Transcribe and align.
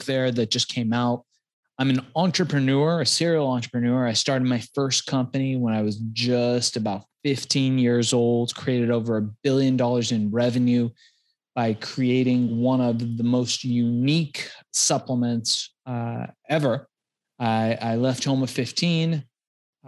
Book 0.00 0.06
there 0.06 0.30
that 0.32 0.50
just 0.50 0.68
came 0.68 0.92
out. 0.92 1.24
I'm 1.78 1.90
an 1.90 2.06
entrepreneur, 2.14 3.00
a 3.00 3.06
serial 3.06 3.48
entrepreneur. 3.48 4.06
I 4.06 4.12
started 4.12 4.46
my 4.46 4.62
first 4.74 5.06
company 5.06 5.56
when 5.56 5.74
I 5.74 5.82
was 5.82 5.96
just 6.12 6.76
about 6.76 7.04
15 7.24 7.78
years 7.78 8.12
old, 8.12 8.54
created 8.54 8.90
over 8.90 9.16
a 9.16 9.28
billion 9.42 9.76
dollars 9.76 10.12
in 10.12 10.30
revenue 10.30 10.90
by 11.54 11.74
creating 11.74 12.60
one 12.60 12.80
of 12.80 13.16
the 13.16 13.24
most 13.24 13.64
unique 13.64 14.48
supplements 14.72 15.74
uh, 15.86 16.26
ever. 16.48 16.86
I, 17.38 17.76
I, 17.80 17.96
left 17.96 18.24
home 18.24 18.42
at 18.42 18.50
15, 18.50 19.24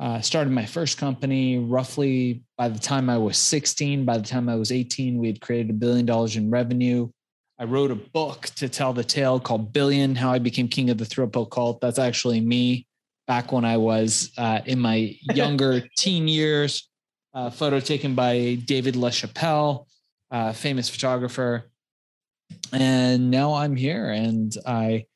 uh, 0.00 0.20
started 0.22 0.50
my 0.50 0.64
first 0.64 0.98
company 0.98 1.58
roughly 1.58 2.42
by 2.56 2.68
the 2.68 2.78
time 2.78 3.10
I 3.10 3.18
was 3.18 3.36
16. 3.38 4.04
By 4.04 4.16
the 4.18 4.26
time 4.26 4.48
I 4.48 4.56
was 4.56 4.72
18, 4.72 5.18
we 5.18 5.26
had 5.26 5.40
created 5.40 5.70
a 5.70 5.74
billion 5.74 6.06
dollars 6.06 6.36
in 6.36 6.50
revenue. 6.50 7.10
I 7.58 7.64
wrote 7.64 7.90
a 7.90 7.96
book 7.96 8.46
to 8.56 8.68
tell 8.68 8.92
the 8.92 9.04
tale 9.04 9.38
called 9.38 9.72
Billion 9.72 10.14
How 10.14 10.32
I 10.32 10.38
Became 10.38 10.68
King 10.68 10.90
of 10.90 10.98
the 10.98 11.06
Pill 11.06 11.46
Cult. 11.46 11.80
That's 11.80 11.98
actually 11.98 12.40
me 12.40 12.86
back 13.26 13.52
when 13.52 13.64
I 13.64 13.76
was 13.76 14.32
uh, 14.36 14.60
in 14.66 14.80
my 14.80 15.16
younger 15.34 15.82
teen 15.96 16.28
years. 16.28 16.88
Uh, 17.34 17.50
photo 17.50 17.80
taken 17.80 18.14
by 18.14 18.58
David 18.66 18.94
LaChapelle, 18.94 19.86
uh, 20.30 20.52
famous 20.52 20.90
photographer. 20.90 21.70
And 22.72 23.30
now 23.30 23.54
I'm 23.54 23.74
here 23.74 24.10
and 24.10 24.54
I 24.66 25.06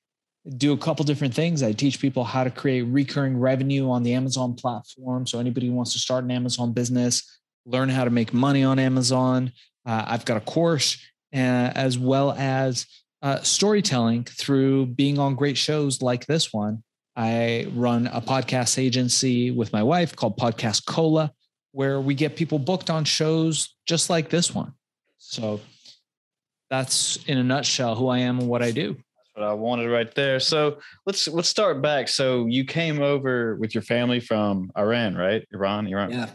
do 0.56 0.72
a 0.72 0.78
couple 0.78 1.04
different 1.04 1.34
things. 1.34 1.62
I 1.62 1.72
teach 1.72 2.00
people 2.00 2.24
how 2.24 2.44
to 2.44 2.50
create 2.50 2.82
recurring 2.82 3.38
revenue 3.38 3.90
on 3.90 4.02
the 4.02 4.14
Amazon 4.14 4.54
platform. 4.54 5.26
So 5.26 5.38
anybody 5.38 5.66
who 5.66 5.74
wants 5.74 5.92
to 5.92 5.98
start 5.98 6.24
an 6.24 6.30
Amazon 6.30 6.72
business, 6.72 7.38
learn 7.66 7.88
how 7.88 8.04
to 8.04 8.10
make 8.10 8.32
money 8.32 8.62
on 8.62 8.78
Amazon. 8.78 9.52
Uh, 9.84 10.04
I've 10.06 10.24
got 10.24 10.36
a 10.36 10.40
course 10.40 10.98
uh, 11.34 11.72
as 11.74 11.98
well 11.98 12.32
as 12.32 12.86
uh, 13.22 13.40
storytelling 13.42 14.24
through 14.24 14.86
being 14.86 15.18
on 15.18 15.34
great 15.34 15.56
shows 15.56 16.02
like 16.02 16.26
this 16.26 16.52
one. 16.52 16.82
I 17.16 17.66
run 17.72 18.08
a 18.08 18.20
podcast 18.20 18.78
agency 18.78 19.50
with 19.50 19.72
my 19.72 19.82
wife 19.82 20.14
called 20.14 20.36
Podcast 20.36 20.86
Cola, 20.86 21.32
where 21.72 22.00
we 22.00 22.14
get 22.14 22.36
people 22.36 22.58
booked 22.58 22.90
on 22.90 23.04
shows 23.04 23.74
just 23.86 24.10
like 24.10 24.28
this 24.28 24.54
one. 24.54 24.72
So 25.18 25.60
that's 26.68 27.16
in 27.24 27.38
a 27.38 27.44
nutshell 27.44 27.94
who 27.94 28.08
I 28.08 28.18
am 28.18 28.38
and 28.38 28.48
what 28.48 28.62
I 28.62 28.70
do. 28.70 28.92
That's 28.92 29.30
what 29.34 29.44
I 29.44 29.54
wanted 29.54 29.90
right 29.90 30.14
there. 30.14 30.38
So 30.40 30.78
let's 31.06 31.26
let's 31.26 31.48
start 31.48 31.80
back. 31.80 32.08
So 32.08 32.46
you 32.46 32.64
came 32.64 33.00
over 33.00 33.56
with 33.56 33.74
your 33.74 33.82
family 33.82 34.20
from 34.20 34.70
Iran, 34.76 35.16
right? 35.16 35.46
Iran, 35.52 35.86
Iran. 35.86 36.10
Yeah, 36.10 36.28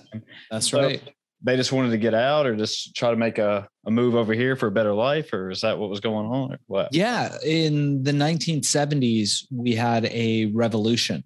that's 0.50 0.72
so, 0.72 0.81
right 0.81 1.13
they 1.44 1.56
just 1.56 1.72
wanted 1.72 1.91
to 1.91 1.97
get 1.97 2.13
out 2.13 2.46
or 2.46 2.56
just 2.56 2.96
try 2.96 3.09
to 3.09 3.16
make 3.16 3.38
a, 3.38 3.68
a 3.86 3.92
move 3.92 4.16
over 4.16 4.34
here 4.34 4.56
for 4.56 4.68
a 4.68 4.72
better 4.72 4.94
life 4.94 5.34
or 5.34 5.50
is 5.50 5.62
that 5.62 5.78
what 5.78 5.90
was 5.90 6.00
going 6.00 6.28
on 6.28 6.53
or 6.53 6.59
what 6.68 6.94
yeah 6.94 7.36
in 7.44 8.03
the 8.03 8.12
1970s 8.12 9.46
we 9.52 9.74
had 9.74 10.06
a 10.06 10.46
revolution 10.47 11.24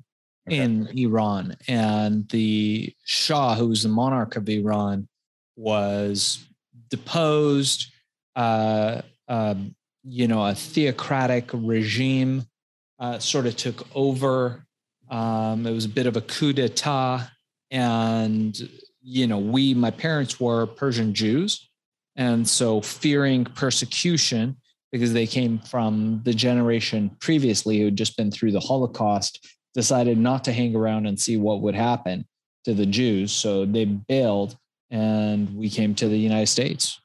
okay. 0.48 0.58
in 0.58 0.88
iran 0.98 1.56
and 1.68 2.28
the 2.30 2.94
shah 3.04 3.56
who 3.56 3.68
was 3.68 3.84
the 3.84 3.90
monarch 3.90 4.36
of 4.36 4.48
iran 4.48 5.08
was 5.56 6.46
deposed 6.90 7.92
uh, 8.36 9.02
uh, 9.28 9.56
you 10.04 10.28
know 10.28 10.46
a 10.46 10.54
theocratic 10.56 11.50
regime 11.54 12.44
uh, 13.00 13.20
sort 13.20 13.46
of 13.46 13.56
took 13.56 13.88
over 13.96 14.66
um, 15.10 15.68
it 15.68 15.72
was 15.72 15.86
a 15.86 15.90
bit 15.90 16.08
of 16.08 16.16
a 16.18 16.22
coup 16.22 16.54
d'etat 16.54 17.28
and 17.72 18.70
you 19.06 19.28
know, 19.28 19.38
we, 19.38 19.74
my 19.76 19.92
parents 19.92 20.40
were 20.40 20.66
Persian 20.66 21.14
Jews. 21.14 21.70
And 22.16 22.48
so 22.48 22.82
fearing 22.82 23.46
persecution 23.46 24.58
because 24.92 25.12
they 25.12 25.28
came 25.28 25.60
from 25.60 26.22
the 26.24 26.34
generation 26.34 27.10
previously 27.20 27.80
who 27.80 27.86
had 27.86 27.98
just 27.98 28.16
been 28.16 28.32
through 28.32 28.52
the 28.52 28.62
Holocaust, 28.62 29.46
decided 29.74 30.18
not 30.18 30.46
to 30.46 30.54
hang 30.54 30.74
around 30.74 31.06
and 31.06 31.20
see 31.20 31.36
what 31.36 31.62
would 31.62 31.76
happen 31.76 32.26
to 32.64 32.74
the 32.74 32.86
Jews. 32.86 33.34
So 33.34 33.66
they 33.66 33.84
bailed 33.84 34.58
and 34.90 35.54
we 35.58 35.70
came 35.70 35.96
to 35.96 36.08
the 36.08 36.18
United 36.18 36.48
States. 36.48 37.02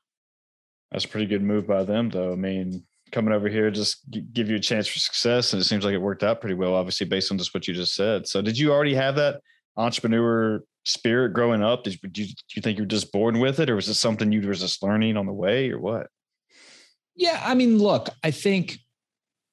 That's 0.93 1.05
a 1.05 1.09
pretty 1.09 1.27
good 1.27 1.43
move 1.43 1.67
by 1.67 1.83
them, 1.83 2.11
though. 2.11 2.33
I 2.33 2.37
mean, 2.37 2.85
coming 3.11 3.35
over 3.35 3.49
here 3.49 3.71
just 3.71 4.09
give 4.33 4.49
you 4.49 4.57
a 4.57 4.61
chance 4.61 4.87
for 4.87 4.99
success, 4.99 5.53
and 5.53 5.61
it 5.61 5.65
seems 5.65 5.85
like 5.85 5.95
it 5.95 5.99
worked 5.99 6.23
out 6.23 6.41
pretty 6.41 6.55
well, 6.55 6.75
obviously, 6.75 7.07
based 7.07 7.33
on 7.33 7.39
just 7.39 7.55
what 7.55 7.67
you 7.67 7.75
just 7.75 7.95
said. 7.95 8.27
So, 8.27 8.43
did 8.43 8.59
you 8.59 8.73
already 8.73 8.95
have 8.95 9.17
that 9.17 9.41
entrepreneur 9.77 10.63
spirit 10.85 11.33
growing 11.33 11.63
up? 11.63 11.85
Did 11.85 11.99
you, 12.03 12.09
do 12.09 12.23
you 12.55 12.63
think 12.63 12.79
you 12.79 12.85
were 12.85 12.89
just 12.89 13.13
born 13.13 13.39
with 13.39 13.61
it, 13.61 13.71
or 13.71 13.77
was 13.77 13.89
it 13.89 13.95
something 13.95 14.33
you 14.33 14.47
were 14.47 14.55
just 14.55 14.83
learning 14.83 15.17
on 15.17 15.27
the 15.27 15.33
way, 15.33 15.71
or 15.71 15.79
what? 15.79 16.09
Yeah, 17.15 17.41
I 17.45 17.55
mean, 17.55 17.79
look, 17.79 18.09
I 18.25 18.31
think 18.31 18.79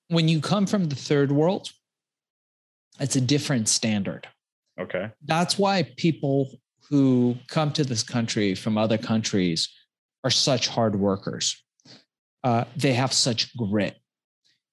when 0.09 0.27
you 0.27 0.39
come 0.39 0.65
from 0.65 0.85
the 0.85 0.95
third 0.95 1.31
world, 1.31 1.69
it's 2.99 3.15
a 3.15 3.21
different 3.21 3.67
standard. 3.67 4.27
Okay. 4.79 5.11
That's 5.25 5.57
why 5.57 5.83
people 5.97 6.59
who 6.89 7.35
come 7.47 7.71
to 7.73 7.83
this 7.83 8.03
country 8.03 8.55
from 8.55 8.77
other 8.77 8.97
countries 8.97 9.69
are 10.23 10.29
such 10.29 10.67
hard 10.67 10.95
workers. 10.95 11.61
Uh, 12.43 12.63
they 12.75 12.93
have 12.93 13.11
such 13.11 13.55
grit 13.57 13.97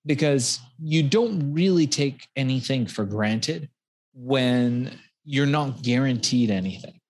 because 0.07 0.61
you 0.81 1.03
don't 1.03 1.53
really 1.53 1.87
take 1.87 2.29
anything 2.37 2.87
for 2.87 3.05
granted 3.05 3.69
when 4.13 4.99
you're 5.25 5.47
not 5.47 5.83
guaranteed 5.83 6.51
anything. 6.51 7.01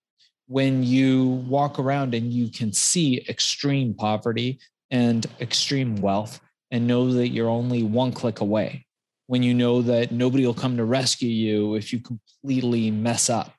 When 0.47 0.83
you 0.83 1.25
walk 1.47 1.79
around 1.79 2.13
and 2.13 2.31
you 2.31 2.49
can 2.49 2.71
see 2.71 3.25
extreme 3.27 3.93
poverty 3.93 4.59
and 4.91 5.25
extreme 5.41 5.95
wealth 5.97 6.39
and 6.71 6.87
know 6.87 7.11
that 7.13 7.29
you're 7.29 7.49
only 7.49 7.83
one 7.83 8.11
click 8.11 8.41
away, 8.41 8.85
when 9.27 9.43
you 9.43 9.53
know 9.53 9.81
that 9.81 10.11
nobody 10.11 10.45
will 10.45 10.53
come 10.53 10.77
to 10.77 10.85
rescue 10.85 11.29
you 11.29 11.75
if 11.75 11.91
you 11.91 11.99
completely 11.99 12.91
mess 12.91 13.29
up. 13.29 13.53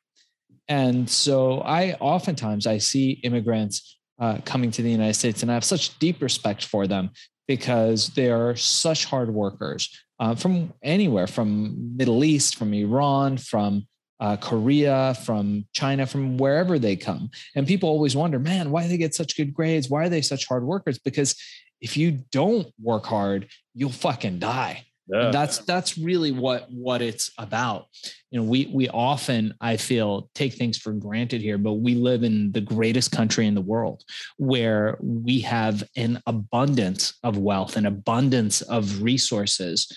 And 0.68 1.08
so 1.08 1.60
I 1.60 1.94
oftentimes 1.94 2.66
I 2.66 2.78
see 2.78 3.12
immigrants 3.22 3.98
uh, 4.18 4.38
coming 4.44 4.70
to 4.72 4.82
the 4.82 4.90
United 4.90 5.14
States 5.14 5.42
and 5.42 5.50
I 5.50 5.54
have 5.54 5.64
such 5.64 5.98
deep 5.98 6.22
respect 6.22 6.64
for 6.64 6.86
them 6.86 7.10
because 7.46 8.08
they 8.08 8.30
are 8.30 8.56
such 8.56 9.04
hard 9.04 9.32
workers 9.32 9.90
uh, 10.18 10.34
from 10.34 10.72
anywhere 10.82 11.26
from 11.26 11.96
Middle 11.96 12.24
East, 12.24 12.56
from 12.56 12.72
Iran, 12.72 13.36
from 13.36 13.86
uh, 14.20 14.36
Korea, 14.36 15.14
from 15.24 15.66
China, 15.72 16.06
from 16.06 16.38
wherever 16.38 16.78
they 16.78 16.96
come. 16.96 17.30
And 17.54 17.66
people 17.66 17.88
always 17.88 18.16
wonder, 18.16 18.38
man, 18.38 18.70
why 18.70 18.82
do 18.82 18.88
they 18.88 18.96
get 18.96 19.14
such 19.14 19.36
good 19.36 19.52
grades? 19.52 19.90
Why 19.90 20.04
are 20.04 20.08
they 20.08 20.22
such 20.22 20.46
hard 20.46 20.64
workers? 20.64 20.98
Because 20.98 21.36
if 21.80 21.96
you 21.96 22.12
don't 22.32 22.68
work 22.80 23.04
hard, 23.06 23.48
you'll 23.74 23.90
fucking 23.90 24.38
die. 24.38 24.84
Yeah. 25.08 25.30
That's 25.30 25.58
that's 25.58 25.96
really 25.96 26.32
what 26.32 26.66
what 26.68 27.00
it's 27.00 27.30
about. 27.38 27.86
You 28.32 28.40
know, 28.40 28.46
we 28.46 28.66
we 28.74 28.88
often 28.88 29.54
I 29.60 29.76
feel 29.76 30.30
take 30.34 30.54
things 30.54 30.78
for 30.78 30.92
granted 30.92 31.40
here, 31.40 31.58
but 31.58 31.74
we 31.74 31.94
live 31.94 32.24
in 32.24 32.50
the 32.50 32.60
greatest 32.60 33.12
country 33.12 33.46
in 33.46 33.54
the 33.54 33.60
world 33.60 34.02
where 34.36 34.98
we 35.00 35.40
have 35.40 35.84
an 35.96 36.20
abundance 36.26 37.14
of 37.22 37.38
wealth, 37.38 37.76
an 37.76 37.86
abundance 37.86 38.62
of 38.62 39.00
resources 39.00 39.92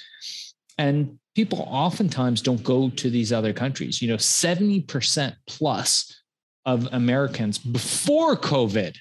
And 0.80 1.19
people 1.36 1.66
oftentimes 1.70 2.42
don't 2.42 2.64
go 2.64 2.90
to 2.90 3.10
these 3.10 3.32
other 3.32 3.54
countries. 3.54 4.02
You 4.02 4.10
know, 4.10 4.18
70% 4.18 5.36
plus 5.48 6.22
of 6.66 6.88
Americans 6.92 7.58
before 7.58 8.36
COVID 8.36 8.96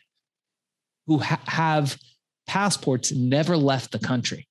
who 1.07 1.19
ha- 1.19 1.41
have 1.47 1.99
passports 2.47 3.13
never 3.13 3.57
left 3.57 3.93
the 3.93 3.99
country. 3.99 4.47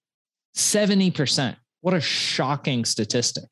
70%. 0.56 1.56
What 1.82 1.94
a 1.94 2.02
shocking 2.02 2.84
statistic. 2.84 3.50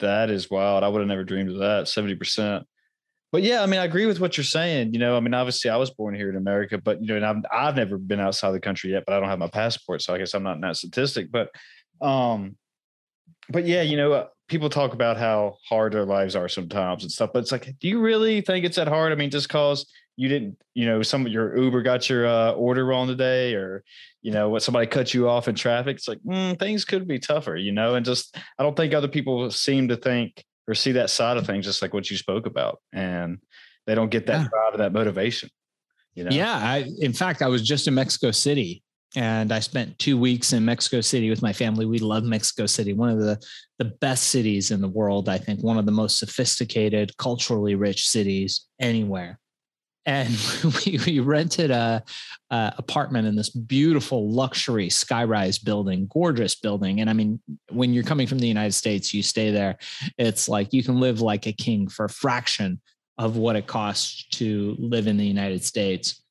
That 0.00 0.30
is 0.30 0.50
wild. 0.50 0.82
I 0.82 0.88
would 0.88 0.98
have 0.98 1.08
never 1.08 1.24
dreamed 1.24 1.50
of 1.50 1.58
that. 1.58 1.84
70%. 1.84 2.64
But 3.30 3.42
yeah, 3.42 3.62
I 3.62 3.66
mean, 3.66 3.80
I 3.80 3.84
agree 3.84 4.06
with 4.06 4.20
what 4.20 4.36
you're 4.36 4.44
saying. 4.44 4.92
You 4.92 5.00
know, 5.00 5.16
I 5.16 5.20
mean, 5.20 5.34
obviously 5.34 5.70
I 5.70 5.76
was 5.76 5.90
born 5.90 6.14
here 6.14 6.30
in 6.30 6.36
America, 6.36 6.78
but 6.78 7.02
you 7.02 7.18
know, 7.18 7.28
I've, 7.28 7.44
I've 7.50 7.76
never 7.76 7.98
been 7.98 8.20
outside 8.20 8.52
the 8.52 8.60
country 8.60 8.90
yet, 8.90 9.04
but 9.06 9.14
I 9.14 9.20
don't 9.20 9.28
have 9.28 9.38
my 9.38 9.48
passport. 9.48 10.02
So 10.02 10.14
I 10.14 10.18
guess 10.18 10.34
I'm 10.34 10.42
not 10.42 10.56
in 10.56 10.60
that 10.60 10.76
statistic, 10.76 11.32
but, 11.32 11.50
um, 12.00 12.56
but 13.48 13.66
yeah, 13.66 13.82
you 13.82 13.96
know, 13.96 14.12
uh, 14.12 14.26
people 14.48 14.68
talk 14.68 14.92
about 14.92 15.16
how 15.16 15.56
hard 15.68 15.92
their 15.92 16.04
lives 16.04 16.36
are 16.36 16.48
sometimes 16.48 17.02
and 17.02 17.12
stuff, 17.12 17.30
but 17.32 17.40
it's 17.40 17.52
like, 17.52 17.74
do 17.80 17.88
you 17.88 18.00
really 18.00 18.40
think 18.40 18.64
it's 18.64 18.76
that 18.76 18.88
hard? 18.88 19.12
I 19.12 19.14
mean, 19.14 19.30
just 19.30 19.48
cause 19.48 19.86
you 20.16 20.28
didn't, 20.28 20.56
you 20.74 20.86
know, 20.86 21.02
some 21.02 21.26
of 21.26 21.32
your 21.32 21.56
Uber 21.56 21.82
got 21.82 22.08
your 22.08 22.26
uh, 22.26 22.52
order 22.52 22.84
wrong 22.84 23.08
today, 23.08 23.54
or 23.54 23.82
you 24.22 24.30
know, 24.30 24.48
what 24.48 24.62
somebody 24.62 24.86
cut 24.86 25.12
you 25.12 25.28
off 25.28 25.48
in 25.48 25.54
traffic. 25.54 25.96
It's 25.96 26.08
like 26.08 26.20
mm, 26.20 26.58
things 26.58 26.84
could 26.84 27.08
be 27.08 27.18
tougher, 27.18 27.56
you 27.56 27.72
know, 27.72 27.94
and 27.94 28.06
just 28.06 28.36
I 28.58 28.62
don't 28.62 28.76
think 28.76 28.94
other 28.94 29.08
people 29.08 29.50
seem 29.50 29.88
to 29.88 29.96
think 29.96 30.44
or 30.68 30.74
see 30.74 30.92
that 30.92 31.10
side 31.10 31.36
of 31.36 31.46
things, 31.46 31.64
just 31.64 31.82
like 31.82 31.92
what 31.92 32.10
you 32.10 32.16
spoke 32.16 32.46
about, 32.46 32.80
and 32.92 33.38
they 33.86 33.94
don't 33.94 34.10
get 34.10 34.26
that 34.26 34.42
yeah. 34.42 34.48
drive 34.48 34.72
and 34.74 34.80
that 34.80 34.92
motivation. 34.92 35.50
You 36.14 36.24
know? 36.24 36.30
Yeah, 36.30 36.56
I, 36.56 36.88
in 37.00 37.12
fact, 37.12 37.42
I 37.42 37.48
was 37.48 37.66
just 37.66 37.88
in 37.88 37.94
Mexico 37.94 38.30
City 38.30 38.83
and 39.16 39.52
I 39.52 39.60
spent 39.60 39.98
two 39.98 40.18
weeks 40.18 40.52
in 40.52 40.64
Mexico 40.64 41.00
City 41.00 41.30
with 41.30 41.42
my 41.42 41.52
family. 41.52 41.86
We 41.86 41.98
love 41.98 42.24
Mexico 42.24 42.66
City, 42.66 42.92
one 42.92 43.10
of 43.10 43.20
the 43.20 43.40
the 43.78 43.84
best 43.86 44.24
cities 44.24 44.70
in 44.70 44.80
the 44.80 44.88
world. 44.88 45.28
I 45.28 45.38
think 45.38 45.62
one 45.62 45.78
of 45.78 45.86
the 45.86 45.92
most 45.92 46.18
sophisticated, 46.18 47.16
culturally 47.16 47.74
rich 47.74 48.08
cities 48.08 48.66
anywhere 48.80 49.38
and 50.06 50.36
we, 50.86 50.98
we 51.06 51.20
rented 51.20 51.70
a, 51.70 52.02
a, 52.50 52.74
apartment 52.78 53.26
in 53.26 53.36
this 53.36 53.50
beautiful 53.50 54.30
luxury 54.30 54.88
skyrise 54.88 55.62
building 55.62 56.08
gorgeous 56.12 56.54
building 56.54 57.00
and 57.00 57.08
i 57.08 57.12
mean 57.12 57.40
when 57.70 57.92
you're 57.92 58.04
coming 58.04 58.26
from 58.26 58.38
the 58.38 58.46
united 58.46 58.72
states 58.72 59.14
you 59.14 59.22
stay 59.22 59.50
there 59.50 59.76
it's 60.18 60.48
like 60.48 60.72
you 60.72 60.82
can 60.82 61.00
live 61.00 61.20
like 61.20 61.46
a 61.46 61.52
king 61.52 61.88
for 61.88 62.04
a 62.04 62.10
fraction 62.10 62.80
of 63.18 63.36
what 63.36 63.56
it 63.56 63.66
costs 63.66 64.26
to 64.28 64.76
live 64.78 65.06
in 65.06 65.16
the 65.16 65.26
united 65.26 65.64
states 65.64 66.22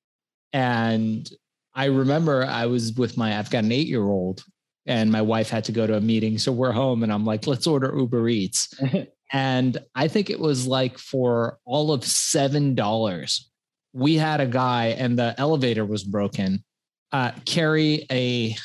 and 0.51 1.31
i 1.75 1.85
remember 1.85 2.45
i 2.45 2.65
was 2.65 2.93
with 2.93 3.17
my 3.17 3.37
i've 3.37 3.49
got 3.49 3.63
an 3.63 3.71
eight 3.71 3.87
year 3.87 4.03
old 4.03 4.43
and 4.85 5.11
my 5.11 5.21
wife 5.21 5.49
had 5.49 5.63
to 5.63 5.71
go 5.71 5.87
to 5.87 5.95
a 5.95 6.01
meeting 6.01 6.37
so 6.37 6.51
we're 6.51 6.71
home 6.71 7.03
and 7.03 7.11
i'm 7.11 7.25
like 7.25 7.47
let's 7.47 7.67
order 7.67 7.93
uber 7.95 8.27
eats. 8.27 8.73
And 9.35 9.79
i 9.95 10.07
think 10.07 10.29
it 10.29 10.39
was 10.39 10.67
like 10.67 10.99
for 10.99 11.57
all 11.65 11.91
of 11.91 12.05
seven 12.05 12.75
dollars 12.75 13.49
we 13.91 14.13
had 14.13 14.39
a 14.39 14.45
guy 14.45 14.89
and 14.89 15.17
the 15.17 15.33
elevator 15.39 15.85
was 15.85 16.03
broken 16.03 16.63
uh, 17.11 17.31
carry 17.45 18.05
a 18.11 18.55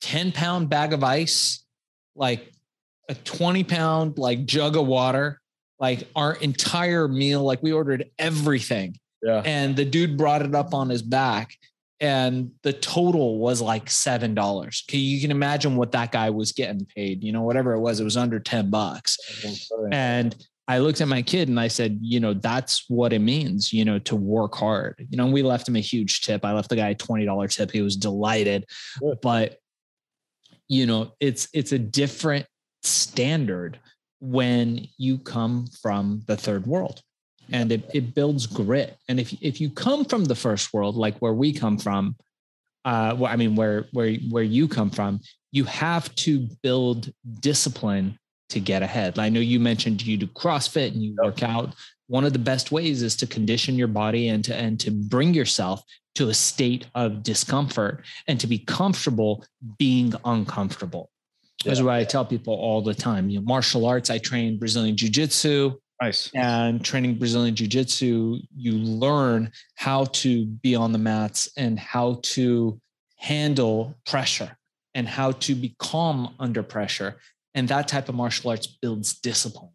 10 0.00 0.32
pound 0.32 0.70
bag 0.70 0.94
of 0.94 1.04
ice 1.04 1.64
like 2.14 2.52
a 3.08 3.14
20 3.14 3.64
pound 3.64 4.18
like 4.18 4.44
jug 4.44 4.76
of 4.76 4.86
water 4.86 5.40
like 5.82 6.08
our 6.14 6.34
entire 6.36 7.08
meal 7.08 7.42
like 7.42 7.62
we 7.62 7.72
ordered 7.72 8.08
everything. 8.18 8.96
Yeah. 9.20 9.42
And 9.44 9.74
the 9.74 9.84
dude 9.84 10.16
brought 10.16 10.42
it 10.42 10.54
up 10.54 10.74
on 10.74 10.88
his 10.88 11.02
back 11.02 11.56
and 12.02 12.50
the 12.62 12.72
total 12.72 13.38
was 13.38 13.62
like 13.62 13.88
seven 13.88 14.34
dollars 14.34 14.84
you 14.90 15.20
can 15.20 15.30
imagine 15.30 15.76
what 15.76 15.92
that 15.92 16.12
guy 16.12 16.28
was 16.28 16.52
getting 16.52 16.84
paid 16.84 17.24
you 17.24 17.32
know 17.32 17.42
whatever 17.42 17.72
it 17.72 17.80
was 17.80 18.00
it 18.00 18.04
was 18.04 18.16
under 18.16 18.38
10 18.38 18.68
bucks 18.68 19.16
and 19.90 20.36
I 20.68 20.78
looked 20.78 21.00
at 21.00 21.08
my 21.08 21.22
kid 21.22 21.48
and 21.48 21.58
I 21.58 21.66
said, 21.66 21.98
you 22.00 22.20
know, 22.20 22.34
that's 22.34 22.84
what 22.88 23.12
it 23.12 23.18
means, 23.18 23.72
you 23.72 23.84
know, 23.84 23.98
to 23.98 24.14
work 24.14 24.54
hard. 24.54 25.06
You 25.10 25.18
know, 25.18 25.26
we 25.26 25.42
left 25.42 25.68
him 25.68 25.74
a 25.74 25.80
huge 25.80 26.20
tip. 26.20 26.44
I 26.44 26.52
left 26.52 26.68
the 26.68 26.76
guy 26.76 26.90
a 26.90 26.94
$20 26.94 27.54
tip. 27.54 27.72
He 27.72 27.82
was 27.82 27.96
delighted. 27.96 28.66
But 29.22 29.58
you 30.68 30.86
know, 30.86 31.12
it's 31.20 31.48
it's 31.52 31.72
a 31.72 31.78
different 31.78 32.46
standard 32.82 33.78
when 34.20 34.86
you 34.96 35.18
come 35.18 35.66
from 35.82 36.22
the 36.26 36.36
third 36.36 36.66
world. 36.66 37.02
And 37.50 37.72
it, 37.72 37.90
it 37.92 38.14
builds 38.14 38.46
grit. 38.46 38.96
And 39.08 39.20
if 39.20 39.32
if 39.42 39.60
you 39.60 39.68
come 39.70 40.04
from 40.04 40.24
the 40.24 40.34
first 40.34 40.72
world, 40.72 40.96
like 40.96 41.18
where 41.18 41.34
we 41.34 41.52
come 41.52 41.76
from, 41.76 42.16
uh, 42.84 43.14
well, 43.18 43.30
I 43.30 43.36
mean, 43.36 43.56
where 43.56 43.86
where 43.92 44.14
where 44.30 44.42
you 44.42 44.68
come 44.68 44.90
from, 44.90 45.20
you 45.50 45.64
have 45.64 46.14
to 46.16 46.48
build 46.62 47.12
discipline 47.40 48.18
to 48.50 48.60
get 48.60 48.82
ahead. 48.82 49.18
I 49.18 49.28
know 49.28 49.40
you 49.40 49.60
mentioned 49.60 50.06
you 50.06 50.16
do 50.16 50.26
CrossFit 50.26 50.92
and 50.92 51.02
you 51.02 51.14
work 51.22 51.42
out. 51.42 51.74
One 52.06 52.24
of 52.24 52.32
the 52.32 52.38
best 52.38 52.70
ways 52.70 53.02
is 53.02 53.16
to 53.16 53.26
condition 53.26 53.74
your 53.74 53.88
body 53.88 54.28
and 54.28 54.44
to 54.44 54.54
and 54.54 54.78
to 54.80 54.90
bring 54.90 55.34
yourself 55.34 55.82
to 56.14 56.28
a 56.28 56.34
state 56.34 56.86
of 56.94 57.22
discomfort 57.22 58.04
and 58.28 58.38
to 58.40 58.46
be 58.46 58.58
comfortable 58.58 59.44
being 59.78 60.12
uncomfortable. 60.24 61.10
Yeah. 61.64 61.70
That's 61.70 61.82
what 61.82 61.94
I 61.94 62.04
tell 62.04 62.24
people 62.24 62.54
all 62.54 62.82
the 62.82 62.94
time. 62.94 63.30
You 63.30 63.40
know, 63.40 63.46
martial 63.46 63.86
arts, 63.86 64.10
I 64.10 64.18
train 64.18 64.58
Brazilian 64.58 64.96
jiu-jitsu. 64.96 65.78
Nice. 66.02 66.30
And 66.34 66.84
training 66.84 67.14
Brazilian 67.14 67.54
jiu-jitsu, 67.54 68.38
you 68.56 68.72
learn 68.72 69.52
how 69.76 70.06
to 70.06 70.46
be 70.46 70.74
on 70.74 70.90
the 70.92 70.98
mats 70.98 71.48
and 71.56 71.78
how 71.78 72.18
to 72.22 72.80
handle 73.18 73.94
pressure 74.04 74.56
and 74.94 75.06
how 75.06 75.32
to 75.32 75.54
be 75.54 75.76
calm 75.78 76.34
under 76.40 76.62
pressure 76.62 77.16
and 77.54 77.68
that 77.68 77.88
type 77.88 78.08
of 78.08 78.14
martial 78.14 78.50
arts 78.50 78.66
builds 78.66 79.14
discipline. 79.20 79.70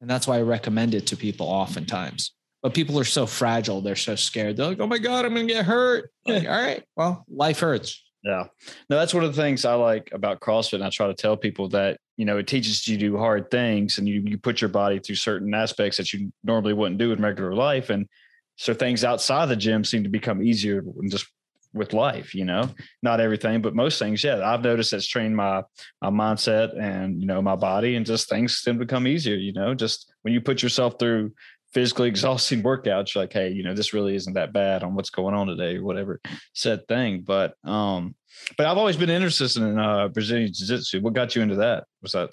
And 0.00 0.10
that's 0.10 0.26
why 0.26 0.38
I 0.38 0.42
recommend 0.42 0.94
it 0.94 1.06
to 1.08 1.16
people 1.16 1.46
oftentimes. 1.46 2.32
But 2.62 2.74
people 2.74 2.98
are 2.98 3.04
so 3.04 3.26
fragile, 3.26 3.80
they're 3.80 3.96
so 3.96 4.14
scared. 4.14 4.56
They're 4.56 4.68
like, 4.68 4.80
oh 4.80 4.86
my 4.86 4.98
God, 4.98 5.24
I'm 5.24 5.34
going 5.34 5.48
to 5.48 5.54
get 5.54 5.64
hurt. 5.64 6.10
Like, 6.26 6.44
All 6.44 6.50
right, 6.50 6.84
well, 6.96 7.24
life 7.28 7.58
hurts. 7.58 8.00
Yeah. 8.22 8.44
No, 8.88 8.98
that's 8.98 9.12
one 9.12 9.24
of 9.24 9.34
the 9.34 9.42
things 9.42 9.64
I 9.64 9.74
like 9.74 10.10
about 10.12 10.38
CrossFit. 10.38 10.74
And 10.74 10.84
I 10.84 10.90
try 10.90 11.08
to 11.08 11.14
tell 11.14 11.36
people 11.36 11.68
that, 11.70 11.98
you 12.22 12.26
know, 12.26 12.38
it 12.38 12.46
teaches 12.46 12.86
you 12.86 12.96
to 12.96 13.00
do 13.04 13.18
hard 13.18 13.50
things 13.50 13.98
and 13.98 14.08
you, 14.08 14.22
you 14.24 14.38
put 14.38 14.60
your 14.60 14.68
body 14.68 15.00
through 15.00 15.16
certain 15.16 15.52
aspects 15.52 15.96
that 15.96 16.12
you 16.12 16.32
normally 16.44 16.72
wouldn't 16.72 17.00
do 17.00 17.10
in 17.10 17.20
regular 17.20 17.52
life. 17.52 17.90
And 17.90 18.08
so 18.54 18.74
things 18.74 19.02
outside 19.02 19.46
the 19.46 19.56
gym 19.56 19.82
seem 19.82 20.04
to 20.04 20.08
become 20.08 20.40
easier 20.40 20.84
and 21.00 21.10
just 21.10 21.26
with 21.74 21.94
life 21.94 22.34
you 22.34 22.44
know 22.44 22.68
not 23.02 23.18
everything 23.18 23.62
but 23.62 23.74
most 23.74 23.98
things 23.98 24.22
yeah 24.22 24.46
i've 24.46 24.62
noticed 24.62 24.92
it's 24.92 25.06
trained 25.06 25.34
my 25.34 25.62
my 26.02 26.10
mindset 26.10 26.78
and 26.78 27.18
you 27.18 27.26
know 27.26 27.40
my 27.40 27.56
body 27.56 27.96
and 27.96 28.04
just 28.04 28.28
things 28.28 28.60
tend 28.62 28.78
to 28.78 28.84
become 28.84 29.06
easier 29.06 29.36
you 29.36 29.54
know 29.54 29.72
just 29.72 30.12
when 30.20 30.34
you 30.34 30.40
put 30.42 30.62
yourself 30.62 30.98
through 30.98 31.32
physically 31.72 32.08
exhausting 32.14 32.62
workouts 32.62 33.16
like 33.16 33.32
hey 33.32 33.48
you 33.48 33.62
know 33.62 33.74
this 33.74 33.94
really 33.94 34.14
isn't 34.14 34.34
that 34.34 34.52
bad 34.52 34.82
on 34.82 34.94
what's 34.94 35.08
going 35.08 35.34
on 35.34 35.46
today 35.46 35.78
or 35.78 35.82
whatever 35.82 36.20
said 36.52 36.86
thing 36.88 37.22
but 37.22 37.54
um 37.64 38.14
but 38.56 38.66
i've 38.66 38.78
always 38.78 38.96
been 38.96 39.10
interested 39.10 39.62
in 39.62 39.78
uh 39.78 40.08
brazilian 40.08 40.52
jiu-jitsu 40.52 41.00
what 41.00 41.12
got 41.12 41.34
you 41.34 41.42
into 41.42 41.56
that 41.56 41.84
was 42.02 42.12
that 42.12 42.30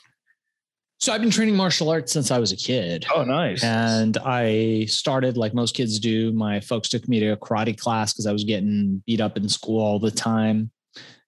so 0.99 1.13
I've 1.13 1.21
been 1.21 1.29
training 1.29 1.55
martial 1.55 1.89
arts 1.89 2.11
since 2.11 2.29
I 2.29 2.39
was 2.39 2.51
a 2.51 2.57
kid. 2.57 3.05
Oh, 3.15 3.23
nice. 3.23 3.63
And 3.63 4.17
I 4.17 4.83
started 4.89 5.37
like 5.37 5.53
most 5.53 5.73
kids 5.73 5.97
do. 5.97 6.33
My 6.33 6.59
folks 6.59 6.89
took 6.89 7.07
me 7.07 7.21
to 7.21 7.29
a 7.29 7.37
karate 7.37 7.77
class 7.77 8.11
because 8.11 8.25
I 8.25 8.33
was 8.33 8.43
getting 8.43 9.01
beat 9.07 9.21
up 9.21 9.37
in 9.37 9.47
school 9.47 9.81
all 9.81 9.97
the 9.97 10.11
time. 10.11 10.71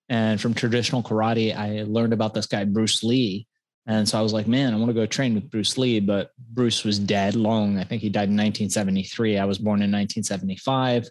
And 0.09 0.41
from 0.41 0.53
traditional 0.53 1.01
karate, 1.01 1.55
I 1.55 1.83
learned 1.87 2.11
about 2.11 2.33
this 2.33 2.47
guy, 2.47 2.65
Bruce 2.65 3.01
Lee. 3.01 3.47
And 3.87 4.07
so 4.07 4.19
I 4.19 4.21
was 4.21 4.33
like, 4.33 4.45
man, 4.45 4.73
I 4.73 4.77
want 4.77 4.89
to 4.89 4.93
go 4.93 5.05
train 5.05 5.35
with 5.35 5.49
Bruce 5.49 5.77
Lee. 5.77 6.01
But 6.01 6.31
Bruce 6.37 6.83
was 6.83 6.99
dead 6.99 7.35
long. 7.35 7.77
I 7.77 7.85
think 7.85 8.01
he 8.01 8.09
died 8.09 8.27
in 8.27 8.35
1973. 8.35 9.37
I 9.37 9.45
was 9.45 9.57
born 9.57 9.77
in 9.77 9.89
1975. 9.89 11.07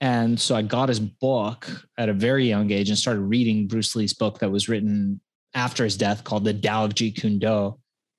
And 0.00 0.38
so 0.38 0.54
I 0.54 0.62
got 0.62 0.88
his 0.88 1.00
book 1.00 1.70
at 1.96 2.08
a 2.08 2.12
very 2.12 2.46
young 2.46 2.70
age 2.70 2.88
and 2.88 2.98
started 2.98 3.20
reading 3.22 3.66
Bruce 3.66 3.96
Lee's 3.96 4.12
book 4.12 4.40
that 4.40 4.50
was 4.50 4.68
written 4.68 5.20
after 5.54 5.84
his 5.84 5.96
death 5.96 6.22
called 6.22 6.44
The 6.44 6.52
Tao 6.52 6.84
of 6.84 6.94
Jeet 6.94 7.16
Kune 7.16 7.38
Do 7.38 7.78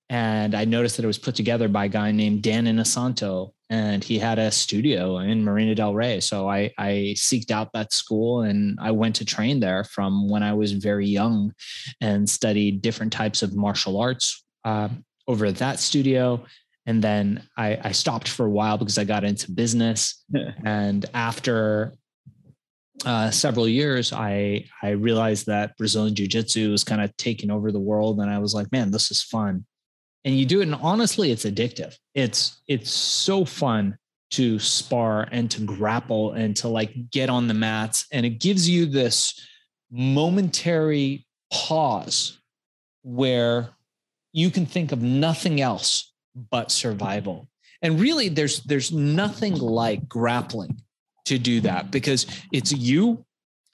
and 0.10 0.56
I 0.56 0.66
noticed 0.66 0.98
that 0.98 1.04
it 1.04 1.08
was 1.08 1.18
put 1.18 1.36
together 1.36 1.68
by 1.68 1.86
a 1.86 1.90
guy 1.90 2.12
named 2.12 2.42
Dan 2.42 2.66
Inosanto, 2.66 3.52
and 3.70 4.04
he 4.04 4.18
had 4.18 4.40
a 4.40 4.52
studio 4.52 5.18
in 5.18 5.44
Marina 5.44 5.76
Del 5.76 5.94
Rey. 5.94 6.22
So 6.22 6.50
I, 6.50 6.72
I 6.78 7.14
seeked 7.18 7.52
out 7.52 7.74
that 7.74 7.92
school 7.92 8.42
and 8.42 8.80
I 8.82 8.92
went 8.92 9.16
to 9.18 9.26
train 9.26 9.60
there 9.60 9.84
from 9.84 10.30
when 10.30 10.44
I 10.44 10.54
was 10.54 10.72
very 10.72 11.08
young, 11.08 11.54
and 12.00 12.30
studied 12.30 12.82
different 12.82 13.12
types 13.12 13.44
of 13.44 13.56
martial 13.56 14.00
arts 14.00 14.46
uh, 14.64 14.90
over 15.28 15.46
at 15.46 15.58
that 15.58 15.80
studio. 15.80 16.46
And 16.88 17.04
then 17.04 17.44
I, 17.58 17.78
I 17.84 17.92
stopped 17.92 18.30
for 18.30 18.46
a 18.46 18.50
while 18.50 18.78
because 18.78 18.98
I 18.98 19.04
got 19.04 19.26
into 19.26 19.52
business. 19.52 20.24
and 20.66 21.06
after 21.14 21.94
uh, 23.06 23.30
several 23.30 23.68
years, 23.68 24.12
I 24.14 24.66
I 24.82 24.92
realized 24.92 25.46
that 25.46 25.78
Brazilian 25.78 26.16
Jiu 26.16 26.28
Jitsu 26.28 26.72
was 26.72 26.84
kind 26.84 27.02
of 27.02 27.16
taking 27.18 27.52
over 27.52 27.72
the 27.72 27.80
world, 27.80 28.20
and 28.20 28.30
I 28.30 28.40
was 28.40 28.56
like, 28.56 28.72
man, 28.72 28.90
this 28.90 29.12
is 29.12 29.22
fun. 29.22 29.66
And 30.26 30.38
you 30.38 30.46
do 30.46 30.60
it 30.60 30.64
and 30.64 30.76
honestly 30.76 31.32
it's 31.32 31.46
addictive. 31.46 31.96
It's 32.16 32.62
it's 32.68 32.90
so 32.90 33.46
fun 33.46 33.98
to 34.32 34.60
spar 34.60 35.28
and 35.32 35.50
to 35.52 35.62
grapple 35.62 36.34
and 36.34 36.56
to 36.58 36.68
like 36.68 36.94
get 37.12 37.30
on 37.30 37.48
the 37.48 37.54
mats. 37.54 38.08
And 38.12 38.26
it 38.26 38.42
gives 38.42 38.68
you 38.68 38.86
this 38.86 39.40
momentary 39.90 41.26
pause 41.52 42.40
where 43.04 43.70
you 44.34 44.50
can 44.50 44.66
think 44.66 44.92
of 44.92 45.02
nothing 45.02 45.62
else 45.62 46.12
but 46.52 46.72
survival. 46.72 47.48
And 47.82 48.00
really 48.00 48.30
there's 48.30 48.62
there's 48.64 48.92
nothing 48.92 49.56
like 49.56 50.08
grappling 50.08 50.82
to 51.26 51.38
do 51.38 51.62
that 51.62 51.92
because 51.92 52.26
it's 52.52 52.72
you 52.72 53.26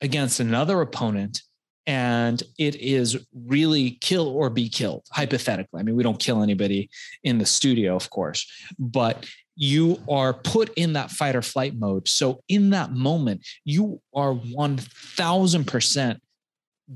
against 0.02 0.40
another 0.40 0.82
opponent 0.82 1.42
and 1.86 2.42
it 2.58 2.76
is 2.76 3.18
really 3.34 3.92
kill 4.02 4.28
or 4.28 4.50
be 4.50 4.70
killed 4.70 5.04
hypothetically. 5.12 5.80
I 5.80 5.84
mean 5.84 5.96
we 5.96 6.04
don't 6.04 6.20
kill 6.20 6.42
anybody 6.42 6.90
in 7.24 7.38
the 7.38 7.46
studio 7.46 7.96
of 7.96 8.10
course 8.10 8.50
but 8.80 9.26
you 9.56 10.02
are 10.10 10.34
put 10.34 10.74
in 10.76 10.94
that 10.94 11.12
fight 11.12 11.36
or 11.36 11.44
flight 11.44 11.76
mode. 11.76 12.08
So 12.08 12.42
in 12.50 12.72
that 12.72 12.92
moment 12.92 13.46
you 13.64 14.02
are 14.14 14.34
1000% 14.34 16.18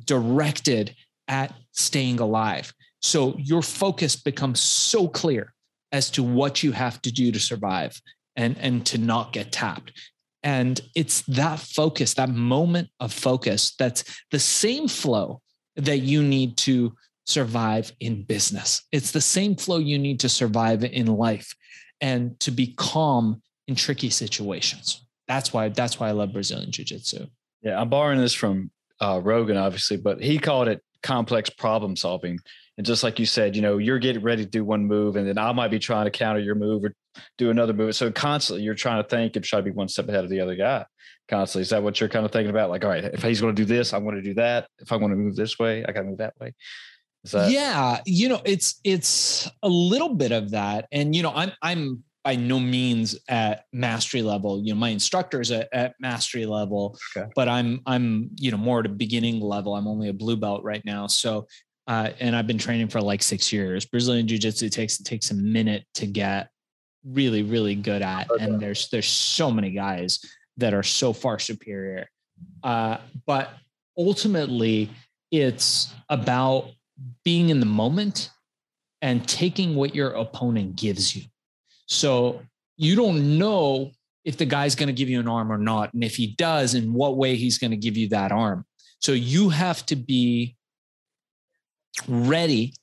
directed 0.05 0.95
at 1.27 1.53
staying 1.71 2.19
alive. 2.19 2.74
So 3.01 3.36
your 3.38 3.62
focus 3.62 4.15
becomes 4.15 4.59
so 4.59 5.07
clear 5.07 5.53
as 5.91 6.10
to 6.12 6.24
what 6.24 6.63
you 6.63 6.72
have 6.72 7.01
to 7.01 7.12
do 7.12 7.32
to 7.32 7.39
survive 7.39 8.00
and 8.36 8.58
and 8.60 8.86
to 8.86 8.98
not 8.98 9.34
get 9.34 9.51
tapped 9.51 9.91
and 10.44 10.79
it's 10.96 11.24
that 11.24 11.60
focus, 11.60 12.13
that 12.13 12.29
moment 12.29 12.89
of 13.01 13.12
focus, 13.12 13.75
that's 13.77 14.03
the 14.32 14.39
same 14.39 14.88
flow 14.88 15.41
that 15.75 15.98
you 16.00 16.24
need 16.24 16.56
to 16.60 16.96
survive 17.25 17.91
in 18.00 18.24
business. 18.24 18.84
It's 18.94 19.12
the 19.12 19.20
same 19.22 19.56
flow 19.56 19.77
you 19.77 20.00
need 20.00 20.22
to 20.22 20.29
survive 20.29 20.86
in 20.86 21.08
life 21.08 21.53
and 22.00 22.39
to 22.39 22.51
be 22.51 22.74
calm 22.77 23.41
in 23.67 23.75
tricky 23.75 24.10
situations. 24.10 25.06
That's 25.27 25.51
why 25.51 25.67
that's 25.67 26.00
why 26.00 26.08
I 26.08 26.12
love 26.12 26.32
Brazilian 26.32 26.72
jiu-jitsu. 26.72 27.25
Yeah, 27.63 27.82
I'm 27.82 27.89
borrowing 27.89 28.20
this 28.20 28.34
from 28.34 28.72
uh, 29.01 29.20
Rogan, 29.22 29.58
obviously, 29.58 29.98
but 29.98 30.22
he 30.22 30.39
called 30.39 30.70
it 30.70 30.82
complex 31.03 31.50
problem 31.50 31.98
solving. 31.98 32.39
And 32.77 32.86
just 32.86 33.03
like 33.03 33.17
you 33.17 33.25
said, 33.25 33.55
you 33.55 33.62
know, 33.62 33.79
you're 33.79 34.00
getting 34.00 34.22
ready 34.22 34.43
to 34.43 34.50
do 34.50 34.63
one 34.63 34.86
move, 34.86 35.15
and 35.15 35.27
then 35.27 35.38
I 35.38 35.51
might 35.51 35.72
be 35.72 35.79
trying 35.79 36.05
to 36.05 36.12
counter 36.12 36.39
your 36.39 36.55
move 36.55 36.84
or 36.84 36.93
do 37.38 37.50
another 37.50 37.74
move. 37.74 37.96
So 37.96 38.12
constantly 38.12 38.63
you're 38.63 38.75
trying 38.75 39.01
to 39.01 39.10
think 39.10 39.36
and 39.36 39.43
try 39.43 39.60
to 39.60 39.63
be 39.63 39.72
one 39.72 39.88
step 39.88 40.07
ahead 40.07 40.24
of 40.24 40.29
the 40.29 40.39
other 40.39 40.55
guy. 40.55 40.86
Constantly. 41.27 41.63
Is 41.63 41.69
that 41.69 41.84
what 41.84 42.00
you're 42.00 42.10
kind 42.10 42.25
of 42.25 42.31
thinking 42.31 42.51
about? 42.51 42.69
Like, 42.69 42.86
all 42.86 42.91
right, 42.91 43.03
if 43.03 43.24
he's 43.24 43.41
going 43.41 43.55
to 43.55 43.62
do 43.62 43.65
this, 43.65 43.93
I'm 43.93 44.03
going 44.03 44.15
to 44.15 44.22
do 44.22 44.36
that. 44.36 44.67
If 44.79 44.91
I 44.91 44.96
want 44.96 45.12
to 45.12 45.17
move 45.17 45.36
this 45.36 45.57
way, 45.57 45.84
I 45.84 45.91
got 45.91 46.01
to 46.01 46.07
move 46.07 46.19
that 46.19 46.36
way. 46.39 46.53
That- 47.31 47.51
yeah, 47.51 48.00
you 48.05 48.29
know, 48.29 48.41
it's 48.46 48.79
it's 48.84 49.50
a 49.63 49.67
little 49.67 50.15
bit 50.15 50.31
of 50.31 50.51
that. 50.51 50.88
And 50.91 51.15
you 51.15 51.24
know, 51.24 51.34
I'm 51.36 51.51
I'm 51.62 52.03
by 52.24 52.36
no 52.36 52.60
means 52.60 53.17
at 53.29 53.63
mastery 53.72 54.22
level. 54.22 54.62
You 54.62 54.74
know, 54.74 54.79
my 54.79 54.89
instructor's 54.89 55.50
at, 55.50 55.69
at 55.72 55.96
mastery 56.00 56.46
level, 56.46 56.98
okay. 57.15 57.27
but 57.36 57.48
I'm 57.48 57.81
I'm 57.86 58.29
you 58.36 58.51
know 58.51 58.57
more 58.57 58.81
at 58.81 58.86
a 58.86 58.89
beginning 58.89 59.39
level. 59.39 59.75
I'm 59.75 59.88
only 59.88 60.10
a 60.10 60.13
blue 60.13 60.38
belt 60.38 60.63
right 60.63 60.84
now. 60.86 61.07
So 61.07 61.48
uh, 61.88 62.12
and 62.20 62.36
I've 62.36 62.48
been 62.48 62.58
training 62.58 62.89
for 62.89 63.01
like 63.01 63.24
six 63.24 63.51
years. 63.51 63.86
Brazilian 63.86 64.27
Jiu 64.27 64.38
Jitsu 64.38 64.70
takes 64.70 64.98
takes 64.98 65.32
a 65.32 65.36
minute 65.36 65.86
to 65.96 66.06
get 66.06 66.50
really, 67.06 67.44
really 67.44 67.75
good 67.75 68.01
at, 68.01 68.29
okay. 68.29 68.44
and 68.44 68.60
there's 68.60 68.89
there's 68.89 69.08
so 69.08 69.50
many 69.50 69.72
guys 69.72 70.20
that 70.58 70.74
are 70.74 70.84
so 70.84 71.13
far 71.13 71.39
superior. 71.39 72.10
Uh, 72.63 72.98
but 73.25 73.51
ultimately, 73.98 74.89
it's 75.32 75.94
about 76.10 76.72
being 77.24 77.50
in 77.50 77.60
the 77.60 77.65
moment 77.65 78.32
and 79.01 79.27
taking 79.27 79.75
what 79.75 79.96
your 79.96 80.12
opponent 80.12 80.75
gives 80.75 81.15
you. 81.15 81.24
So 81.86 82.41
you 82.75 82.96
don't 82.96 83.38
know 83.38 83.91
if 84.25 84.38
the 84.38 84.46
guy's 84.46 84.75
going 84.75 84.88
to 84.88 84.94
give 84.94 85.08
you 85.08 85.20
an 85.20 85.27
arm 85.27 85.51
or 85.51 85.58
not, 85.58 85.94
and 85.94 86.03
if 86.03 86.17
he 86.17 86.36
does, 86.36 86.74
in 86.74 86.91
what 86.91 87.15
way 87.15 87.36
he's 87.36 87.58
going 87.58 87.72
to 87.72 87.77
give 87.77 87.96
you 87.96 88.10
that 88.10 88.34
arm. 88.34 88.65
So 89.00 89.13
you 89.13 89.50
have 89.50 89.86
to 89.86 89.96
be 89.96 90.56
ready 92.07 92.73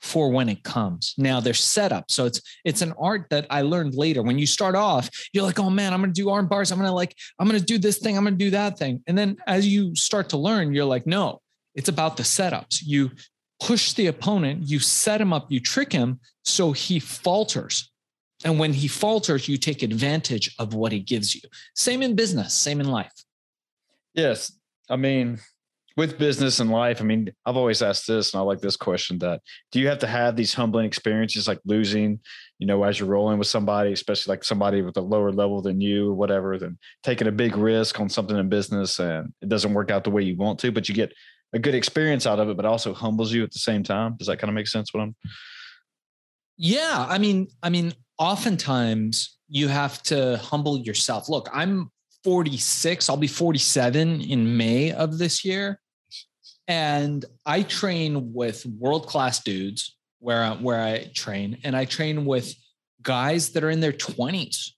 for 0.00 0.30
when 0.30 0.50
it 0.50 0.62
comes. 0.62 1.14
Now 1.16 1.40
they're 1.40 1.54
set 1.54 1.90
up. 1.90 2.10
So 2.10 2.26
it's 2.26 2.40
it's 2.64 2.82
an 2.82 2.92
art 2.98 3.26
that 3.30 3.46
I 3.48 3.62
learned 3.62 3.94
later. 3.94 4.22
When 4.22 4.38
you 4.38 4.46
start 4.46 4.74
off, 4.74 5.08
you're 5.32 5.44
like, 5.44 5.58
oh 5.58 5.70
man, 5.70 5.94
I'm 5.94 6.00
gonna 6.00 6.12
do 6.12 6.28
arm 6.30 6.46
bars. 6.46 6.70
I'm 6.70 6.78
gonna 6.78 6.92
like, 6.92 7.16
I'm 7.38 7.46
gonna 7.46 7.58
do 7.58 7.78
this 7.78 7.98
thing, 7.98 8.16
I'm 8.16 8.24
gonna 8.24 8.36
do 8.36 8.50
that 8.50 8.78
thing. 8.78 9.02
And 9.06 9.16
then 9.16 9.38
as 9.46 9.66
you 9.66 9.96
start 9.96 10.28
to 10.30 10.36
learn, 10.36 10.74
you're 10.74 10.84
like, 10.84 11.06
no, 11.06 11.40
it's 11.74 11.88
about 11.88 12.18
the 12.18 12.22
setups. 12.22 12.82
You 12.82 13.12
push 13.60 13.94
the 13.94 14.08
opponent, 14.08 14.68
you 14.68 14.78
set 14.78 15.20
him 15.20 15.32
up, 15.32 15.50
you 15.50 15.58
trick 15.58 15.92
him 15.92 16.20
so 16.44 16.72
he 16.72 16.98
falters. 16.98 17.90
And 18.44 18.58
when 18.58 18.74
he 18.74 18.88
falters, 18.88 19.48
you 19.48 19.56
take 19.56 19.82
advantage 19.82 20.54
of 20.58 20.74
what 20.74 20.92
he 20.92 21.00
gives 21.00 21.34
you. 21.34 21.40
Same 21.74 22.02
in 22.02 22.14
business, 22.14 22.52
same 22.52 22.78
in 22.80 22.90
life. 22.90 23.12
Yes. 24.12 24.52
I 24.90 24.96
mean, 24.96 25.38
with 25.96 26.18
business 26.18 26.58
and 26.58 26.70
life, 26.70 27.00
I 27.00 27.04
mean, 27.04 27.32
I've 27.46 27.56
always 27.56 27.80
asked 27.80 28.06
this, 28.06 28.32
and 28.32 28.40
I 28.40 28.42
like 28.42 28.60
this 28.60 28.76
question: 28.76 29.18
that 29.20 29.40
do 29.70 29.80
you 29.80 29.88
have 29.88 30.00
to 30.00 30.06
have 30.06 30.36
these 30.36 30.54
humbling 30.54 30.86
experiences, 30.86 31.46
like 31.46 31.60
losing, 31.64 32.20
you 32.58 32.66
know, 32.66 32.82
as 32.82 32.98
you're 32.98 33.08
rolling 33.08 33.38
with 33.38 33.46
somebody, 33.46 33.92
especially 33.92 34.32
like 34.32 34.44
somebody 34.44 34.82
with 34.82 34.96
a 34.96 35.00
lower 35.00 35.30
level 35.32 35.62
than 35.62 35.80
you, 35.80 36.10
or 36.10 36.14
whatever, 36.14 36.58
than 36.58 36.78
taking 37.02 37.28
a 37.28 37.32
big 37.32 37.56
risk 37.56 38.00
on 38.00 38.08
something 38.08 38.36
in 38.36 38.48
business 38.48 38.98
and 38.98 39.32
it 39.40 39.48
doesn't 39.48 39.74
work 39.74 39.90
out 39.90 40.04
the 40.04 40.10
way 40.10 40.22
you 40.22 40.36
want 40.36 40.58
to, 40.60 40.72
but 40.72 40.88
you 40.88 40.94
get 40.94 41.12
a 41.52 41.58
good 41.58 41.74
experience 41.74 42.26
out 42.26 42.40
of 42.40 42.48
it, 42.48 42.56
but 42.56 42.66
also 42.66 42.92
humbles 42.92 43.32
you 43.32 43.44
at 43.44 43.52
the 43.52 43.58
same 43.58 43.82
time. 43.82 44.16
Does 44.18 44.26
that 44.26 44.38
kind 44.38 44.48
of 44.48 44.54
make 44.54 44.66
sense? 44.66 44.92
What 44.92 45.02
I'm? 45.02 45.14
Yeah, 46.56 47.06
I 47.08 47.18
mean, 47.18 47.48
I 47.62 47.70
mean, 47.70 47.92
oftentimes 48.18 49.38
you 49.48 49.68
have 49.68 50.02
to 50.04 50.38
humble 50.38 50.78
yourself. 50.78 51.28
Look, 51.28 51.48
I'm 51.52 51.90
46. 52.24 53.08
I'll 53.08 53.16
be 53.16 53.26
47 53.26 54.20
in 54.22 54.56
May 54.56 54.92
of 54.92 55.18
this 55.18 55.44
year. 55.44 55.80
And 56.66 57.24
I 57.44 57.62
train 57.62 58.32
with 58.32 58.64
world 58.66 59.06
class 59.06 59.42
dudes 59.42 59.96
where 60.20 60.42
I, 60.42 60.52
where 60.52 60.82
I 60.82 61.10
train, 61.14 61.58
and 61.64 61.76
I 61.76 61.84
train 61.84 62.24
with 62.24 62.54
guys 63.02 63.50
that 63.50 63.62
are 63.62 63.70
in 63.70 63.80
their 63.80 63.92
20s. 63.92 64.70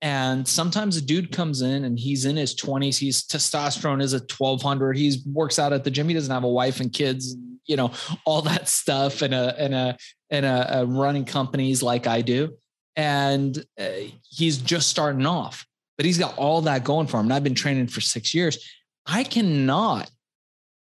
And 0.00 0.46
sometimes 0.46 0.96
a 0.96 1.00
dude 1.00 1.30
comes 1.30 1.62
in 1.62 1.84
and 1.84 1.96
he's 1.96 2.24
in 2.24 2.34
his 2.34 2.56
20s. 2.56 2.98
He's 2.98 3.22
testosterone 3.22 4.02
is 4.02 4.14
a 4.14 4.18
1200. 4.18 4.96
He 4.96 5.16
works 5.24 5.60
out 5.60 5.72
at 5.72 5.84
the 5.84 5.92
gym. 5.92 6.08
He 6.08 6.14
doesn't 6.14 6.34
have 6.34 6.42
a 6.42 6.48
wife 6.48 6.80
and 6.80 6.92
kids, 6.92 7.36
you 7.66 7.76
know, 7.76 7.92
all 8.26 8.42
that 8.42 8.68
stuff 8.68 9.22
and 9.22 9.32
a 9.32 9.54
and 9.56 9.72
a 9.72 9.96
and 10.28 10.44
a, 10.44 10.80
a 10.80 10.86
running 10.86 11.24
companies 11.24 11.84
like 11.84 12.08
I 12.08 12.20
do. 12.20 12.56
And 12.96 13.56
uh, 13.78 13.84
he's 14.28 14.58
just 14.58 14.88
starting 14.88 15.24
off, 15.24 15.64
but 15.96 16.04
he's 16.04 16.18
got 16.18 16.36
all 16.36 16.62
that 16.62 16.82
going 16.82 17.06
for 17.06 17.20
him. 17.20 17.26
And 17.26 17.32
I've 17.32 17.44
been 17.44 17.54
training 17.54 17.86
for 17.86 18.00
six 18.00 18.34
years. 18.34 18.58
I 19.06 19.22
cannot 19.22 20.10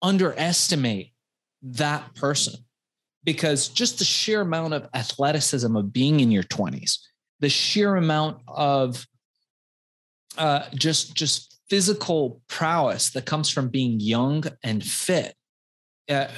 underestimate 0.03 1.13
that 1.63 2.15
person. 2.15 2.55
Because 3.25 3.69
just 3.69 3.99
the 3.99 4.05
sheer 4.05 4.41
amount 4.41 4.75
of 4.75 4.89
athleticism 4.95 5.77
of 5.77 5.93
being 5.93 6.21
in 6.21 6.33
your 6.33 6.43
20s 6.43 6.99
the 7.43 7.51
sheer 7.51 7.97
amount 7.97 8.39
of 8.47 9.07
uh, 10.39 10.65
just 10.75 11.15
just 11.15 11.61
physical 11.69 12.41
prowess 12.49 13.11
that 13.11 13.27
comes 13.27 13.51
from 13.51 13.69
being 13.69 13.99
young 13.99 14.45
and 14.63 14.85
fit 14.85 15.35
uh, 16.11 16.13
uh 16.13 16.29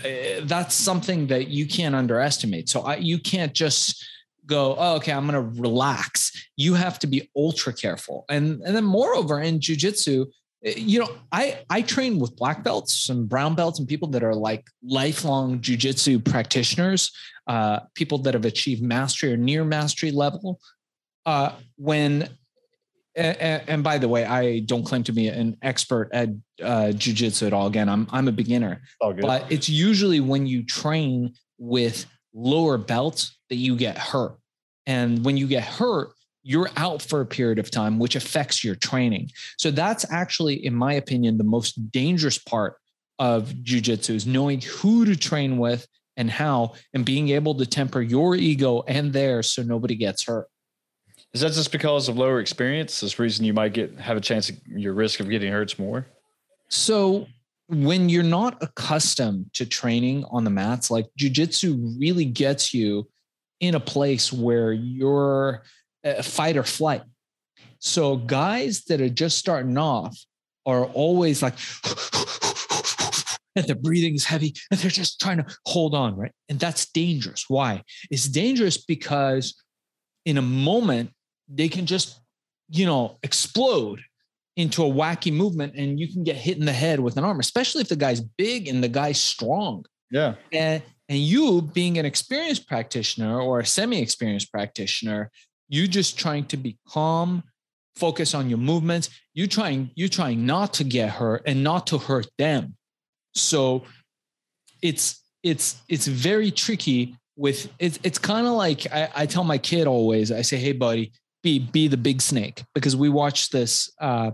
that's 0.44 0.74
something 0.74 1.26
that 1.26 1.48
you 1.48 1.66
can't 1.66 1.94
underestimate. 1.94 2.68
So 2.68 2.82
I, 2.82 2.96
you 2.96 3.18
can't 3.18 3.52
just 3.52 4.04
go 4.46 4.76
oh, 4.78 4.96
okay 4.96 5.12
i'm 5.12 5.26
going 5.26 5.34
to 5.34 5.60
relax. 5.60 6.48
You 6.56 6.74
have 6.74 6.98
to 7.00 7.06
be 7.06 7.30
ultra 7.36 7.72
careful. 7.72 8.24
And 8.28 8.62
and 8.62 8.74
then 8.74 8.84
moreover 8.84 9.40
in 9.40 9.60
jiu-jitsu 9.60 10.26
Eh, 10.26 10.30
you 10.64 10.98
know, 10.98 11.10
I 11.30 11.62
I 11.68 11.82
train 11.82 12.18
with 12.18 12.36
black 12.36 12.64
belts 12.64 13.10
and 13.10 13.28
brown 13.28 13.54
belts 13.54 13.78
and 13.78 13.86
people 13.86 14.08
that 14.08 14.24
are 14.24 14.34
like 14.34 14.66
lifelong 14.82 15.60
jujitsu 15.60 16.24
practitioners, 16.24 17.12
uh, 17.46 17.80
people 17.94 18.18
that 18.18 18.34
have 18.34 18.46
achieved 18.46 18.82
mastery 18.82 19.32
or 19.32 19.36
near 19.36 19.64
mastery 19.64 20.10
level. 20.10 20.60
Uh, 21.26 21.52
when 21.76 22.28
and, 23.16 23.62
and, 23.68 23.84
by 23.84 23.98
the 23.98 24.08
way, 24.08 24.24
I 24.24 24.60
don't 24.60 24.82
claim 24.82 25.04
to 25.04 25.12
be 25.12 25.28
an 25.28 25.56
expert 25.62 26.10
at 26.12 26.30
uh, 26.60 26.90
jujitsu 26.92 27.46
at 27.46 27.52
all. 27.52 27.66
Again, 27.66 27.88
I'm 27.88 28.08
I'm 28.10 28.26
a 28.26 28.32
beginner, 28.32 28.82
but 29.00 29.52
it's 29.52 29.68
usually 29.68 30.20
when 30.20 30.46
you 30.46 30.64
train 30.64 31.34
with 31.58 32.06
lower 32.32 32.76
belts 32.76 33.38
that 33.50 33.56
you 33.56 33.76
get 33.76 33.98
hurt, 33.98 34.36
and 34.86 35.24
when 35.24 35.36
you 35.36 35.46
get 35.46 35.62
hurt, 35.62 36.13
you're 36.44 36.70
out 36.76 37.02
for 37.02 37.20
a 37.20 37.26
period 37.26 37.58
of 37.58 37.70
time, 37.70 37.98
which 37.98 38.14
affects 38.14 38.62
your 38.62 38.76
training. 38.76 39.30
So 39.58 39.70
that's 39.70 40.04
actually, 40.10 40.64
in 40.64 40.74
my 40.74 40.92
opinion, 40.92 41.38
the 41.38 41.44
most 41.44 41.90
dangerous 41.90 42.38
part 42.38 42.76
of 43.18 43.48
jujitsu 43.62 44.10
is 44.10 44.26
knowing 44.26 44.60
who 44.60 45.04
to 45.06 45.16
train 45.16 45.58
with 45.58 45.86
and 46.16 46.30
how, 46.30 46.74
and 46.92 47.04
being 47.04 47.30
able 47.30 47.54
to 47.56 47.66
temper 47.66 48.02
your 48.02 48.36
ego 48.36 48.84
and 48.86 49.12
theirs 49.12 49.50
so 49.50 49.62
nobody 49.62 49.96
gets 49.96 50.24
hurt. 50.26 50.46
Is 51.32 51.40
that 51.40 51.52
just 51.52 51.72
because 51.72 52.08
of 52.08 52.16
lower 52.16 52.38
experience? 52.40 53.00
This 53.00 53.18
reason 53.18 53.44
you 53.44 53.54
might 53.54 53.72
get 53.72 53.98
have 53.98 54.16
a 54.16 54.20
chance 54.20 54.50
of 54.50 54.56
your 54.68 54.92
risk 54.92 55.18
of 55.18 55.28
getting 55.28 55.50
hurt 55.50 55.76
more? 55.78 56.06
So 56.68 57.26
when 57.68 58.08
you're 58.08 58.22
not 58.22 58.62
accustomed 58.62 59.52
to 59.54 59.66
training 59.66 60.24
on 60.30 60.44
the 60.44 60.50
mats, 60.50 60.90
like 60.90 61.06
jujitsu 61.18 61.98
really 61.98 62.26
gets 62.26 62.74
you 62.74 63.08
in 63.60 63.74
a 63.74 63.80
place 63.80 64.32
where 64.32 64.72
you're 64.72 65.62
uh, 66.04 66.22
fight 66.22 66.56
or 66.56 66.62
flight. 66.62 67.02
So 67.78 68.16
guys 68.16 68.84
that 68.84 69.00
are 69.00 69.08
just 69.08 69.38
starting 69.38 69.76
off 69.78 70.16
are 70.66 70.84
always 70.86 71.42
like, 71.42 71.54
and 73.56 73.66
the 73.66 73.74
breathing 73.74 74.14
is 74.14 74.24
heavy 74.24 74.54
and 74.70 74.80
they're 74.80 74.90
just 74.90 75.20
trying 75.20 75.38
to 75.38 75.46
hold 75.66 75.94
on, 75.94 76.16
right? 76.16 76.32
And 76.48 76.58
that's 76.58 76.86
dangerous. 76.86 77.44
Why? 77.48 77.82
It's 78.10 78.28
dangerous 78.28 78.78
because 78.78 79.54
in 80.24 80.38
a 80.38 80.42
moment 80.42 81.10
they 81.48 81.68
can 81.68 81.86
just, 81.86 82.20
you 82.70 82.86
know, 82.86 83.18
explode 83.22 84.02
into 84.56 84.84
a 84.84 84.90
wacky 84.90 85.32
movement 85.32 85.74
and 85.76 85.98
you 85.98 86.12
can 86.12 86.24
get 86.24 86.36
hit 86.36 86.58
in 86.58 86.64
the 86.64 86.72
head 86.72 87.00
with 87.00 87.16
an 87.16 87.24
arm, 87.24 87.40
especially 87.40 87.82
if 87.82 87.88
the 87.88 87.96
guy's 87.96 88.20
big 88.20 88.68
and 88.68 88.82
the 88.82 88.88
guy's 88.88 89.20
strong. 89.20 89.84
Yeah. 90.10 90.34
And 90.52 90.82
and 91.08 91.18
you 91.18 91.60
being 91.60 91.98
an 91.98 92.06
experienced 92.06 92.66
practitioner 92.66 93.38
or 93.38 93.60
a 93.60 93.66
semi-experienced 93.66 94.50
practitioner, 94.50 95.30
you 95.68 95.88
just 95.88 96.18
trying 96.18 96.46
to 96.46 96.56
be 96.56 96.78
calm, 96.88 97.42
focus 97.96 98.34
on 98.34 98.48
your 98.48 98.58
movements. 98.58 99.10
You 99.34 99.46
trying, 99.46 99.90
you 99.94 100.08
trying 100.08 100.46
not 100.46 100.74
to 100.74 100.84
get 100.84 101.10
hurt 101.10 101.42
and 101.46 101.62
not 101.64 101.86
to 101.88 101.98
hurt 101.98 102.26
them. 102.38 102.76
So 103.34 103.84
it's 104.82 105.20
it's 105.42 105.82
it's 105.88 106.06
very 106.06 106.50
tricky 106.50 107.16
with 107.36 107.70
it's 107.78 107.98
it's 108.02 108.18
kind 108.18 108.46
of 108.46 108.52
like 108.54 108.92
I, 108.92 109.08
I 109.14 109.26
tell 109.26 109.44
my 109.44 109.58
kid 109.58 109.86
always, 109.86 110.30
I 110.30 110.42
say, 110.42 110.56
hey 110.56 110.72
buddy, 110.72 111.12
be 111.42 111.58
be 111.58 111.88
the 111.88 111.96
big 111.96 112.20
snake 112.20 112.62
because 112.74 112.96
we 112.96 113.08
watched 113.08 113.52
this 113.52 113.90
uh 114.00 114.32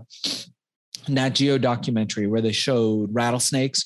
Nat 1.07 1.29
Geo 1.29 1.57
documentary 1.57 2.27
where 2.27 2.41
they 2.41 2.51
showed 2.51 3.09
rattlesnakes. 3.13 3.85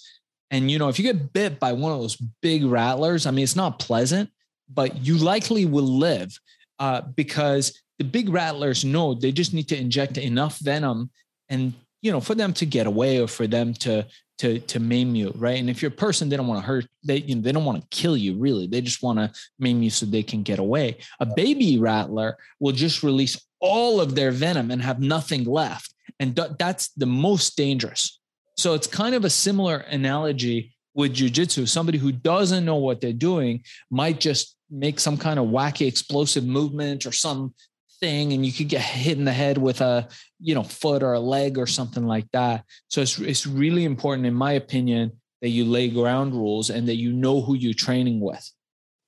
And 0.51 0.69
you 0.69 0.77
know, 0.77 0.89
if 0.89 0.99
you 0.99 1.03
get 1.03 1.33
bit 1.33 1.59
by 1.59 1.73
one 1.73 1.91
of 1.91 1.99
those 1.99 2.17
big 2.41 2.63
rattlers, 2.65 3.25
I 3.25 3.31
mean, 3.31 3.43
it's 3.43 3.55
not 3.55 3.79
pleasant, 3.79 4.29
but 4.71 5.05
you 5.05 5.17
likely 5.17 5.65
will 5.65 5.83
live 5.83 6.37
uh, 6.79 7.01
because 7.01 7.81
the 7.99 8.05
big 8.05 8.29
rattlers 8.29 8.83
know 8.83 9.13
they 9.13 9.31
just 9.31 9.53
need 9.53 9.67
to 9.69 9.79
inject 9.79 10.17
enough 10.17 10.59
venom 10.59 11.09
and 11.49 11.73
you 12.01 12.11
know 12.11 12.19
for 12.19 12.35
them 12.35 12.53
to 12.53 12.65
get 12.65 12.87
away 12.87 13.19
or 13.19 13.27
for 13.27 13.47
them 13.47 13.73
to 13.73 14.05
to 14.37 14.59
to 14.59 14.79
maim 14.79 15.15
you 15.15 15.31
right? 15.35 15.59
And 15.59 15.69
if 15.69 15.81
you're 15.81 15.91
a 15.91 15.95
person 15.95 16.27
they 16.27 16.35
don't 16.35 16.47
want 16.47 16.61
to 16.61 16.67
hurt 16.67 16.85
they 17.03 17.17
you 17.17 17.35
know 17.35 17.41
they 17.41 17.51
don't 17.51 17.65
want 17.65 17.81
to 17.81 17.97
kill 17.97 18.17
you 18.17 18.35
really. 18.35 18.67
They 18.67 18.81
just 18.81 19.01
want 19.01 19.19
to 19.19 19.31
maim 19.59 19.81
you 19.81 19.89
so 19.89 20.05
they 20.05 20.23
can 20.23 20.43
get 20.43 20.59
away. 20.59 20.97
A 21.19 21.25
baby 21.25 21.77
rattler 21.77 22.37
will 22.59 22.73
just 22.73 23.03
release 23.03 23.41
all 23.61 24.01
of 24.01 24.15
their 24.15 24.31
venom 24.31 24.71
and 24.71 24.81
have 24.81 24.99
nothing 24.99 25.45
left 25.45 25.93
and 26.19 26.35
th- 26.35 26.51
that's 26.59 26.89
the 26.89 27.05
most 27.05 27.55
dangerous. 27.57 28.19
So 28.57 28.73
it's 28.73 28.87
kind 28.87 29.15
of 29.15 29.25
a 29.25 29.29
similar 29.29 29.77
analogy 29.77 30.75
with 30.93 31.13
jujitsu. 31.13 31.67
Somebody 31.67 31.97
who 31.97 32.11
doesn't 32.11 32.65
know 32.65 32.77
what 32.77 33.01
they're 33.01 33.13
doing 33.13 33.63
might 33.89 34.19
just 34.19 34.54
make 34.69 34.99
some 34.99 35.17
kind 35.17 35.39
of 35.39 35.47
wacky 35.47 35.87
explosive 35.87 36.45
movement 36.45 37.05
or 37.05 37.11
some 37.11 37.53
thing 37.99 38.33
and 38.33 38.45
you 38.45 38.51
could 38.51 38.67
get 38.67 38.81
hit 38.81 39.17
in 39.17 39.25
the 39.25 39.31
head 39.31 39.57
with 39.57 39.79
a 39.81 40.07
you 40.39 40.53
know 40.53 40.63
foot 40.63 41.01
or 41.01 41.13
a 41.13 41.19
leg 41.19 41.57
or 41.57 41.67
something 41.67 42.05
like 42.05 42.29
that. 42.31 42.63
So 42.89 43.01
it's 43.01 43.19
it's 43.19 43.47
really 43.47 43.85
important 43.85 44.27
in 44.27 44.33
my 44.33 44.53
opinion 44.53 45.11
that 45.41 45.49
you 45.49 45.65
lay 45.65 45.89
ground 45.89 46.33
rules 46.33 46.69
and 46.69 46.87
that 46.87 46.95
you 46.95 47.13
know 47.13 47.41
who 47.41 47.55
you're 47.55 47.73
training 47.73 48.19
with. 48.19 48.49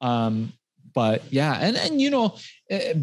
Um 0.02 0.54
but 0.98 1.22
yeah 1.32 1.54
and 1.62 1.78
and 1.78 2.02
you 2.02 2.10
know 2.10 2.36
eh, 2.72 2.96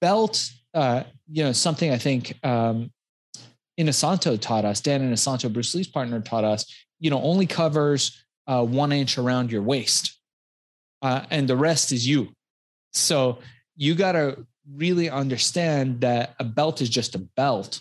belt 0.00 0.50
uh 0.72 1.02
you 1.30 1.44
know 1.44 1.52
something 1.52 1.90
i 1.92 1.98
think 1.98 2.38
um 2.42 2.90
Inosanto 3.78 4.40
taught 4.40 4.64
us 4.64 4.80
dan 4.80 5.02
Inosanto 5.02 5.52
bruce 5.52 5.74
lee's 5.74 5.86
partner 5.86 6.20
taught 6.20 6.44
us 6.44 6.64
you 7.00 7.10
know 7.10 7.20
only 7.20 7.46
covers 7.46 8.24
uh 8.46 8.64
one 8.64 8.92
inch 8.92 9.18
around 9.18 9.52
your 9.52 9.60
waist 9.60 10.13
uh, 11.04 11.24
and 11.30 11.48
the 11.48 11.56
rest 11.56 11.92
is 11.92 12.06
you 12.06 12.34
so 12.94 13.38
you 13.76 13.94
got 13.94 14.12
to 14.12 14.46
really 14.72 15.10
understand 15.10 16.00
that 16.00 16.34
a 16.38 16.44
belt 16.44 16.80
is 16.80 16.88
just 16.88 17.14
a 17.14 17.18
belt. 17.18 17.80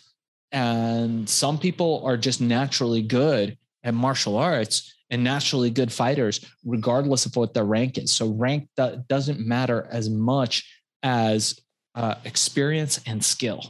And 0.52 1.28
some 1.30 1.58
people 1.58 2.04
are 2.06 2.18
just 2.18 2.42
naturally 2.42 3.02
good 3.02 3.58
at 3.84 3.94
martial 3.94 4.38
arts 4.38 4.94
and 5.10 5.24
naturally 5.24 5.70
good 5.70 5.92
fighters, 5.92 6.46
regardless 6.66 7.26
of 7.26 7.36
what 7.36 7.54
their 7.54 7.66
rank 7.66 7.98
is. 7.98 8.12
So, 8.12 8.30
rank 8.30 8.68
doesn't 8.76 9.40
matter 9.40 9.88
as 9.92 10.10
much 10.10 10.82
as 11.02 11.60
uh, 11.96 12.16
experience 12.24 13.00
and 13.06 13.24
skill. 13.24 13.64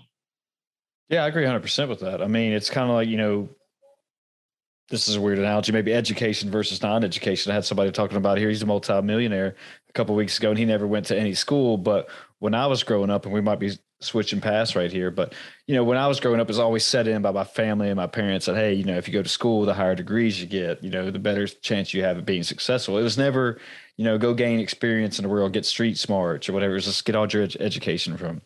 Yeah, 1.10 1.26
I 1.26 1.28
agree 1.28 1.44
100% 1.44 1.89
with 1.89 2.00
that. 2.00 2.22
I 2.22 2.28
mean, 2.28 2.54
it's 2.54 2.70
kind 2.70 2.89
of 2.89 2.96
like, 2.96 3.10
you 3.10 3.18
know, 3.18 3.50
this 4.89 5.08
is 5.08 5.15
a 5.15 5.22
weird 5.22 5.39
analogy, 5.39 5.72
maybe 5.72 5.93
education 5.93 6.52
versus 6.52 6.82
non 6.82 7.04
education. 7.04 7.52
I 7.52 7.56
had 7.56 7.65
somebody 7.65 7.91
talking 7.91 8.17
about 8.17 8.38
here. 8.38 8.50
He's 8.50 8.62
a 8.62 8.65
multimillionaire 8.65 9.56
a 9.89 9.93
couple 9.93 10.15
weeks 10.15 10.38
ago 10.38 10.50
and 10.50 10.60
he 10.60 10.65
never 10.65 10.86
went 10.86 11.06
to 11.08 11.17
any 11.17 11.34
school. 11.34 11.78
But 11.78 12.10
when 12.39 12.54
I 12.54 12.67
was 12.67 12.84
growing 12.84 13.10
up, 13.10 13.26
and 13.26 13.34
we 13.34 13.41
might 13.41 13.60
be 13.60 13.78
switching 14.02 14.41
past 14.41 14.76
right 14.76 14.91
here, 14.91 15.10
but 15.10 15.34
you 15.67 15.76
know, 15.76 15.84
when 15.84 15.98
I 15.98 16.08
was 16.08 16.19
growing 16.19 16.41
up, 16.41 16.48
it 16.48 16.50
was 16.50 16.60
always 16.60 16.84
set 16.84 17.08
in 17.08 17.22
by 17.22 17.32
my 17.32 17.46
family 17.46 17.88
and 17.88 17.96
my 17.96 18.08
parents 18.08 18.46
that, 18.46 18.56
hey, 18.56 18.74
you 18.74 18.84
know, 18.84 18.98
if 18.98 19.08
you 19.08 19.13
go 19.13 19.24
to 19.24 19.30
school, 19.30 19.65
the 19.65 19.74
higher 19.74 19.96
degrees 19.96 20.41
you 20.41 20.48
get, 20.48 20.84
you 20.84 20.89
know, 20.89 21.10
the 21.10 21.19
better 21.19 21.48
chance 21.48 21.93
you 21.93 22.04
have 22.04 22.17
of 22.17 22.26
being 22.26 22.43
successful. 22.43 22.98
It 22.98 23.04
was 23.04 23.17
never, 23.17 23.60
you 23.96 24.04
know, 24.04 24.17
go 24.17 24.34
gain 24.34 24.60
experience 24.60 25.17
in 25.17 25.24
the 25.24 25.30
world, 25.30 25.54
get 25.54 25.65
street 25.65 25.98
smarts 25.98 26.50
or 26.50 26.54
whatever. 26.54 26.78
Just 26.80 27.06
get 27.06 27.15
all 27.15 27.28
your 27.28 27.43
ed- 27.43 27.56
education 27.62 28.17
from, 28.17 28.41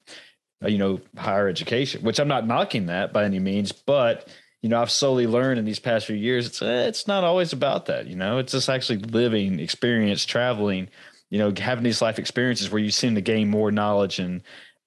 uh, 0.63 0.67
you 0.67 0.78
know, 0.78 1.02
higher 1.17 1.47
education, 1.47 2.04
which 2.04 2.19
I'm 2.19 2.28
not 2.28 2.45
knocking 2.45 2.86
that 2.86 3.12
by 3.12 3.26
any 3.26 3.39
means, 3.39 3.71
but 3.71 4.30
you 4.62 4.70
know, 4.70 4.82
I've 4.82 4.91
slowly 4.91 5.28
learned 5.28 5.60
in 5.60 5.65
these 5.65 5.80
past 5.80 6.08
few 6.08 6.15
years, 6.15 6.48
it's 6.48 6.62
eh, 6.62 6.88
it's 6.88 7.08
not 7.08 7.24
always 7.24 7.54
about 7.54 7.86
that. 7.88 8.08
You 8.08 8.15
know, 8.15 8.38
it's 8.39 8.52
just 8.52 8.70
actually 8.70 9.00
living, 9.00 9.60
experience, 9.60 10.26
traveling, 10.26 10.89
you 11.30 11.38
know, 11.38 11.54
having 11.56 11.84
these 11.84 12.02
life 12.02 12.20
experiences 12.20 12.72
where 12.72 12.82
you 12.82 12.91
seem 12.91 13.15
to 13.15 13.22
gain 13.22 13.50
more 13.50 13.72
knowledge 13.72 14.20
and 14.20 14.41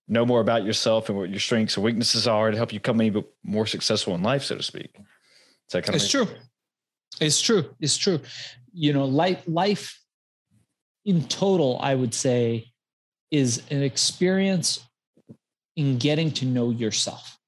know 0.09 0.27
more 0.27 0.41
about 0.41 0.65
yourself 0.65 1.09
and 1.09 1.17
what 1.17 1.31
your 1.31 1.39
strengths 1.39 1.77
and 1.77 1.85
weaknesses 1.85 2.27
are 2.27 2.51
to 2.51 2.57
help 2.57 2.73
you 2.73 2.81
become 2.81 3.01
even 3.01 3.25
more 3.45 3.67
successful 3.67 4.15
in 4.15 4.23
life, 4.23 4.43
so 4.43 4.57
to 4.57 4.63
speak. 4.63 4.91
Is 4.97 5.73
that 5.73 5.85
kind 5.85 5.95
it's 5.95 6.05
of 6.07 6.11
true. 6.11 6.29
It's 7.21 7.41
true. 7.41 7.75
It's 7.81 7.97
true. 7.97 8.21
You 8.73 8.93
know, 8.93 9.05
life 9.05 9.43
life 9.47 10.01
in 11.05 11.25
total, 11.25 11.79
I 11.81 11.95
would 11.95 12.15
say, 12.15 12.73
is 13.31 13.63
an 13.71 13.83
experience 13.83 14.81
in 15.77 15.99
getting 15.99 16.33
to 16.33 16.45
know 16.45 16.71
yourself. 16.71 17.40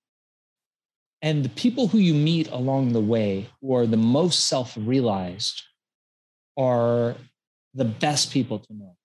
And 1.22 1.44
the 1.44 1.50
people 1.50 1.86
who 1.86 1.98
you 1.98 2.14
meet 2.14 2.50
along 2.50 2.92
the 2.92 3.00
way 3.00 3.48
who 3.60 3.74
are 3.76 3.86
the 3.86 3.96
most 3.96 4.48
self-realized 4.48 5.62
are 6.58 7.14
the 7.74 7.84
best 7.84 8.32
people 8.32 8.58
to 8.58 8.74
know. 8.74 8.96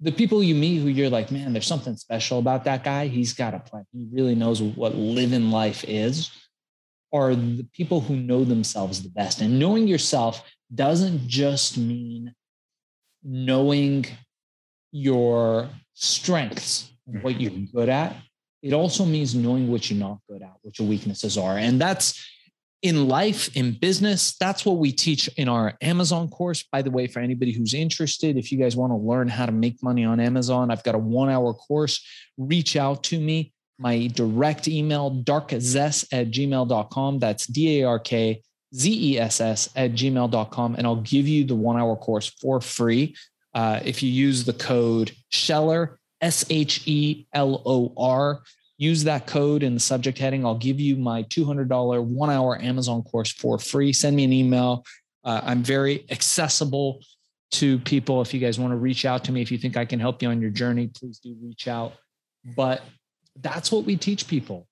The 0.00 0.10
people 0.10 0.42
you 0.42 0.54
meet 0.54 0.78
who 0.78 0.88
you're 0.88 1.10
like, 1.10 1.30
man, 1.30 1.52
there's 1.52 1.66
something 1.66 1.96
special 1.96 2.38
about 2.38 2.64
that 2.64 2.82
guy. 2.82 3.06
He's 3.06 3.32
got 3.32 3.54
a 3.54 3.60
plan. 3.60 3.86
He 3.92 4.08
really 4.12 4.34
knows 4.34 4.60
what 4.60 4.94
living 4.96 5.50
life 5.50 5.84
is. 5.86 6.30
Are 7.12 7.34
the 7.34 7.66
people 7.72 8.00
who 8.00 8.16
know 8.16 8.44
themselves 8.44 9.02
the 9.02 9.10
best. 9.10 9.40
And 9.40 9.58
knowing 9.58 9.86
yourself 9.86 10.42
doesn't 10.74 11.26
just 11.28 11.76
mean 11.76 12.34
knowing 13.22 14.06
your 14.92 15.68
strengths, 15.94 16.90
what 17.04 17.40
you're 17.40 17.50
mm-hmm. 17.50 17.76
good 17.76 17.88
at. 17.88 18.16
It 18.62 18.72
also 18.72 19.04
means 19.04 19.34
knowing 19.34 19.70
what 19.70 19.90
you're 19.90 19.98
not 19.98 20.18
good 20.28 20.42
at, 20.42 20.54
what 20.62 20.78
your 20.78 20.88
weaknesses 20.88 21.38
are. 21.38 21.56
And 21.58 21.80
that's 21.80 22.22
in 22.82 23.08
life, 23.08 23.54
in 23.56 23.72
business, 23.72 24.36
that's 24.38 24.64
what 24.64 24.78
we 24.78 24.90
teach 24.90 25.28
in 25.36 25.48
our 25.48 25.74
Amazon 25.82 26.28
course. 26.28 26.62
By 26.62 26.82
the 26.82 26.90
way, 26.90 27.06
for 27.06 27.20
anybody 27.20 27.52
who's 27.52 27.74
interested, 27.74 28.36
if 28.36 28.50
you 28.50 28.58
guys 28.58 28.76
want 28.76 28.92
to 28.92 28.96
learn 28.96 29.28
how 29.28 29.46
to 29.46 29.52
make 29.52 29.82
money 29.82 30.04
on 30.04 30.18
Amazon, 30.18 30.70
I've 30.70 30.82
got 30.82 30.94
a 30.94 30.98
one 30.98 31.28
hour 31.28 31.52
course. 31.52 32.04
Reach 32.38 32.76
out 32.76 33.04
to 33.04 33.20
me. 33.20 33.52
My 33.78 34.08
direct 34.08 34.68
email, 34.68 35.22
darkzess 35.24 36.06
at 36.12 36.30
gmail.com. 36.30 37.18
That's 37.18 37.46
D 37.46 37.80
A 37.80 37.86
R 37.86 37.98
K 37.98 38.42
Z 38.74 39.12
E 39.14 39.18
S 39.18 39.40
S 39.40 39.68
at 39.76 39.92
gmail.com. 39.92 40.74
And 40.74 40.86
I'll 40.86 40.96
give 40.96 41.28
you 41.28 41.44
the 41.44 41.54
one 41.54 41.78
hour 41.78 41.96
course 41.96 42.28
for 42.40 42.60
free. 42.60 43.14
Uh, 43.54 43.80
if 43.84 44.02
you 44.02 44.10
use 44.10 44.44
the 44.44 44.52
code 44.52 45.12
Shelor, 45.28 45.99
S 46.20 46.44
H 46.50 46.82
E 46.86 47.26
L 47.32 47.62
O 47.64 47.92
R, 47.96 48.42
use 48.78 49.04
that 49.04 49.26
code 49.26 49.62
in 49.62 49.74
the 49.74 49.80
subject 49.80 50.18
heading. 50.18 50.44
I'll 50.44 50.56
give 50.56 50.80
you 50.80 50.96
my 50.96 51.22
$200 51.24 52.02
one 52.02 52.30
hour 52.30 52.60
Amazon 52.60 53.02
course 53.02 53.32
for 53.32 53.58
free. 53.58 53.92
Send 53.92 54.16
me 54.16 54.24
an 54.24 54.32
email. 54.32 54.84
Uh, 55.24 55.40
I'm 55.44 55.62
very 55.62 56.06
accessible 56.10 57.02
to 57.52 57.78
people. 57.80 58.22
If 58.22 58.32
you 58.32 58.40
guys 58.40 58.58
want 58.58 58.72
to 58.72 58.76
reach 58.76 59.04
out 59.04 59.24
to 59.24 59.32
me, 59.32 59.42
if 59.42 59.52
you 59.52 59.58
think 59.58 59.76
I 59.76 59.84
can 59.84 60.00
help 60.00 60.22
you 60.22 60.28
on 60.28 60.40
your 60.40 60.50
journey, 60.50 60.86
please 60.86 61.18
do 61.18 61.36
reach 61.42 61.68
out. 61.68 61.94
But 62.56 62.82
that's 63.36 63.70
what 63.70 63.84
we 63.84 63.96
teach 63.96 64.26
people 64.26 64.66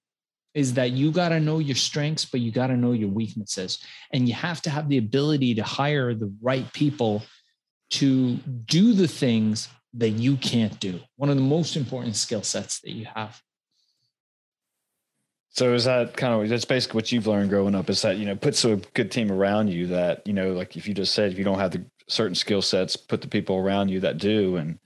is 0.55 0.75
that 0.75 0.93
you 0.93 1.13
got 1.13 1.29
to 1.29 1.39
know 1.39 1.59
your 1.59 1.77
strengths, 1.77 2.25
but 2.25 2.41
you 2.41 2.51
got 2.51 2.69
to 2.69 2.77
know 2.77 2.93
your 2.93 3.11
weaknesses. 3.11 3.79
And 4.13 4.27
you 4.27 4.35
have 4.35 4.63
to 4.63 4.71
have 4.71 4.89
the 4.89 4.99
ability 4.99 5.55
to 5.57 5.63
hire 5.63 6.15
the 6.15 6.35
right 6.41 6.71
people 6.73 7.23
to 7.91 8.37
do 8.37 8.93
the 8.93 9.07
things 9.07 9.69
that 9.94 10.11
you 10.11 10.37
can't 10.37 10.79
do. 10.81 11.01
One 11.16 11.31
of 11.31 11.37
the 11.37 11.42
most 11.42 11.77
important 11.77 12.16
skill 12.16 12.42
sets 12.42 12.81
that 12.81 12.92
you 12.92 13.07
have. 13.14 13.40
So 15.51 15.74
is 15.74 15.85
that 15.85 16.16
kind 16.16 16.40
of 16.40 16.48
that's 16.48 16.64
basically 16.64 16.98
what 16.98 17.11
you've 17.11 17.27
learned 17.27 17.51
growing 17.51 17.74
up 17.74 17.90
is 17.90 18.03
that 18.03 18.18
you 18.18 18.27
know 18.27 18.37
puts 18.37 18.64
a 18.64 18.77
good 18.94 19.11
team 19.11 19.33
around 19.33 19.68
you 19.68 19.88
that 19.88 20.24
you 20.24 20.33
know 20.33 20.53
like 20.53 20.77
if 20.77 20.87
you 20.87 20.94
just 20.94 21.14
said 21.14 21.33
if 21.33 21.38
you 21.38 21.42
don't 21.42 21.59
have 21.59 21.72
the 21.72 21.85
certain 22.07 22.35
skill 22.35 22.62
sets 22.62 22.96
put 22.96 23.22
the 23.22 23.29
people 23.29 23.57
around 23.57 23.88
you 23.88 23.98
that 24.01 24.18
do 24.18 24.57
and 24.57 24.79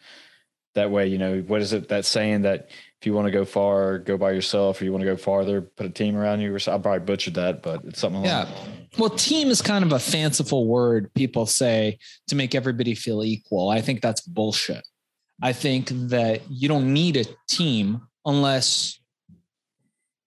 that 0.74 0.90
way, 0.90 1.06
you 1.06 1.18
know, 1.18 1.40
what 1.46 1.60
is 1.60 1.72
it 1.72 1.88
that 1.88 2.04
saying 2.04 2.42
that 2.42 2.70
if 3.00 3.06
you 3.06 3.12
want 3.12 3.26
to 3.26 3.32
go 3.32 3.44
far, 3.44 3.98
go 3.98 4.16
by 4.16 4.30
yourself, 4.30 4.80
or 4.80 4.84
you 4.84 4.92
want 4.92 5.02
to 5.02 5.10
go 5.10 5.16
farther, 5.16 5.60
put 5.60 5.86
a 5.86 5.90
team 5.90 6.16
around 6.16 6.40
you. 6.40 6.54
Or 6.54 6.58
so 6.58 6.74
I 6.74 6.78
probably 6.78 7.00
butchered 7.00 7.34
that, 7.34 7.62
but 7.62 7.84
it's 7.84 8.00
something. 8.00 8.24
Yeah. 8.24 8.44
Like 8.44 8.98
well, 8.98 9.10
team 9.10 9.48
is 9.48 9.60
kind 9.60 9.84
of 9.84 9.92
a 9.92 9.98
fanciful 9.98 10.66
word 10.66 11.12
people 11.14 11.46
say 11.46 11.98
to 12.28 12.36
make 12.36 12.54
everybody 12.54 12.94
feel 12.94 13.24
equal. 13.24 13.68
I 13.68 13.80
think 13.80 14.00
that's 14.00 14.20
bullshit. 14.20 14.86
I 15.42 15.52
think 15.52 15.88
that 15.88 16.48
you 16.48 16.68
don't 16.68 16.92
need 16.92 17.16
a 17.16 17.24
team 17.48 18.02
unless 18.24 19.00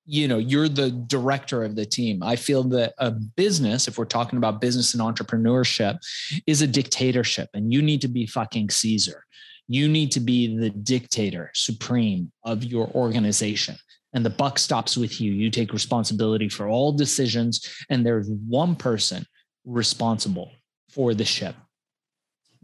you 0.06 0.28
know 0.28 0.38
you're 0.38 0.70
the 0.70 0.92
director 0.92 1.64
of 1.64 1.76
the 1.76 1.86
team. 1.86 2.22
I 2.22 2.36
feel 2.36 2.64
that 2.64 2.94
a 3.00 3.12
business 3.12 3.88
if 3.88 3.98
we're 3.98 4.06
talking 4.06 4.38
about 4.38 4.62
business 4.62 4.94
and 4.94 5.02
entrepreneurship 5.02 5.98
is 6.46 6.62
a 6.62 6.68
dictatorship 6.68 7.50
and 7.54 7.74
you 7.74 7.82
need 7.82 8.02
to 8.02 8.10
be 8.10 8.28
fucking 8.28 8.70
caesar. 8.70 9.24
You 9.68 9.88
need 9.88 10.12
to 10.12 10.20
be 10.20 10.58
the 10.60 10.70
dictator 10.70 11.50
supreme 11.56 12.32
of 12.44 12.64
your 12.64 12.90
organization 12.90 13.78
and 14.14 14.24
the 14.24 14.30
buck 14.30 14.60
stops 14.60 14.96
with 14.96 15.20
you. 15.20 15.32
You 15.32 15.50
take 15.50 15.74
responsibility 15.74 16.50
for 16.50 16.68
all 16.68 16.92
decisions 16.92 17.68
and 17.90 18.06
there's 18.06 18.30
one 18.30 18.76
person 18.76 19.26
responsible 19.64 20.52
for 20.90 21.16
the 21.16 21.26
ship 21.26 21.56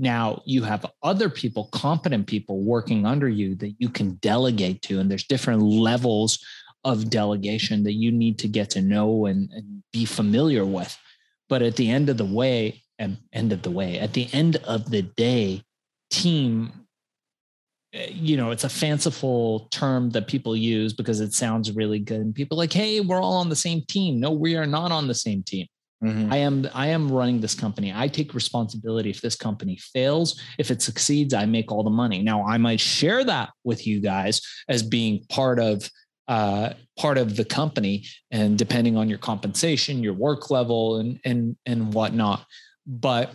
now 0.02 0.42
you 0.46 0.64
have 0.64 0.86
other 1.04 1.30
people 1.30 1.70
competent 1.72 2.26
people 2.26 2.64
working 2.64 3.06
under 3.06 3.30
you 3.30 3.56
that 3.56 3.76
you 3.78 3.88
can 3.88 4.16
delegate 4.16 4.82
to 4.82 5.00
and 5.00 5.10
there's 5.10 5.24
different 5.24 5.62
levels 5.62 6.44
of 6.84 7.10
delegation 7.10 7.84
that 7.84 7.94
you 7.94 8.12
need 8.12 8.40
to 8.40 8.48
get 8.48 8.72
to 8.72 8.82
know 8.82 9.28
and, 9.28 9.52
and 9.52 9.84
be 9.94 10.04
familiar 10.06 10.66
with. 10.66 10.98
But 11.48 11.62
at 11.62 11.76
the 11.76 11.90
end 11.90 12.10
of 12.10 12.18
the 12.18 12.26
way, 12.26 12.82
and 12.98 13.18
end 13.34 13.52
of 13.52 13.62
the 13.62 13.72
way, 13.72 14.00
at 14.00 14.14
the 14.14 14.28
end 14.34 14.58
of 14.58 14.90
the 14.90 15.02
day, 15.04 15.64
team 16.10 16.72
eh, 17.94 18.10
you 18.12 18.38
know 18.38 18.52
it's 18.52 18.64
a 18.64 18.70
fanciful 18.70 19.68
term 19.72 20.10
that 20.12 20.28
people 20.28 20.56
use 20.56 20.94
because 20.94 21.20
it 21.20 21.34
sounds 21.34 21.72
really 21.72 22.00
good. 22.00 22.22
And 22.22 22.36
people 22.36 22.58
like 22.58 22.74
hey 22.74 23.00
we're 23.00 23.22
all 23.22 23.38
on 23.38 23.50
the 23.50 23.56
same 23.56 23.84
team. 23.88 24.20
No 24.20 24.32
we 24.32 24.56
are 24.56 24.68
not 24.68 24.92
on 24.92 25.08
the 25.08 25.16
same 25.16 25.44
team 25.44 25.68
mm-hmm. 26.04 26.32
i 26.32 26.38
am 26.38 26.68
i 26.74 26.88
am 26.88 27.12
running 27.12 27.40
this 27.40 27.56
company. 27.56 27.92
I 27.96 28.08
take 28.08 28.34
responsibility 28.34 29.10
if 29.10 29.22
this 29.22 29.36
company 29.36 29.78
fails. 29.78 30.40
If 30.58 30.72
it 30.72 30.82
succeeds 30.82 31.34
i 31.34 31.46
make 31.46 31.72
all 31.72 31.84
the 31.84 31.90
money. 31.90 32.22
Now 32.22 32.46
i 32.46 32.58
might 32.58 32.80
share 32.80 33.24
that 33.24 33.50
with 33.64 33.88
you 33.88 34.02
guys 34.02 34.42
as 34.70 34.84
being 34.84 35.26
part 35.30 35.60
of 35.60 35.90
uh, 36.28 36.74
part 36.98 37.18
of 37.18 37.36
the 37.36 37.44
company 37.44 38.06
and 38.30 38.58
depending 38.58 38.96
on 38.96 39.10
your 39.10 39.18
compensation 39.18 40.04
your 40.04 40.14
work 40.14 40.50
level 40.50 40.98
and 40.98 41.20
and 41.26 41.56
and 41.66 41.94
whatnot. 41.94 42.46
But 42.88 43.34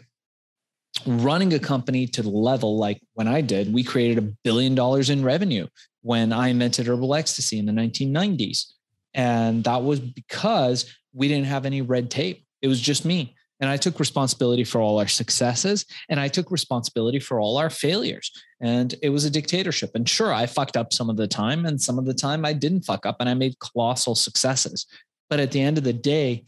running 1.05 1.53
a 1.53 1.59
company 1.59 2.07
to 2.07 2.23
the 2.23 2.29
level 2.29 2.79
like 2.79 3.01
when 3.15 3.29
i 3.29 3.41
did 3.41 3.73
we 3.73 3.83
created 3.83 4.19
a 4.19 4.29
billion 4.45 4.75
dollars 4.75 5.11
in 5.11 5.23
revenue 5.23 5.67
when 6.03 6.33
i 6.33 6.49
invented 6.49 6.87
herbal 6.87 7.15
ecstasy 7.15 7.59
in 7.59 7.67
the 7.67 7.73
1990s 7.73 8.73
and 9.15 9.65
that 9.65 9.83
was 9.83 10.01
because 10.01 10.95
we 11.13 11.29
didn't 11.29 11.47
have 11.47 11.67
any 11.67 11.83
red 11.83 12.11
tape 12.11 12.46
it 12.63 12.69
was 12.69 12.81
just 12.81 13.05
me 13.05 13.35
and 13.61 13.71
I 13.71 13.77
took 13.77 13.99
responsibility 13.99 14.65
for 14.65 14.81
all 14.81 14.99
our 14.99 15.09
successes 15.09 15.87
and 16.09 16.21
I 16.21 16.29
took 16.29 16.51
responsibility 16.51 17.19
for 17.19 17.41
all 17.41 17.57
our 17.57 17.71
failures. 17.71 18.31
And 18.61 18.95
it 19.03 19.11
was 19.11 19.25
a 19.25 19.31
dictatorship. 19.31 19.93
And 19.95 20.09
sure, 20.09 20.33
I 20.33 20.47
fucked 20.47 20.77
up 20.77 20.93
some 20.93 21.09
of 21.09 21.17
the 21.17 21.27
time, 21.27 21.65
and 21.67 21.81
some 21.81 21.99
of 21.99 22.07
the 22.07 22.15
time 22.15 22.45
I 22.45 22.53
didn't 22.53 22.83
fuck 22.83 23.07
up 23.07 23.17
and 23.21 23.29
I 23.29 23.35
made 23.35 23.59
colossal 23.59 24.15
successes. 24.15 24.87
But 25.29 25.41
at 25.41 25.53
the 25.53 25.61
end 25.61 25.79
of 25.79 25.85
the 25.85 25.93
day, 25.93 26.45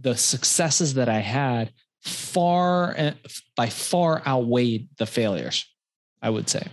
the 0.00 0.16
successes 0.16 0.94
that 0.94 1.08
I 1.08 1.18
had 1.18 1.72
far 2.02 2.94
eh, 2.96 3.12
by 3.56 3.68
far 3.68 4.22
outweighed 4.26 4.88
the 4.98 5.06
failures, 5.06 5.66
I 6.22 6.30
would 6.30 6.48
say. 6.48 6.66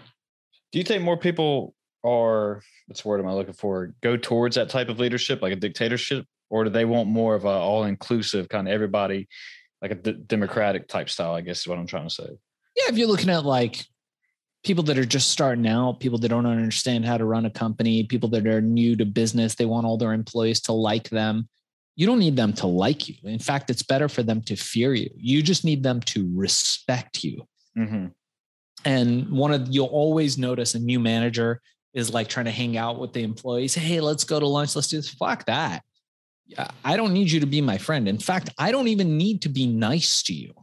Do 0.72 0.80
you 0.80 0.86
think 0.86 1.04
more 1.04 1.18
people 1.18 1.76
are, 2.04 2.62
what's 2.88 3.02
the 3.02 3.10
word 3.10 3.20
am 3.20 3.28
I 3.28 3.34
looking 3.34 3.54
for, 3.54 3.94
go 4.02 4.18
towards 4.18 4.56
that 4.56 4.70
type 4.70 4.90
of 4.90 5.00
leadership, 5.00 5.42
like 5.42 5.54
a 5.54 5.58
dictatorship? 5.58 6.26
Or 6.54 6.63
do 6.63 6.70
they 6.70 6.86
want 6.86 7.10
more 7.10 7.34
of 7.34 7.46
a 7.46 7.48
all 7.48 7.86
inclusive 7.86 8.48
kind 8.48 8.68
of 8.68 8.74
everybody 8.76 9.28
like 9.82 9.89
a 9.89 9.96
d- 9.96 10.24
democratic 10.28 10.88
type 10.88 11.10
style, 11.10 11.34
I 11.34 11.42
guess 11.42 11.62
is 11.62 11.68
what 11.68 11.80
I'm 11.80 11.88
trying 11.88 12.08
to 12.08 12.13
say. 12.13 12.30
Yeah, 12.76 12.89
if 12.89 12.98
you're 12.98 13.08
looking 13.08 13.32
at 13.32 13.44
like 13.44 13.84
people 14.63 14.84
that 14.84 15.00
are 15.00 15.04
just 15.04 15.32
starting 15.32 15.66
out, 15.68 16.00
people 16.00 16.20
that 16.20 16.30
don't 16.30 16.46
understand 16.46 17.06
how 17.06 17.18
to 17.18 17.26
run 17.26 17.48
a 17.48 17.50
company, 17.50 18.04
people 18.04 18.30
that 18.30 18.46
are 18.46 18.62
new 18.62 18.96
to 18.98 19.04
business, 19.04 19.56
they 19.56 19.66
want 19.66 19.88
all 19.88 19.98
their 19.98 20.13
employees 20.13 20.62
to 20.62 20.74
like 20.74 21.10
them. 21.10 21.50
You 21.96 22.06
don't 22.06 22.20
need 22.20 22.36
them 22.36 22.54
to 22.54 22.68
like 22.68 23.10
you. 23.10 23.16
In 23.24 23.39
fact, 23.39 23.72
it's 23.72 23.82
better 23.82 24.08
for 24.08 24.22
them 24.22 24.39
to 24.44 24.56
fear 24.56 24.94
you. 24.94 25.10
You 25.18 25.42
just 25.42 25.66
need 25.66 25.82
them 25.82 26.02
to 26.02 26.32
respect 26.36 27.24
you. 27.24 27.48
Mm-hmm. 27.76 28.08
And 28.86 29.32
one 29.32 29.52
of 29.52 29.70
you'll 29.70 29.88
always 29.88 30.38
notice 30.38 30.76
a 30.76 30.80
new 30.80 31.00
manager 31.00 31.62
is 31.96 32.13
like 32.13 32.28
trying 32.28 32.46
to 32.46 32.52
hang 32.52 32.78
out 32.78 33.00
with 33.00 33.12
the 33.12 33.24
employees. 33.24 33.74
Hey, 33.74 34.00
let's 34.02 34.24
go 34.24 34.39
to 34.39 34.46
lunch. 34.46 34.76
Let's 34.76 34.88
do 34.88 34.98
this. 34.98 35.10
Fuck 35.10 35.46
that. 35.48 35.84
I 36.84 36.97
don't 36.97 37.13
need 37.13 37.32
you 37.32 37.39
to 37.39 37.45
be 37.45 37.62
my 37.62 37.77
friend. 37.77 38.08
In 38.08 38.17
fact, 38.17 38.49
I 38.58 38.71
don't 38.71 38.88
even 38.88 39.17
need 39.17 39.41
to 39.43 39.49
be 39.49 39.65
nice 39.65 40.21
to 40.23 40.34
you. 40.34 40.53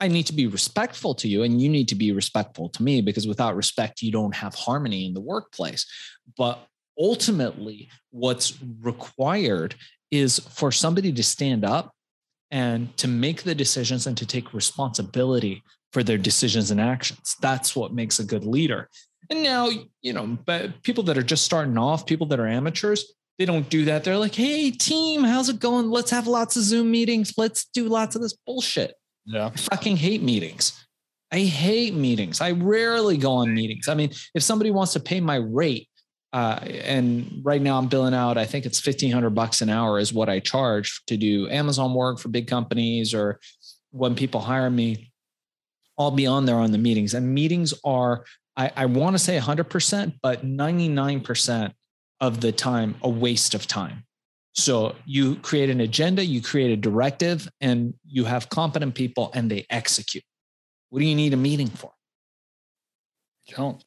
I 0.00 0.08
need 0.08 0.26
to 0.26 0.32
be 0.32 0.46
respectful 0.46 1.14
to 1.16 1.28
you, 1.28 1.42
and 1.42 1.60
you 1.60 1.68
need 1.68 1.88
to 1.88 1.94
be 1.94 2.12
respectful 2.12 2.68
to 2.70 2.82
me 2.82 3.00
because 3.00 3.26
without 3.26 3.56
respect, 3.56 4.02
you 4.02 4.12
don't 4.12 4.34
have 4.34 4.54
harmony 4.54 5.06
in 5.06 5.14
the 5.14 5.20
workplace. 5.20 5.86
But 6.36 6.66
ultimately, 6.98 7.88
what's 8.10 8.58
required 8.80 9.74
is 10.10 10.38
for 10.38 10.70
somebody 10.70 11.12
to 11.12 11.22
stand 11.22 11.64
up 11.64 11.92
and 12.50 12.94
to 12.98 13.08
make 13.08 13.42
the 13.42 13.54
decisions 13.54 14.06
and 14.06 14.16
to 14.16 14.26
take 14.26 14.54
responsibility 14.54 15.62
for 15.92 16.02
their 16.02 16.18
decisions 16.18 16.70
and 16.70 16.80
actions. 16.80 17.34
That's 17.40 17.74
what 17.74 17.94
makes 17.94 18.18
a 18.18 18.24
good 18.24 18.44
leader. 18.44 18.88
And 19.30 19.42
now, 19.42 19.70
you 20.02 20.12
know, 20.12 20.38
but 20.44 20.82
people 20.82 21.04
that 21.04 21.18
are 21.18 21.22
just 21.22 21.44
starting 21.44 21.78
off, 21.78 22.06
people 22.06 22.26
that 22.28 22.38
are 22.38 22.46
amateurs, 22.46 23.12
they 23.38 23.44
don't 23.44 23.68
do 23.68 23.84
that. 23.86 24.04
They're 24.04 24.18
like, 24.18 24.34
hey, 24.34 24.70
team, 24.70 25.24
how's 25.24 25.48
it 25.48 25.60
going? 25.60 25.90
Let's 25.90 26.10
have 26.10 26.26
lots 26.26 26.56
of 26.56 26.62
Zoom 26.62 26.90
meetings. 26.90 27.34
Let's 27.36 27.66
do 27.66 27.88
lots 27.88 28.16
of 28.16 28.22
this 28.22 28.34
bullshit. 28.46 28.94
Yeah. 29.26 29.46
I 29.46 29.56
fucking 29.56 29.96
hate 29.96 30.22
meetings. 30.22 30.82
I 31.32 31.40
hate 31.40 31.94
meetings. 31.94 32.40
I 32.40 32.52
rarely 32.52 33.16
go 33.16 33.32
on 33.32 33.52
meetings. 33.52 33.88
I 33.88 33.94
mean, 33.94 34.10
if 34.34 34.42
somebody 34.42 34.70
wants 34.70 34.92
to 34.94 35.00
pay 35.00 35.20
my 35.20 35.36
rate, 35.36 35.88
uh, 36.32 36.58
and 36.62 37.40
right 37.42 37.62
now 37.62 37.78
I'm 37.78 37.88
billing 37.88 38.14
out, 38.14 38.36
I 38.36 38.44
think 38.44 38.66
it's 38.66 38.84
1500 38.84 39.30
bucks 39.30 39.62
an 39.62 39.70
hour 39.70 39.98
is 39.98 40.12
what 40.12 40.28
I 40.28 40.38
charge 40.40 41.02
to 41.06 41.16
do 41.16 41.48
Amazon 41.48 41.94
work 41.94 42.18
for 42.18 42.28
big 42.28 42.46
companies 42.46 43.14
or 43.14 43.40
when 43.90 44.14
people 44.14 44.40
hire 44.40 44.70
me, 44.70 45.12
I'll 45.98 46.10
be 46.10 46.26
on 46.26 46.44
there 46.44 46.56
on 46.56 46.72
the 46.72 46.78
meetings. 46.78 47.14
And 47.14 47.34
meetings 47.34 47.72
are, 47.84 48.24
I, 48.56 48.70
I 48.76 48.86
want 48.86 49.14
to 49.14 49.18
say 49.18 49.38
100%, 49.38 50.18
but 50.22 50.44
99% 50.44 51.72
of 52.20 52.40
the 52.40 52.52
time 52.52 52.96
a 53.02 53.08
waste 53.08 53.54
of 53.54 53.66
time. 53.66 54.04
So 54.54 54.94
you 55.04 55.36
create 55.36 55.68
an 55.68 55.80
agenda, 55.80 56.24
you 56.24 56.40
create 56.40 56.70
a 56.70 56.76
directive, 56.76 57.48
and 57.60 57.92
you 58.06 58.24
have 58.24 58.48
competent 58.48 58.94
people 58.94 59.30
and 59.34 59.50
they 59.50 59.66
execute. 59.68 60.24
What 60.88 61.00
do 61.00 61.04
you 61.04 61.14
need 61.14 61.34
a 61.34 61.36
meeting 61.36 61.68
for? 61.68 61.92
Don't. 63.54 63.84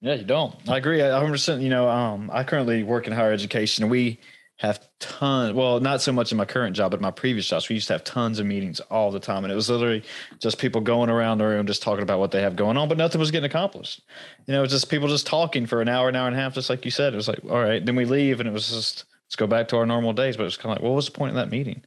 Yeah, 0.00 0.14
you 0.14 0.24
don't. 0.24 0.54
I 0.68 0.76
agree. 0.76 1.02
I 1.02 1.06
100%. 1.06 1.62
You 1.62 1.70
know, 1.70 1.88
um, 1.88 2.30
I 2.32 2.44
currently 2.44 2.82
work 2.82 3.06
in 3.06 3.14
higher 3.14 3.32
education. 3.32 3.84
And 3.84 3.90
we 3.90 4.20
have 4.58 4.86
tons 5.00 5.52
well 5.52 5.80
not 5.80 6.00
so 6.00 6.12
much 6.12 6.30
in 6.30 6.38
my 6.38 6.44
current 6.44 6.76
job 6.76 6.92
but 6.92 7.00
my 7.00 7.10
previous 7.10 7.48
jobs 7.48 7.68
we 7.68 7.74
used 7.74 7.88
to 7.88 7.92
have 7.92 8.04
tons 8.04 8.38
of 8.38 8.46
meetings 8.46 8.78
all 8.80 9.10
the 9.10 9.18
time 9.18 9.44
and 9.44 9.52
it 9.52 9.56
was 9.56 9.68
literally 9.68 10.02
just 10.38 10.58
people 10.58 10.80
going 10.80 11.10
around 11.10 11.38
the 11.38 11.44
room 11.44 11.66
just 11.66 11.82
talking 11.82 12.04
about 12.04 12.20
what 12.20 12.30
they 12.30 12.40
have 12.40 12.54
going 12.54 12.76
on 12.76 12.88
but 12.88 12.96
nothing 12.96 13.18
was 13.18 13.32
getting 13.32 13.50
accomplished 13.50 14.02
you 14.46 14.52
know 14.52 14.60
it 14.60 14.62
was 14.62 14.70
just 14.70 14.88
people 14.88 15.08
just 15.08 15.26
talking 15.26 15.66
for 15.66 15.82
an 15.82 15.88
hour 15.88 16.08
an 16.08 16.14
hour 16.14 16.28
and 16.28 16.36
a 16.36 16.38
half 16.38 16.54
just 16.54 16.70
like 16.70 16.84
you 16.84 16.90
said 16.90 17.12
it 17.12 17.16
was 17.16 17.26
like 17.26 17.40
all 17.50 17.60
right 17.60 17.84
then 17.84 17.96
we 17.96 18.04
leave 18.04 18.38
and 18.38 18.48
it 18.48 18.52
was 18.52 18.70
just 18.70 19.04
let's 19.26 19.36
go 19.36 19.46
back 19.46 19.66
to 19.66 19.76
our 19.76 19.86
normal 19.86 20.12
days 20.12 20.36
but 20.36 20.46
it's 20.46 20.56
kind 20.56 20.70
of 20.70 20.80
like 20.80 20.88
what 20.88 20.94
was 20.94 21.06
the 21.06 21.12
point 21.12 21.30
of 21.30 21.36
that 21.36 21.50
meeting 21.50 21.82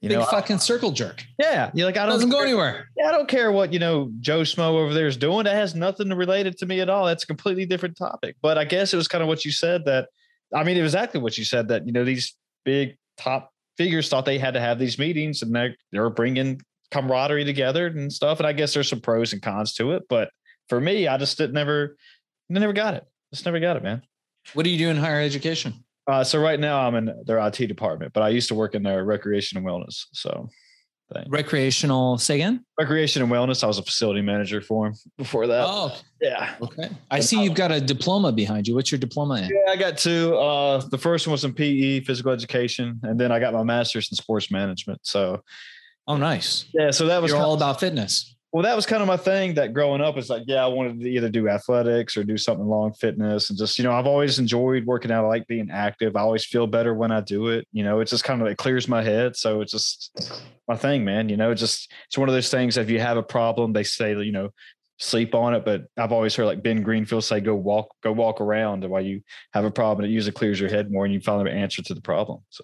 you 0.00 0.10
Big 0.10 0.18
know, 0.18 0.24
fucking 0.26 0.56
I, 0.56 0.58
circle 0.58 0.90
jerk. 0.90 1.24
Yeah, 1.38 1.70
you're 1.72 1.86
like 1.86 1.96
I 1.96 2.04
don't 2.04 2.16
doesn't 2.16 2.30
care, 2.30 2.40
go 2.40 2.44
anywhere. 2.44 2.90
Yeah, 2.94 3.08
I 3.08 3.12
don't 3.12 3.26
care 3.26 3.50
what 3.50 3.72
you 3.72 3.78
know 3.78 4.10
Joe 4.20 4.40
Smo 4.40 4.74
over 4.74 4.92
there 4.92 5.06
is 5.06 5.16
doing. 5.16 5.44
That 5.44 5.54
has 5.54 5.74
nothing 5.74 6.10
to 6.10 6.14
relate 6.14 6.46
it 6.46 6.58
to 6.58 6.66
me 6.66 6.80
at 6.80 6.90
all. 6.90 7.06
That's 7.06 7.24
a 7.24 7.26
completely 7.26 7.64
different 7.64 7.96
topic. 7.96 8.36
But 8.42 8.58
I 8.58 8.66
guess 8.66 8.92
it 8.92 8.98
was 8.98 9.08
kind 9.08 9.22
of 9.22 9.28
what 9.28 9.46
you 9.46 9.50
said 9.50 9.86
that 9.86 10.10
I 10.52 10.64
mean, 10.64 10.76
it 10.76 10.82
was 10.82 10.94
exactly 10.94 11.20
what 11.20 11.38
you 11.38 11.44
said 11.44 11.68
that, 11.68 11.86
you 11.86 11.92
know, 11.92 12.04
these 12.04 12.36
big 12.64 12.96
top 13.16 13.52
figures 13.76 14.08
thought 14.08 14.24
they 14.24 14.38
had 14.38 14.54
to 14.54 14.60
have 14.60 14.78
these 14.78 14.98
meetings 14.98 15.42
and 15.42 15.54
they're, 15.54 15.74
they're 15.92 16.10
bringing 16.10 16.60
camaraderie 16.90 17.44
together 17.44 17.86
and 17.86 18.12
stuff. 18.12 18.38
And 18.38 18.46
I 18.46 18.52
guess 18.52 18.74
there's 18.74 18.88
some 18.88 19.00
pros 19.00 19.32
and 19.32 19.42
cons 19.42 19.74
to 19.74 19.92
it. 19.92 20.04
But 20.08 20.30
for 20.68 20.80
me, 20.80 21.08
I 21.08 21.16
just 21.16 21.38
didn't 21.38 21.54
never, 21.54 21.96
never 22.48 22.72
got 22.72 22.94
it. 22.94 23.04
Just 23.32 23.44
never 23.44 23.60
got 23.60 23.76
it, 23.76 23.82
man. 23.82 24.02
What 24.52 24.64
do 24.64 24.70
you 24.70 24.78
do 24.78 24.90
in 24.90 24.96
higher 24.96 25.20
education? 25.20 25.84
Uh, 26.06 26.22
so 26.22 26.40
right 26.40 26.60
now 26.60 26.86
I'm 26.86 26.94
in 26.94 27.22
their 27.24 27.38
IT 27.38 27.66
department, 27.66 28.12
but 28.12 28.22
I 28.22 28.28
used 28.28 28.48
to 28.48 28.54
work 28.54 28.74
in 28.74 28.82
their 28.82 29.04
recreation 29.04 29.56
and 29.58 29.66
wellness. 29.66 30.04
So 30.12 30.48
thing. 31.14 31.30
Recreational, 31.30 32.18
say 32.18 32.34
again? 32.34 32.64
Recreation 32.78 33.22
and 33.22 33.30
wellness. 33.30 33.64
I 33.64 33.66
was 33.66 33.78
a 33.78 33.82
facility 33.82 34.20
manager 34.20 34.60
for 34.60 34.88
him 34.88 34.94
before 35.16 35.46
that. 35.46 35.64
Oh, 35.66 35.96
yeah. 36.20 36.54
Okay. 36.60 36.90
I 37.10 37.20
see 37.20 37.42
you've 37.42 37.54
got 37.54 37.72
a 37.72 37.80
diploma 37.80 38.32
behind 38.32 38.68
you. 38.68 38.74
What's 38.74 38.92
your 38.92 38.98
diploma 38.98 39.36
in? 39.36 39.44
Yeah, 39.44 39.72
I 39.72 39.76
got 39.76 39.96
two. 39.96 40.36
Uh, 40.36 40.82
the 40.90 40.98
first 40.98 41.26
one 41.26 41.32
was 41.32 41.44
in 41.44 41.54
PE, 41.54 42.00
physical 42.00 42.32
education, 42.32 43.00
and 43.02 43.18
then 43.18 43.32
I 43.32 43.38
got 43.38 43.54
my 43.54 43.62
master's 43.62 44.10
in 44.10 44.16
sports 44.16 44.50
management. 44.50 45.00
So, 45.02 45.42
oh, 46.06 46.16
nice. 46.16 46.66
Yeah. 46.74 46.90
So 46.90 47.06
that 47.06 47.22
was 47.22 47.32
all 47.32 47.54
about 47.54 47.80
fitness. 47.80 48.33
Well, 48.54 48.62
that 48.62 48.76
was 48.76 48.86
kind 48.86 49.02
of 49.02 49.08
my 49.08 49.16
thing 49.16 49.54
that 49.54 49.74
growing 49.74 50.00
up 50.00 50.16
is 50.16 50.30
like, 50.30 50.44
yeah, 50.46 50.62
I 50.62 50.68
wanted 50.68 51.00
to 51.00 51.10
either 51.10 51.28
do 51.28 51.48
athletics 51.48 52.16
or 52.16 52.22
do 52.22 52.36
something 52.36 52.64
long 52.64 52.92
fitness. 52.92 53.50
And 53.50 53.58
just, 53.58 53.76
you 53.78 53.82
know, 53.82 53.90
I've 53.90 54.06
always 54.06 54.38
enjoyed 54.38 54.86
working 54.86 55.10
out. 55.10 55.24
I 55.24 55.26
like 55.26 55.48
being 55.48 55.72
active. 55.72 56.14
I 56.14 56.20
always 56.20 56.46
feel 56.46 56.68
better 56.68 56.94
when 56.94 57.10
I 57.10 57.20
do 57.20 57.48
it. 57.48 57.66
You 57.72 57.82
know, 57.82 57.98
it 57.98 58.04
just 58.04 58.22
kind 58.22 58.40
of, 58.40 58.46
it 58.46 58.56
clears 58.56 58.86
my 58.86 59.02
head. 59.02 59.34
So 59.34 59.60
it's 59.60 59.72
just 59.72 60.44
my 60.68 60.76
thing, 60.76 61.04
man. 61.04 61.28
You 61.28 61.36
know, 61.36 61.50
it's 61.50 61.60
just, 61.60 61.92
it's 62.06 62.16
one 62.16 62.28
of 62.28 62.34
those 62.36 62.48
things. 62.48 62.76
If 62.76 62.90
you 62.90 63.00
have 63.00 63.16
a 63.16 63.24
problem, 63.24 63.72
they 63.72 63.82
say, 63.82 64.16
you 64.22 64.30
know, 64.30 64.50
sleep 64.98 65.34
on 65.34 65.54
it. 65.54 65.64
But 65.64 65.86
I've 65.96 66.12
always 66.12 66.36
heard 66.36 66.46
like 66.46 66.62
Ben 66.62 66.80
Greenfield 66.80 67.24
say, 67.24 67.40
go 67.40 67.56
walk, 67.56 67.88
go 68.04 68.12
walk 68.12 68.40
around 68.40 68.88
while 68.88 69.02
you 69.02 69.22
have 69.52 69.64
a 69.64 69.70
problem. 69.72 70.04
It 70.04 70.12
usually 70.12 70.30
clears 70.30 70.60
your 70.60 70.70
head 70.70 70.92
more 70.92 71.04
and 71.04 71.12
you 71.12 71.18
find 71.18 71.44
an 71.48 71.52
answer 71.52 71.82
to 71.82 71.92
the 71.92 72.00
problem. 72.00 72.38
So 72.50 72.62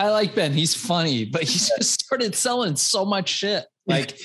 I 0.00 0.10
like 0.10 0.34
Ben. 0.34 0.52
He's 0.52 0.74
funny, 0.74 1.26
but 1.26 1.42
he 1.42 1.60
just 1.60 2.02
started 2.02 2.34
selling 2.34 2.74
so 2.74 3.04
much 3.04 3.28
shit. 3.28 3.66
Like 3.86 4.18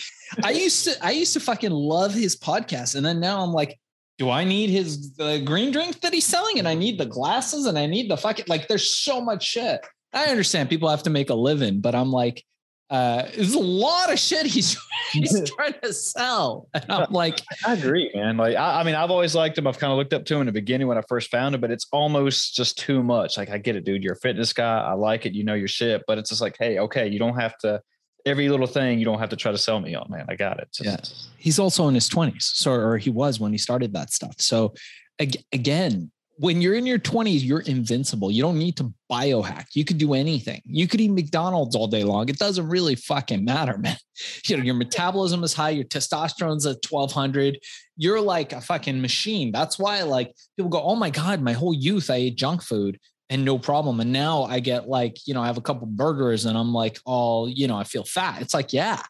I 0.43 0.51
used 0.51 0.85
to, 0.85 1.05
I 1.05 1.11
used 1.11 1.33
to 1.33 1.39
fucking 1.39 1.71
love 1.71 2.13
his 2.13 2.35
podcast. 2.35 2.95
And 2.95 3.05
then 3.05 3.19
now 3.19 3.41
I'm 3.41 3.51
like, 3.51 3.79
do 4.17 4.29
I 4.29 4.43
need 4.43 4.69
his 4.69 5.13
the 5.15 5.41
green 5.43 5.71
drink 5.71 6.01
that 6.01 6.13
he's 6.13 6.25
selling? 6.25 6.59
And 6.59 6.67
I 6.67 6.75
need 6.75 6.99
the 6.99 7.05
glasses 7.05 7.65
and 7.65 7.77
I 7.77 7.85
need 7.85 8.09
the 8.09 8.17
fucking 8.17 8.45
like 8.47 8.67
there's 8.67 8.91
so 8.95 9.21
much 9.21 9.43
shit. 9.43 9.81
I 10.13 10.25
understand 10.25 10.69
people 10.69 10.89
have 10.89 11.03
to 11.03 11.09
make 11.09 11.29
a 11.29 11.35
living, 11.35 11.81
but 11.81 11.95
I'm 11.95 12.11
like, 12.11 12.43
uh, 12.89 13.23
there's 13.35 13.55
a 13.55 13.59
lot 13.59 14.13
of 14.13 14.19
shit 14.19 14.45
he's 14.45 14.77
he's 15.11 15.49
trying 15.55 15.73
to 15.81 15.91
sell. 15.91 16.69
And 16.75 16.85
I'm 16.91 17.11
like, 17.11 17.41
I 17.65 17.73
agree, 17.73 18.11
man. 18.13 18.37
Like, 18.37 18.55
I, 18.55 18.81
I, 18.81 18.83
mean, 18.83 18.93
I've 18.93 19.09
always 19.09 19.33
liked 19.33 19.57
him. 19.57 19.65
I've 19.65 19.79
kind 19.79 19.91
of 19.91 19.97
looked 19.97 20.13
up 20.13 20.25
to 20.25 20.35
him 20.35 20.41
in 20.41 20.45
the 20.45 20.51
beginning 20.51 20.87
when 20.87 20.99
I 20.99 21.01
first 21.09 21.31
found 21.31 21.55
him, 21.55 21.61
but 21.61 21.71
it's 21.71 21.87
almost 21.91 22.53
just 22.53 22.77
too 22.77 23.01
much. 23.01 23.35
Like, 23.35 23.49
I 23.49 23.57
get 23.57 23.75
it, 23.75 23.83
dude. 23.83 24.03
You're 24.03 24.13
a 24.13 24.19
fitness 24.19 24.53
guy. 24.53 24.79
I 24.79 24.93
like 24.93 25.25
it. 25.25 25.33
You 25.33 25.43
know 25.43 25.55
your 25.55 25.67
shit, 25.67 26.03
but 26.05 26.19
it's 26.19 26.29
just 26.29 26.41
like, 26.41 26.55
hey, 26.59 26.77
okay, 26.79 27.07
you 27.07 27.17
don't 27.17 27.39
have 27.39 27.57
to 27.59 27.81
every 28.25 28.49
little 28.49 28.67
thing 28.67 28.99
you 28.99 29.05
don't 29.05 29.19
have 29.19 29.29
to 29.29 29.35
try 29.35 29.51
to 29.51 29.57
sell 29.57 29.79
me 29.79 29.95
on, 29.95 30.07
man. 30.09 30.25
I 30.29 30.35
got 30.35 30.59
it. 30.59 30.69
Just, 30.73 30.85
yeah. 30.85 31.31
He's 31.37 31.59
also 31.59 31.87
in 31.87 31.95
his 31.95 32.09
20s. 32.09 32.41
So, 32.41 32.71
or 32.71 32.97
he 32.97 33.09
was 33.09 33.39
when 33.39 33.51
he 33.51 33.57
started 33.57 33.93
that 33.93 34.11
stuff. 34.11 34.35
So, 34.39 34.73
again, 35.19 36.11
when 36.37 36.61
you're 36.61 36.73
in 36.73 36.85
your 36.85 36.97
20s, 36.97 37.43
you're 37.43 37.61
invincible. 37.61 38.31
You 38.31 38.41
don't 38.41 38.57
need 38.57 38.75
to 38.77 38.91
biohack. 39.11 39.67
You 39.75 39.85
could 39.85 39.99
do 39.99 40.13
anything. 40.13 40.61
You 40.65 40.87
could 40.87 40.99
eat 40.99 41.11
McDonald's 41.11 41.75
all 41.75 41.87
day 41.87 42.03
long. 42.03 42.27
It 42.27 42.39
doesn't 42.39 42.67
really 42.67 42.95
fucking 42.95 43.45
matter, 43.45 43.77
man. 43.79 43.97
You 44.45 44.57
know, 44.57 44.63
your 44.63 44.75
metabolism 44.75 45.43
is 45.43 45.53
high, 45.53 45.71
your 45.71 45.85
testosterone's 45.85 46.65
at 46.65 46.77
1200. 46.89 47.59
You're 47.97 48.21
like 48.21 48.53
a 48.53 48.61
fucking 48.61 48.99
machine. 48.99 49.51
That's 49.51 49.77
why, 49.77 50.01
like, 50.01 50.33
people 50.57 50.69
go, 50.69 50.81
Oh 50.81 50.95
my 50.95 51.09
God, 51.09 51.41
my 51.41 51.53
whole 51.53 51.73
youth, 51.73 52.09
I 52.09 52.15
ate 52.15 52.35
junk 52.35 52.63
food 52.63 52.99
and 53.29 53.45
no 53.45 53.57
problem. 53.57 53.99
And 53.99 54.11
now 54.11 54.43
I 54.43 54.59
get 54.59 54.87
like, 54.87 55.17
you 55.25 55.33
know, 55.33 55.41
I 55.41 55.47
have 55.47 55.57
a 55.57 55.61
couple 55.61 55.87
burgers 55.87 56.45
and 56.45 56.57
I'm 56.57 56.73
like, 56.73 56.99
all, 57.05 57.49
you 57.49 57.67
know, 57.67 57.75
I 57.75 57.83
feel 57.83 58.03
fat. 58.03 58.41
It's 58.41 58.53
like, 58.53 58.73
yeah, 58.73 59.01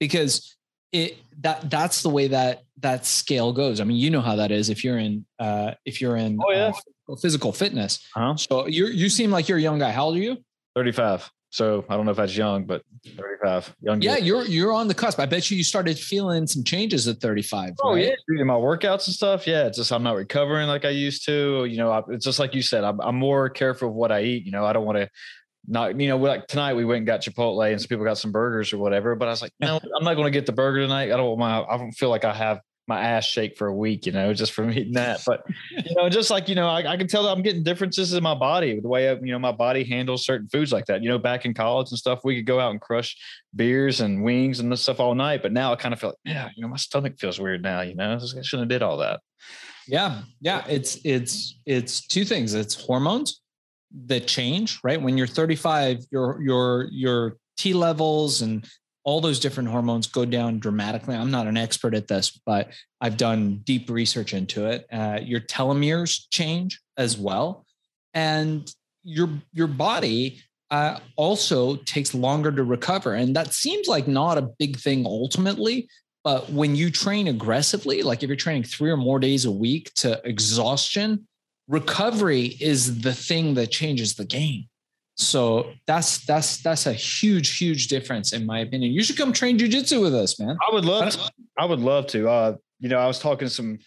because 0.00 0.56
it 0.92 1.18
that 1.40 1.70
that's 1.70 2.02
the 2.02 2.08
way 2.08 2.28
that 2.28 2.62
that 2.80 3.04
scale 3.04 3.52
goes. 3.52 3.80
I 3.80 3.84
mean, 3.84 3.98
you 3.98 4.10
know 4.10 4.20
how 4.20 4.36
that 4.36 4.50
is 4.50 4.70
if 4.70 4.84
you're 4.84 4.98
in 4.98 5.26
uh 5.38 5.72
if 5.84 6.00
you're 6.00 6.16
in 6.16 6.38
oh, 6.42 6.50
yeah. 6.50 6.72
uh, 7.08 7.16
physical 7.16 7.52
fitness. 7.52 8.06
Uh-huh. 8.16 8.36
So 8.36 8.66
you 8.66 8.86
you 8.86 9.08
seem 9.08 9.30
like 9.30 9.48
you're 9.48 9.58
a 9.58 9.62
young 9.62 9.78
guy. 9.78 9.92
How 9.92 10.06
old 10.06 10.16
are 10.16 10.20
you? 10.20 10.38
35. 10.74 11.30
So 11.50 11.84
I 11.88 11.96
don't 11.96 12.04
know 12.04 12.10
if 12.10 12.18
that's 12.18 12.36
young, 12.36 12.64
but 12.64 12.82
35. 13.16 13.74
Young. 13.80 14.02
Yeah, 14.02 14.18
you're 14.18 14.44
you're 14.44 14.72
on 14.72 14.86
the 14.86 14.94
cusp. 14.94 15.18
I 15.18 15.24
bet 15.24 15.50
you 15.50 15.56
you 15.56 15.64
started 15.64 15.98
feeling 15.98 16.46
some 16.46 16.62
changes 16.62 17.08
at 17.08 17.20
35. 17.20 17.74
Oh 17.82 17.94
right? 17.94 18.14
yeah, 18.28 18.44
my 18.44 18.54
workouts 18.54 19.06
and 19.06 19.14
stuff. 19.14 19.46
Yeah, 19.46 19.66
it's 19.66 19.78
just 19.78 19.90
I'm 19.90 20.02
not 20.02 20.16
recovering 20.16 20.68
like 20.68 20.84
I 20.84 20.90
used 20.90 21.24
to. 21.26 21.64
You 21.64 21.78
know, 21.78 21.90
I, 21.90 22.02
it's 22.10 22.24
just 22.24 22.38
like 22.38 22.54
you 22.54 22.60
said. 22.60 22.84
I'm 22.84 23.00
I'm 23.00 23.16
more 23.16 23.48
careful 23.48 23.88
of 23.88 23.94
what 23.94 24.12
I 24.12 24.22
eat. 24.22 24.44
You 24.44 24.52
know, 24.52 24.66
I 24.66 24.74
don't 24.74 24.84
want 24.84 24.98
to 24.98 25.08
not 25.66 25.98
you 25.98 26.08
know 26.08 26.18
like 26.18 26.46
tonight 26.48 26.74
we 26.74 26.84
went 26.84 26.98
and 26.98 27.06
got 27.06 27.22
Chipotle 27.22 27.70
and 27.70 27.80
some 27.80 27.88
people 27.88 28.04
got 28.04 28.18
some 28.18 28.32
burgers 28.32 28.72
or 28.72 28.78
whatever. 28.78 29.14
But 29.14 29.28
I 29.28 29.30
was 29.30 29.40
like, 29.40 29.52
no, 29.58 29.80
I'm 29.98 30.04
not 30.04 30.14
going 30.14 30.26
to 30.26 30.30
get 30.30 30.44
the 30.44 30.52
burger 30.52 30.80
tonight. 30.80 31.12
I 31.12 31.16
don't 31.16 31.28
want 31.28 31.38
my 31.38 31.62
I 31.62 31.78
don't 31.78 31.92
feel 31.92 32.10
like 32.10 32.24
I 32.24 32.34
have 32.34 32.60
my 32.88 33.00
ass 33.00 33.24
shake 33.24 33.56
for 33.56 33.66
a 33.66 33.74
week, 33.74 34.06
you 34.06 34.12
know, 34.12 34.32
just 34.32 34.52
from 34.52 34.70
eating 34.70 34.94
that. 34.94 35.20
But 35.26 35.44
you 35.70 35.94
know, 35.94 36.08
just 36.08 36.30
like 36.30 36.48
you 36.48 36.54
know, 36.54 36.66
I, 36.66 36.92
I, 36.92 36.96
can 36.96 37.06
tell 37.06 37.24
that 37.24 37.30
I'm 37.30 37.42
getting 37.42 37.62
differences 37.62 38.14
in 38.14 38.22
my 38.22 38.34
body, 38.34 38.80
the 38.80 38.88
way 38.88 39.10
I, 39.10 39.12
you 39.14 39.32
know 39.32 39.38
my 39.38 39.52
body 39.52 39.84
handles 39.84 40.24
certain 40.24 40.48
foods 40.48 40.72
like 40.72 40.86
that. 40.86 41.02
You 41.02 41.10
know, 41.10 41.18
back 41.18 41.44
in 41.44 41.54
college 41.54 41.90
and 41.90 41.98
stuff, 41.98 42.20
we 42.24 42.36
could 42.36 42.46
go 42.46 42.58
out 42.58 42.70
and 42.70 42.80
crush 42.80 43.16
beers 43.54 44.00
and 44.00 44.24
wings 44.24 44.60
and 44.60 44.72
this 44.72 44.82
stuff 44.82 45.00
all 45.00 45.14
night. 45.14 45.42
But 45.42 45.52
now 45.52 45.72
I 45.72 45.76
kind 45.76 45.92
of 45.92 46.00
feel 46.00 46.10
like, 46.10 46.18
yeah, 46.24 46.48
you 46.56 46.62
know, 46.62 46.68
my 46.68 46.76
stomach 46.76 47.18
feels 47.18 47.38
weird 47.38 47.62
now. 47.62 47.82
You 47.82 47.94
know, 47.94 48.14
I 48.14 48.42
shouldn't 48.42 48.70
have 48.70 48.80
did 48.80 48.82
all 48.82 48.96
that. 48.98 49.20
Yeah, 49.86 50.22
yeah. 50.40 50.64
It's 50.68 50.98
it's 51.04 51.58
it's 51.66 52.06
two 52.06 52.24
things. 52.24 52.54
It's 52.54 52.74
hormones 52.74 53.40
that 54.06 54.26
change, 54.26 54.80
right? 54.82 55.00
When 55.00 55.16
you're 55.16 55.26
35, 55.26 56.04
your 56.10 56.40
your 56.42 56.88
your 56.90 57.36
T 57.56 57.74
levels 57.74 58.42
and 58.42 58.66
all 59.04 59.20
those 59.20 59.40
different 59.40 59.68
hormones 59.68 60.06
go 60.06 60.24
down 60.24 60.58
dramatically. 60.58 61.14
I'm 61.14 61.30
not 61.30 61.46
an 61.46 61.56
expert 61.56 61.94
at 61.94 62.08
this, 62.08 62.40
but 62.44 62.72
I've 63.00 63.16
done 63.16 63.62
deep 63.64 63.88
research 63.88 64.34
into 64.34 64.66
it. 64.66 64.86
Uh, 64.92 65.20
your 65.22 65.40
telomeres 65.40 66.26
change 66.30 66.80
as 66.96 67.16
well, 67.16 67.64
and 68.14 68.70
your 69.04 69.30
your 69.52 69.66
body 69.68 70.42
uh, 70.70 70.98
also 71.16 71.76
takes 71.76 72.14
longer 72.14 72.52
to 72.52 72.62
recover. 72.62 73.14
And 73.14 73.34
that 73.36 73.54
seems 73.54 73.88
like 73.88 74.06
not 74.06 74.38
a 74.38 74.42
big 74.58 74.76
thing 74.76 75.06
ultimately, 75.06 75.88
but 76.24 76.50
when 76.50 76.76
you 76.76 76.90
train 76.90 77.28
aggressively, 77.28 78.02
like 78.02 78.22
if 78.22 78.28
you're 78.28 78.36
training 78.36 78.64
three 78.64 78.90
or 78.90 78.96
more 78.96 79.18
days 79.18 79.44
a 79.44 79.50
week 79.50 79.92
to 79.94 80.20
exhaustion, 80.24 81.26
recovery 81.68 82.56
is 82.60 83.00
the 83.00 83.14
thing 83.14 83.54
that 83.54 83.70
changes 83.70 84.14
the 84.14 84.24
game. 84.24 84.68
So 85.18 85.72
that's 85.86 86.24
that's 86.24 86.62
that's 86.62 86.86
a 86.86 86.92
huge, 86.92 87.58
huge 87.58 87.88
difference 87.88 88.32
in 88.32 88.46
my 88.46 88.60
opinion. 88.60 88.92
You 88.92 89.02
should 89.02 89.16
come 89.16 89.32
train 89.32 89.58
jujitsu 89.58 90.00
with 90.00 90.14
us, 90.14 90.38
man. 90.38 90.56
I 90.68 90.72
would 90.72 90.84
love 90.84 91.10
to. 91.12 91.30
I 91.58 91.64
would 91.64 91.80
love 91.80 92.06
to. 92.08 92.28
Uh, 92.28 92.56
you 92.78 92.88
know, 92.88 92.98
I 92.98 93.06
was 93.06 93.18
talking 93.18 93.48
to 93.48 93.52
some 93.52 93.80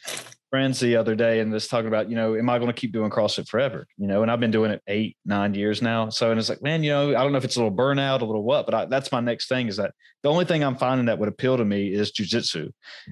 friends 0.51 0.81
the 0.81 0.97
other 0.97 1.15
day 1.15 1.39
and 1.39 1.51
just 1.51 1.69
talking 1.69 1.87
about, 1.87 2.09
you 2.09 2.15
know, 2.15 2.35
am 2.35 2.49
I 2.49 2.59
going 2.59 2.67
to 2.67 2.79
keep 2.79 2.91
doing 2.91 3.09
CrossFit 3.09 3.47
forever? 3.47 3.87
You 3.97 4.05
know, 4.05 4.21
and 4.21 4.29
I've 4.29 4.41
been 4.41 4.51
doing 4.51 4.69
it 4.69 4.83
eight, 4.85 5.15
nine 5.25 5.53
years 5.53 5.81
now. 5.81 6.09
So, 6.09 6.29
and 6.29 6.37
it's 6.37 6.49
like, 6.49 6.61
man, 6.61 6.83
you 6.83 6.91
know, 6.91 7.11
I 7.11 7.23
don't 7.23 7.31
know 7.31 7.37
if 7.37 7.45
it's 7.45 7.55
a 7.55 7.63
little 7.63 7.75
burnout, 7.75 8.19
a 8.21 8.25
little 8.25 8.43
what, 8.43 8.65
but 8.65 8.75
I, 8.75 8.85
that's 8.85 9.13
my 9.13 9.21
next 9.21 9.47
thing 9.47 9.69
is 9.69 9.77
that 9.77 9.93
the 10.23 10.29
only 10.29 10.43
thing 10.43 10.61
I'm 10.61 10.75
finding 10.75 11.05
that 11.05 11.17
would 11.19 11.29
appeal 11.29 11.55
to 11.55 11.63
me 11.63 11.93
is 11.93 12.11
jujitsu. 12.11 12.69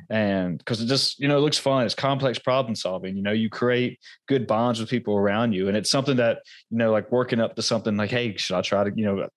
And 0.09 0.57
because 0.57 0.81
it 0.81 0.87
just, 0.87 1.17
you 1.19 1.29
know, 1.29 1.37
it 1.37 1.41
looks 1.41 1.57
fun. 1.57 1.85
It's 1.85 1.95
complex 1.95 2.37
problem 2.37 2.75
solving. 2.75 3.15
You 3.15 3.23
know, 3.23 3.31
you 3.31 3.49
create 3.49 3.99
good 4.27 4.45
bonds 4.45 4.81
with 4.81 4.89
people 4.89 5.15
around 5.15 5.53
you. 5.53 5.69
And 5.69 5.77
it's 5.77 5.89
something 5.89 6.17
that, 6.17 6.39
you 6.69 6.77
know, 6.77 6.91
like 6.91 7.09
working 7.09 7.39
up 7.39 7.55
to 7.55 7.61
something 7.61 7.95
like, 7.95 8.11
hey, 8.11 8.35
should 8.35 8.57
I 8.57 8.61
try 8.61 8.83
to, 8.83 8.91
you 8.93 9.05
know, 9.05 9.29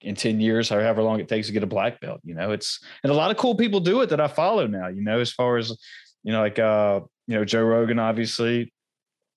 in 0.00 0.14
10 0.14 0.40
years, 0.40 0.70
however 0.70 1.02
long 1.02 1.20
it 1.20 1.28
takes 1.28 1.48
to 1.48 1.52
get 1.52 1.62
a 1.62 1.66
black 1.66 2.00
belt, 2.00 2.20
you 2.24 2.34
know, 2.34 2.52
it's, 2.52 2.80
and 3.02 3.12
a 3.12 3.14
lot 3.14 3.30
of 3.30 3.36
cool 3.36 3.54
people 3.54 3.80
do 3.80 4.00
it 4.00 4.10
that 4.10 4.20
I 4.20 4.28
follow 4.28 4.66
now, 4.66 4.88
you 4.88 5.02
know, 5.02 5.20
as 5.20 5.32
far 5.32 5.56
as, 5.56 5.76
you 6.22 6.32
know, 6.32 6.40
like, 6.40 6.58
uh, 6.58 7.00
you 7.30 7.36
know, 7.36 7.44
Joe 7.44 7.62
Rogan, 7.62 8.00
obviously, 8.00 8.72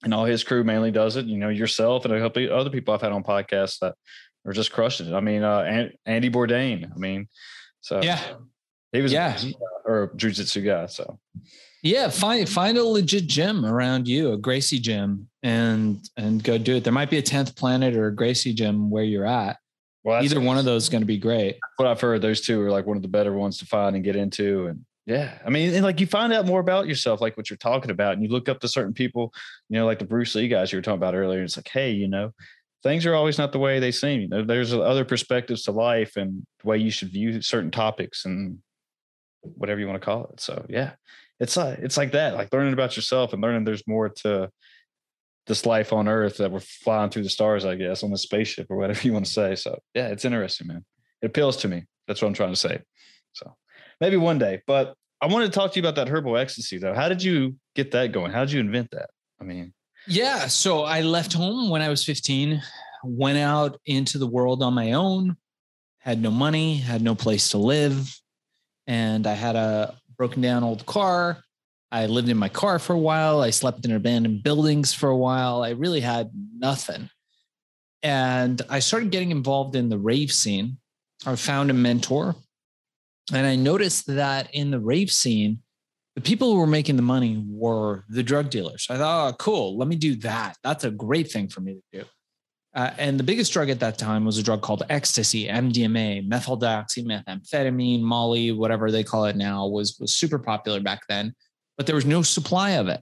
and 0.03 0.15
all 0.15 0.25
his 0.25 0.43
crew 0.43 0.63
mainly 0.63 0.89
does 0.89 1.15
it. 1.15 1.27
You 1.27 1.37
know, 1.37 1.49
yourself 1.49 2.05
and 2.05 2.13
a 2.15 2.19
couple 2.19 2.51
other 2.51 2.71
people 2.71 2.91
I've 2.91 3.03
had 3.03 3.11
on 3.11 3.23
podcasts 3.23 3.77
that 3.81 3.93
are 4.47 4.51
just 4.51 4.71
crushing 4.71 5.09
it. 5.09 5.13
I 5.13 5.19
mean, 5.19 5.43
uh, 5.43 5.91
Anthony 6.07 6.31
Bourdain. 6.31 6.91
I 6.91 6.97
mean, 6.97 7.27
so 7.81 8.01
yeah, 8.01 8.19
he 8.91 9.01
was 9.01 9.13
yeah, 9.13 9.37
or 9.85 10.11
jujitsu 10.15 10.65
guy. 10.65 10.87
So 10.87 11.19
yeah, 11.83 12.09
find 12.09 12.49
find 12.49 12.79
a 12.79 12.83
legit 12.83 13.27
gym 13.27 13.63
around 13.63 14.07
you, 14.07 14.33
a 14.33 14.37
Gracie 14.37 14.79
gym, 14.79 15.29
and 15.43 15.99
and 16.17 16.43
go 16.43 16.57
do 16.57 16.77
it. 16.77 16.83
There 16.83 16.91
might 16.91 17.11
be 17.11 17.19
a 17.19 17.21
tenth 17.21 17.55
planet 17.55 17.95
or 17.95 18.07
a 18.07 18.15
Gracie 18.15 18.55
gym 18.55 18.89
where 18.89 19.03
you're 19.03 19.27
at. 19.27 19.57
Well, 20.03 20.23
either 20.23 20.41
one 20.41 20.57
of 20.57 20.65
those 20.65 20.83
is 20.83 20.89
going 20.89 21.03
to 21.03 21.05
be 21.05 21.19
great. 21.19 21.59
What 21.77 21.87
I've 21.87 22.01
heard, 22.01 22.23
those 22.23 22.41
two 22.41 22.59
are 22.63 22.71
like 22.71 22.87
one 22.87 22.97
of 22.97 23.03
the 23.03 23.07
better 23.07 23.33
ones 23.33 23.59
to 23.59 23.67
find 23.67 23.95
and 23.95 24.03
get 24.03 24.15
into, 24.15 24.65
and 24.65 24.83
yeah. 25.05 25.37
I 25.45 25.49
mean, 25.49 25.73
and 25.73 25.83
like 25.83 25.99
you 25.99 26.07
find 26.07 26.31
out 26.31 26.45
more 26.45 26.59
about 26.59 26.87
yourself, 26.87 27.19
like 27.19 27.35
what 27.35 27.49
you're 27.49 27.57
talking 27.57 27.91
about, 27.91 28.13
and 28.13 28.23
you 28.23 28.29
look 28.29 28.47
up 28.47 28.59
to 28.61 28.67
certain 28.67 28.93
people, 28.93 29.33
you 29.69 29.77
know, 29.77 29.85
like 29.85 29.99
the 29.99 30.05
Bruce 30.05 30.33
Lee 30.35 30.47
guys 30.47 30.71
you 30.71 30.77
were 30.77 30.81
talking 30.81 30.97
about 30.97 31.15
earlier. 31.15 31.43
It's 31.43 31.57
like, 31.57 31.67
hey, 31.67 31.91
you 31.91 32.07
know, 32.07 32.31
things 32.83 33.05
are 33.05 33.15
always 33.15 33.37
not 33.37 33.51
the 33.51 33.59
way 33.59 33.79
they 33.79 33.91
seem. 33.91 34.21
You 34.21 34.27
know, 34.29 34.43
there's 34.43 34.73
other 34.73 35.05
perspectives 35.05 35.63
to 35.63 35.71
life 35.71 36.15
and 36.15 36.45
the 36.61 36.67
way 36.67 36.77
you 36.77 36.91
should 36.91 37.11
view 37.11 37.41
certain 37.41 37.71
topics 37.71 38.25
and 38.25 38.59
whatever 39.41 39.79
you 39.79 39.87
want 39.87 40.01
to 40.01 40.05
call 40.05 40.25
it. 40.25 40.39
So 40.39 40.65
yeah, 40.69 40.91
it's 41.39 41.57
uh, 41.57 41.75
it's 41.79 41.97
like 41.97 42.13
that, 42.13 42.35
like 42.35 42.53
learning 42.53 42.73
about 42.73 42.95
yourself 42.95 43.33
and 43.33 43.41
learning 43.41 43.65
there's 43.65 43.87
more 43.87 44.09
to 44.09 44.49
this 45.47 45.65
life 45.65 45.91
on 45.91 46.07
earth 46.07 46.37
that 46.37 46.51
we're 46.51 46.61
flying 46.61 47.09
through 47.09 47.23
the 47.23 47.29
stars, 47.29 47.65
I 47.65 47.75
guess, 47.75 48.03
on 48.03 48.11
the 48.11 48.17
spaceship 48.17 48.67
or 48.69 48.77
whatever 48.77 49.01
you 49.01 49.11
want 49.11 49.25
to 49.25 49.31
say. 49.31 49.55
So 49.55 49.79
yeah, 49.93 50.07
it's 50.07 50.23
interesting, 50.23 50.67
man. 50.67 50.85
It 51.21 51.27
appeals 51.27 51.57
to 51.57 51.67
me. 51.67 51.83
That's 52.07 52.21
what 52.21 52.29
I'm 52.29 52.33
trying 52.33 52.53
to 52.53 52.59
say. 52.59 52.79
So 53.33 53.53
maybe 54.01 54.17
one 54.17 54.37
day. 54.37 54.61
But 54.67 54.95
I 55.21 55.27
wanted 55.27 55.45
to 55.45 55.51
talk 55.51 55.71
to 55.71 55.79
you 55.79 55.81
about 55.81 55.95
that 55.95 56.09
herbal 56.09 56.37
ecstasy, 56.37 56.77
though. 56.77 56.93
How 56.93 57.07
did 57.07 57.23
you 57.23 57.55
get 57.75 57.91
that 57.91 58.11
going? 58.11 58.31
How 58.31 58.41
did 58.41 58.51
you 58.51 58.59
invent 58.59 58.91
that? 58.91 59.09
I 59.39 59.43
mean, 59.45 59.73
yeah. 60.07 60.47
So 60.47 60.83
I 60.83 61.01
left 61.01 61.33
home 61.33 61.69
when 61.69 61.81
I 61.81 61.89
was 61.89 62.03
15, 62.03 62.61
went 63.03 63.37
out 63.37 63.79
into 63.85 64.17
the 64.17 64.27
world 64.27 64.61
on 64.61 64.73
my 64.73 64.93
own, 64.93 65.37
had 65.99 66.21
no 66.21 66.31
money, 66.31 66.75
had 66.77 67.01
no 67.01 67.15
place 67.15 67.51
to 67.51 67.57
live. 67.57 68.13
And 68.85 69.25
I 69.25 69.33
had 69.33 69.55
a 69.55 69.97
broken 70.17 70.41
down 70.41 70.63
old 70.63 70.85
car. 70.85 71.43
I 71.91 72.07
lived 72.07 72.27
in 72.27 72.37
my 72.37 72.49
car 72.49 72.79
for 72.79 72.93
a 72.93 72.99
while. 72.99 73.41
I 73.41 73.51
slept 73.51 73.85
in 73.85 73.91
abandoned 73.91 74.43
buildings 74.43 74.93
for 74.93 75.09
a 75.09 75.17
while. 75.17 75.63
I 75.63 75.69
really 75.69 76.01
had 76.01 76.31
nothing. 76.57 77.09
And 78.01 78.61
I 78.69 78.79
started 78.79 79.11
getting 79.11 79.31
involved 79.31 79.75
in 79.75 79.87
the 79.89 79.97
rave 79.97 80.31
scene. 80.31 80.77
I 81.25 81.35
found 81.37 81.71
a 81.71 81.73
mentor 81.73 82.35
And 83.31 83.47
I 83.47 83.55
noticed 83.55 84.07
that 84.07 84.53
in 84.53 84.71
the 84.71 84.79
rave 84.79 85.11
scene, 85.11 85.59
the 86.15 86.21
people 86.21 86.51
who 86.51 86.59
were 86.59 86.67
making 86.67 86.95
the 86.95 87.01
money 87.01 87.43
were 87.47 88.03
the 88.09 88.23
drug 88.23 88.49
dealers. 88.49 88.85
I 88.89 88.97
thought, 88.97 89.33
oh, 89.33 89.35
cool, 89.37 89.77
let 89.77 89.87
me 89.87 89.95
do 89.95 90.15
that. 90.17 90.57
That's 90.63 90.83
a 90.83 90.91
great 90.91 91.31
thing 91.31 91.47
for 91.47 91.61
me 91.61 91.75
to 91.75 91.99
do. 91.99 92.05
Uh, 92.75 92.91
and 92.97 93.19
the 93.19 93.23
biggest 93.23 93.53
drug 93.53 93.69
at 93.69 93.79
that 93.79 93.97
time 93.97 94.25
was 94.25 94.37
a 94.37 94.43
drug 94.43 94.61
called 94.61 94.83
ecstasy, 94.89 95.47
MDMA, 95.47 96.27
methyl-methamphetamine, 96.27 98.01
Molly, 98.01 98.51
whatever 98.51 98.91
they 98.91 99.03
call 99.03 99.25
it 99.25 99.35
now, 99.35 99.67
was 99.67 99.97
was 99.99 100.15
super 100.15 100.39
popular 100.39 100.79
back 100.79 101.01
then. 101.07 101.35
But 101.77 101.85
there 101.85 101.95
was 101.95 102.05
no 102.05 102.23
supply 102.23 102.71
of 102.71 102.87
it. 102.87 103.01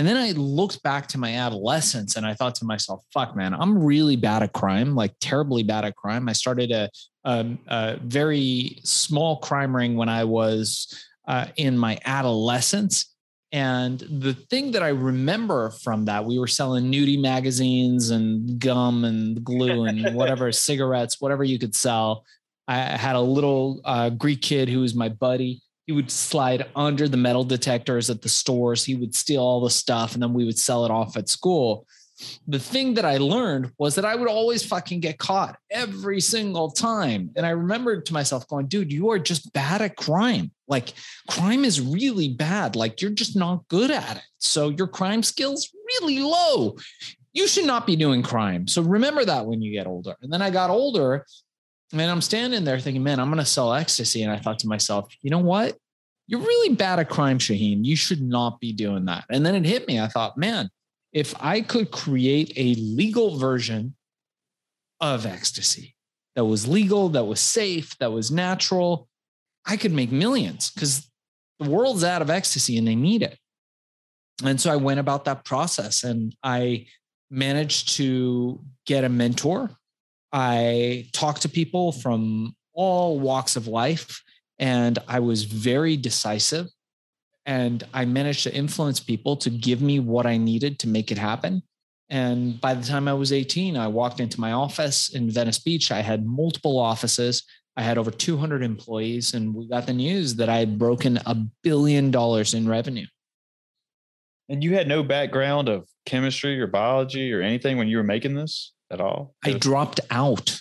And 0.00 0.08
then 0.08 0.16
I 0.16 0.30
looked 0.30 0.82
back 0.82 1.08
to 1.08 1.18
my 1.18 1.34
adolescence 1.34 2.16
and 2.16 2.24
I 2.24 2.32
thought 2.32 2.54
to 2.54 2.64
myself, 2.64 3.04
fuck, 3.12 3.36
man, 3.36 3.52
I'm 3.52 3.84
really 3.84 4.16
bad 4.16 4.42
at 4.42 4.54
crime, 4.54 4.94
like 4.94 5.12
terribly 5.20 5.62
bad 5.62 5.84
at 5.84 5.94
crime. 5.94 6.26
I 6.26 6.32
started 6.32 6.70
a, 6.70 6.88
a, 7.24 7.46
a 7.66 7.96
very 8.02 8.78
small 8.82 9.36
crime 9.40 9.76
ring 9.76 9.96
when 9.96 10.08
I 10.08 10.24
was 10.24 11.04
uh, 11.28 11.48
in 11.56 11.76
my 11.76 11.98
adolescence. 12.06 13.14
And 13.52 13.98
the 13.98 14.32
thing 14.32 14.70
that 14.70 14.82
I 14.82 14.88
remember 14.88 15.68
from 15.68 16.06
that, 16.06 16.24
we 16.24 16.38
were 16.38 16.46
selling 16.46 16.90
nudie 16.90 17.20
magazines 17.20 18.08
and 18.08 18.58
gum 18.58 19.04
and 19.04 19.44
glue 19.44 19.84
and 19.84 20.14
whatever, 20.14 20.50
cigarettes, 20.50 21.20
whatever 21.20 21.44
you 21.44 21.58
could 21.58 21.74
sell. 21.74 22.24
I 22.66 22.78
had 22.78 23.16
a 23.16 23.20
little 23.20 23.82
uh, 23.84 24.08
Greek 24.08 24.40
kid 24.40 24.70
who 24.70 24.80
was 24.80 24.94
my 24.94 25.10
buddy 25.10 25.60
he 25.90 25.96
would 25.96 26.08
slide 26.08 26.68
under 26.76 27.08
the 27.08 27.16
metal 27.16 27.42
detectors 27.42 28.10
at 28.10 28.22
the 28.22 28.28
stores. 28.28 28.84
He 28.84 28.94
would 28.94 29.12
steal 29.12 29.42
all 29.42 29.60
the 29.60 29.70
stuff 29.70 30.14
and 30.14 30.22
then 30.22 30.32
we 30.32 30.44
would 30.44 30.56
sell 30.56 30.84
it 30.84 30.90
off 30.92 31.16
at 31.16 31.28
school. 31.28 31.84
The 32.46 32.60
thing 32.60 32.94
that 32.94 33.04
I 33.04 33.16
learned 33.16 33.72
was 33.76 33.96
that 33.96 34.04
I 34.04 34.14
would 34.14 34.28
always 34.28 34.64
fucking 34.64 35.00
get 35.00 35.18
caught 35.18 35.58
every 35.68 36.20
single 36.20 36.70
time. 36.70 37.32
And 37.34 37.44
I 37.44 37.50
remembered 37.50 38.06
to 38.06 38.12
myself 38.12 38.46
going, 38.46 38.68
dude, 38.68 38.92
you 38.92 39.10
are 39.10 39.18
just 39.18 39.52
bad 39.52 39.82
at 39.82 39.96
crime. 39.96 40.52
Like 40.68 40.92
crime 41.28 41.64
is 41.64 41.80
really 41.80 42.28
bad. 42.28 42.76
Like 42.76 43.02
you're 43.02 43.10
just 43.10 43.34
not 43.34 43.66
good 43.66 43.90
at 43.90 44.18
it. 44.18 44.22
So 44.38 44.68
your 44.68 44.86
crime 44.86 45.24
skills 45.24 45.70
really 45.98 46.20
low. 46.20 46.76
You 47.32 47.48
should 47.48 47.66
not 47.66 47.84
be 47.84 47.96
doing 47.96 48.22
crime. 48.22 48.68
So 48.68 48.80
remember 48.80 49.24
that 49.24 49.44
when 49.44 49.60
you 49.60 49.72
get 49.72 49.88
older. 49.88 50.14
And 50.22 50.32
then 50.32 50.40
I 50.40 50.50
got 50.50 50.70
older 50.70 51.26
and 51.92 52.02
I'm 52.02 52.20
standing 52.20 52.64
there 52.64 52.78
thinking, 52.78 53.02
man, 53.02 53.18
I'm 53.18 53.28
going 53.28 53.38
to 53.38 53.44
sell 53.44 53.72
ecstasy. 53.72 54.22
And 54.22 54.32
I 54.32 54.38
thought 54.38 54.58
to 54.60 54.68
myself, 54.68 55.12
you 55.22 55.30
know 55.30 55.38
what? 55.38 55.76
You're 56.26 56.40
really 56.40 56.74
bad 56.74 57.00
at 57.00 57.08
crime, 57.08 57.38
Shaheen. 57.38 57.84
You 57.84 57.96
should 57.96 58.22
not 58.22 58.60
be 58.60 58.72
doing 58.72 59.06
that. 59.06 59.24
And 59.30 59.44
then 59.44 59.56
it 59.56 59.64
hit 59.64 59.88
me. 59.88 59.98
I 59.98 60.06
thought, 60.06 60.38
man, 60.38 60.70
if 61.12 61.34
I 61.40 61.60
could 61.60 61.90
create 61.90 62.52
a 62.56 62.80
legal 62.80 63.36
version 63.36 63.96
of 65.00 65.26
ecstasy 65.26 65.96
that 66.36 66.44
was 66.44 66.68
legal, 66.68 67.08
that 67.10 67.24
was 67.24 67.40
safe, 67.40 67.98
that 67.98 68.12
was 68.12 68.30
natural, 68.30 69.08
I 69.66 69.76
could 69.76 69.92
make 69.92 70.12
millions 70.12 70.70
because 70.70 71.10
the 71.58 71.68
world's 71.68 72.04
out 72.04 72.22
of 72.22 72.30
ecstasy 72.30 72.78
and 72.78 72.86
they 72.86 72.94
need 72.94 73.22
it. 73.22 73.36
And 74.44 74.60
so 74.60 74.70
I 74.70 74.76
went 74.76 75.00
about 75.00 75.24
that 75.24 75.44
process 75.44 76.04
and 76.04 76.34
I 76.42 76.86
managed 77.30 77.96
to 77.96 78.60
get 78.86 79.04
a 79.04 79.08
mentor 79.08 79.70
I 80.32 81.08
talked 81.12 81.42
to 81.42 81.48
people 81.48 81.92
from 81.92 82.54
all 82.72 83.18
walks 83.18 83.56
of 83.56 83.66
life, 83.66 84.22
and 84.58 84.98
I 85.08 85.20
was 85.20 85.44
very 85.44 85.96
decisive. 85.96 86.68
And 87.46 87.82
I 87.94 88.04
managed 88.04 88.44
to 88.44 88.54
influence 88.54 89.00
people 89.00 89.36
to 89.38 89.50
give 89.50 89.80
me 89.82 89.98
what 89.98 90.26
I 90.26 90.36
needed 90.36 90.78
to 90.80 90.88
make 90.88 91.10
it 91.10 91.18
happen. 91.18 91.62
And 92.10 92.60
by 92.60 92.74
the 92.74 92.86
time 92.86 93.08
I 93.08 93.14
was 93.14 93.32
18, 93.32 93.76
I 93.76 93.86
walked 93.86 94.20
into 94.20 94.40
my 94.40 94.52
office 94.52 95.14
in 95.14 95.30
Venice 95.30 95.58
Beach. 95.58 95.90
I 95.90 96.00
had 96.00 96.26
multiple 96.26 96.78
offices. 96.78 97.44
I 97.76 97.82
had 97.82 97.98
over 97.98 98.10
200 98.10 98.62
employees, 98.62 99.32
and 99.32 99.54
we 99.54 99.68
got 99.68 99.86
the 99.86 99.92
news 99.92 100.34
that 100.36 100.48
I 100.48 100.58
had 100.58 100.78
broken 100.78 101.18
a 101.24 101.36
billion 101.62 102.10
dollars 102.10 102.52
in 102.52 102.68
revenue. 102.68 103.06
And 104.48 104.62
you 104.62 104.74
had 104.74 104.88
no 104.88 105.04
background 105.04 105.68
of 105.68 105.88
chemistry 106.04 106.60
or 106.60 106.66
biology 106.66 107.32
or 107.32 107.40
anything 107.40 107.78
when 107.78 107.86
you 107.88 107.96
were 107.96 108.02
making 108.02 108.34
this? 108.34 108.72
At 108.90 109.00
all? 109.00 109.34
I 109.44 109.52
dropped 109.52 110.00
out 110.10 110.60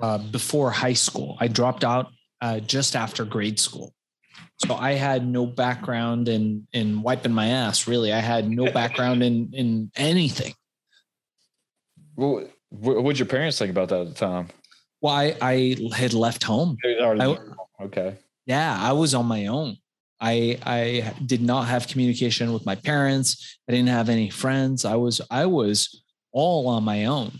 uh, 0.00 0.18
before 0.18 0.70
high 0.70 0.94
school. 0.94 1.36
I 1.40 1.48
dropped 1.48 1.84
out 1.84 2.08
uh, 2.40 2.60
just 2.60 2.96
after 2.96 3.24
grade 3.24 3.58
school. 3.58 3.94
So 4.58 4.74
I 4.74 4.92
had 4.92 5.26
no 5.26 5.46
background 5.46 6.28
in 6.28 6.66
in 6.72 7.02
wiping 7.02 7.32
my 7.32 7.48
ass. 7.48 7.88
Really, 7.88 8.12
I 8.12 8.20
had 8.20 8.48
no 8.48 8.70
background 8.70 9.22
in 9.22 9.50
in 9.52 9.90
anything. 9.96 10.54
Well, 12.16 12.46
what 12.70 13.02
would 13.02 13.18
your 13.18 13.26
parents 13.26 13.58
think 13.58 13.70
about 13.70 13.88
that 13.88 14.00
at 14.02 14.08
the 14.08 14.14
time? 14.14 14.48
Well, 15.00 15.14
I, 15.14 15.36
I 15.40 15.76
had 15.94 16.14
left 16.14 16.44
home. 16.44 16.76
I, 16.84 17.38
okay. 17.82 18.16
Yeah, 18.46 18.78
I 18.80 18.92
was 18.92 19.14
on 19.14 19.26
my 19.26 19.46
own. 19.46 19.76
I 20.20 20.58
I 20.64 21.14
did 21.24 21.42
not 21.42 21.66
have 21.66 21.88
communication 21.88 22.52
with 22.52 22.64
my 22.64 22.74
parents. 22.76 23.58
I 23.68 23.72
didn't 23.72 23.88
have 23.88 24.08
any 24.08 24.30
friends. 24.30 24.84
I 24.84 24.94
was 24.94 25.20
I 25.30 25.46
was 25.46 26.03
all 26.34 26.68
on 26.68 26.84
my 26.84 27.06
own. 27.06 27.32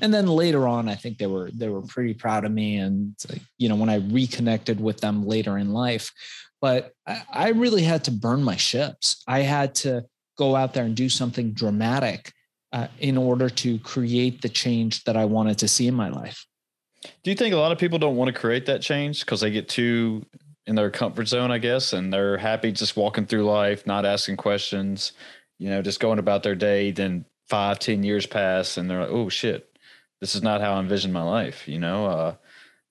And 0.00 0.14
then 0.14 0.26
later 0.28 0.68
on 0.68 0.88
i 0.88 0.94
think 0.94 1.18
they 1.18 1.26
were 1.26 1.50
they 1.52 1.68
were 1.68 1.82
pretty 1.82 2.14
proud 2.14 2.44
of 2.44 2.52
me 2.52 2.76
and 2.76 3.16
you 3.58 3.68
know 3.68 3.74
when 3.74 3.88
i 3.88 3.96
reconnected 3.96 4.80
with 4.80 5.00
them 5.00 5.26
later 5.26 5.58
in 5.58 5.72
life. 5.72 6.12
But 6.60 6.92
I, 7.32 7.48
really 7.48 7.82
had 7.82 8.04
to 8.04 8.12
burn 8.12 8.44
my 8.44 8.54
ships. 8.54 9.24
I 9.26 9.40
had 9.40 9.74
to 9.76 10.04
go 10.38 10.54
out 10.54 10.74
there 10.74 10.84
and 10.84 10.94
do 10.94 11.08
something 11.08 11.54
dramatic 11.54 12.32
uh, 12.72 12.86
in 13.00 13.18
order 13.18 13.50
to 13.50 13.80
create 13.80 14.42
the 14.42 14.48
change 14.48 15.02
that 15.04 15.16
i 15.16 15.24
wanted 15.24 15.58
to 15.58 15.66
see 15.66 15.88
in 15.88 15.94
my 15.94 16.08
life. 16.08 16.46
Do 17.24 17.30
you 17.32 17.36
think 17.36 17.52
a 17.52 17.56
lot 17.56 17.72
of 17.72 17.78
people 17.78 17.98
don't 17.98 18.14
want 18.14 18.32
to 18.32 18.40
create 18.40 18.66
that 18.66 18.80
change? 18.80 19.20
Because 19.20 19.40
they 19.40 19.50
get 19.50 19.68
too 19.68 20.24
in 20.66 20.76
their 20.76 20.90
comfort 20.90 21.26
zone 21.26 21.50
i 21.50 21.58
guess 21.58 21.92
and 21.92 22.12
they're 22.12 22.36
happy 22.36 22.70
just 22.70 22.96
walking 22.96 23.26
through 23.26 23.44
life 23.44 23.86
not 23.86 24.06
asking 24.06 24.36
questions 24.36 25.12
you 25.58 25.68
know 25.68 25.82
just 25.82 26.00
going 26.00 26.18
about 26.18 26.42
their 26.42 26.54
day 26.54 26.90
then 26.90 27.24
five 27.48 27.78
ten 27.78 28.02
years 28.02 28.26
pass 28.26 28.76
and 28.76 28.90
they're 28.90 29.00
like 29.00 29.10
oh 29.10 29.28
shit 29.28 29.72
this 30.22 30.36
is 30.36 30.42
not 30.42 30.60
how 30.60 30.74
I 30.74 30.78
envision 30.78 31.12
my 31.12 31.24
life, 31.24 31.66
you 31.66 31.80
know. 31.80 32.06
Uh, 32.06 32.34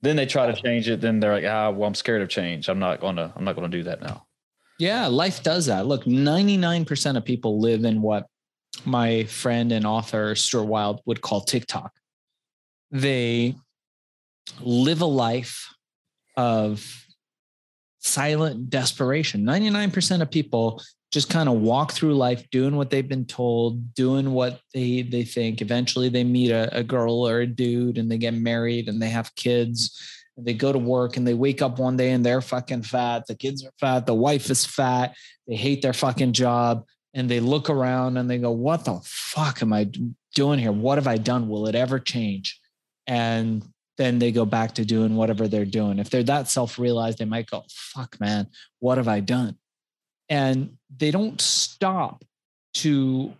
then 0.01 0.17
they 0.17 0.25
try 0.25 0.51
to 0.51 0.61
change 0.61 0.89
it. 0.89 0.99
Then 0.99 1.21
they're 1.21 1.31
like, 1.31 1.45
ah, 1.45 1.69
well, 1.69 1.87
I'm 1.87 1.95
scared 1.95 2.21
of 2.21 2.27
change. 2.27 2.67
I'm 2.67 2.77
not 2.77 2.99
gonna, 2.99 3.31
I'm 3.37 3.45
not 3.45 3.55
gonna 3.55 3.69
do 3.69 3.83
that 3.83 4.01
now. 4.01 4.27
Yeah, 4.79 5.07
life 5.07 5.41
does 5.41 5.67
that. 5.67 5.85
Look, 5.85 6.03
99% 6.03 7.15
of 7.15 7.23
people 7.23 7.61
live 7.61 7.85
in 7.85 8.01
what 8.01 8.27
my 8.83 9.23
friend 9.25 9.71
and 9.71 9.87
author 9.87 10.35
Stuart 10.35 10.65
Wilde 10.65 10.99
would 11.05 11.21
call 11.21 11.39
the 11.39 11.45
tick-tock. 11.45 11.93
They 12.91 13.55
live 14.59 14.99
a 14.99 15.05
life 15.05 15.73
of 16.35 16.85
silent 17.99 18.69
desperation. 18.69 19.45
99% 19.45 20.21
of 20.21 20.29
people 20.29 20.81
just 21.11 21.29
kind 21.29 21.49
of 21.49 21.55
walk 21.55 21.91
through 21.91 22.15
life 22.15 22.49
doing 22.51 22.77
what 22.77 22.89
they've 22.89 23.07
been 23.07 23.25
told, 23.25 23.93
doing 23.93 24.31
what 24.31 24.61
they 24.73 25.01
they 25.01 25.23
think. 25.23 25.61
Eventually 25.61 26.09
they 26.09 26.23
meet 26.23 26.51
a, 26.51 26.75
a 26.75 26.83
girl 26.83 27.27
or 27.27 27.41
a 27.41 27.47
dude 27.47 27.97
and 27.97 28.09
they 28.09 28.17
get 28.17 28.33
married 28.33 28.87
and 28.87 29.01
they 29.01 29.09
have 29.09 29.35
kids. 29.35 29.99
And 30.37 30.45
they 30.45 30.53
go 30.53 30.71
to 30.71 30.79
work 30.79 31.17
and 31.17 31.27
they 31.27 31.33
wake 31.33 31.61
up 31.61 31.77
one 31.77 31.97
day 31.97 32.11
and 32.11 32.25
they're 32.25 32.41
fucking 32.41 32.83
fat. 32.83 33.27
The 33.27 33.35
kids 33.35 33.65
are 33.65 33.73
fat. 33.77 34.05
The 34.05 34.13
wife 34.13 34.49
is 34.49 34.65
fat. 34.65 35.13
They 35.47 35.55
hate 35.55 35.81
their 35.81 35.93
fucking 35.93 36.31
job. 36.31 36.85
And 37.13 37.27
they 37.27 37.41
look 37.41 37.69
around 37.69 38.15
and 38.15 38.29
they 38.29 38.37
go, 38.37 38.51
What 38.51 38.85
the 38.85 39.01
fuck 39.03 39.61
am 39.61 39.73
I 39.73 39.91
doing 40.33 40.59
here? 40.59 40.71
What 40.71 40.97
have 40.97 41.07
I 41.07 41.17
done? 41.17 41.49
Will 41.49 41.67
it 41.67 41.75
ever 41.75 41.99
change? 41.99 42.57
And 43.05 43.65
then 43.97 44.19
they 44.19 44.31
go 44.31 44.45
back 44.45 44.75
to 44.75 44.85
doing 44.85 45.17
whatever 45.17 45.49
they're 45.49 45.65
doing. 45.65 45.99
If 45.99 46.09
they're 46.09 46.23
that 46.23 46.47
self 46.49 46.79
realized, 46.79 47.17
they 47.17 47.25
might 47.25 47.49
go, 47.49 47.65
fuck, 47.69 48.17
man, 48.21 48.47
what 48.79 48.97
have 48.97 49.09
I 49.09 49.19
done? 49.19 49.57
And 50.29 50.77
they 50.97 51.11
don't 51.11 51.39
stop 51.39 52.23
to 52.75 53.33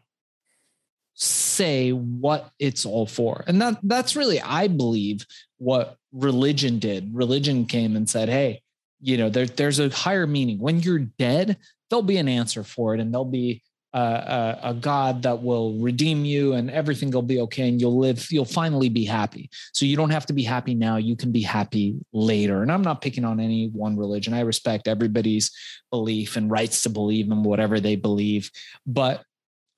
say 1.14 1.92
what 1.92 2.52
it's 2.60 2.86
all 2.86 3.06
for. 3.06 3.44
And 3.48 3.62
that 3.62 3.78
that's 3.84 4.16
really, 4.16 4.42
I 4.42 4.68
believe, 4.68 5.26
what 5.58 5.98
religion 6.12 6.80
did. 6.80 7.14
Religion 7.14 7.66
came 7.66 7.96
and 7.96 8.10
said, 8.10 8.30
hey, 8.30 8.62
you 9.00 9.18
know, 9.18 9.30
there, 9.30 9.46
there's 9.46 9.80
a 9.80 9.90
higher 9.90 10.28
meaning. 10.28 10.60
When 10.60 10.80
you're 10.80 11.00
dead, 11.00 11.58
there'll 11.90 12.04
be 12.04 12.18
an 12.18 12.28
answer 12.28 12.64
for 12.64 12.96
it 12.96 13.00
and 13.00 13.14
there'll 13.14 13.26
be 13.26 13.62
a, 13.94 14.60
a, 14.64 14.74
God 14.74 15.24
that 15.24 15.42
will 15.42 15.74
redeem 15.74 16.24
you 16.24 16.54
and 16.54 16.72
everything 16.72 17.12
will 17.12 17.22
be 17.22 17.42
okay 17.42 17.68
and 17.68 17.82
you'll 17.82 18.00
live, 18.00 18.26
you'll 18.32 18.46
finally 18.46 18.88
be 18.88 19.04
happy. 19.04 19.50
So 19.74 19.86
you 19.86 19.98
don't 19.98 20.12
have 20.12 20.26
to 20.28 20.34
be 20.34 20.44
happy 20.44 20.74
now. 20.74 20.96
You 20.98 21.16
can 21.16 21.32
be 21.32 21.42
happy 21.42 21.98
later. 22.14 22.62
And 22.62 22.72
I'm 22.72 22.84
not 22.84 23.02
picking 23.02 23.26
on 23.26 23.40
any 23.40 23.68
one 23.68 23.98
religion. 23.98 24.34
I 24.34 24.42
respect 24.42 24.88
everybody's 24.88 25.52
belief 25.90 26.38
and 26.38 26.50
rights 26.50 26.84
to 26.84 26.90
believe 26.90 27.30
in 27.30 27.44
whatever 27.44 27.80
they 27.80 27.98
believe. 27.98 28.50
But 28.86 29.24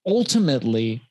ultimately, 0.05 1.01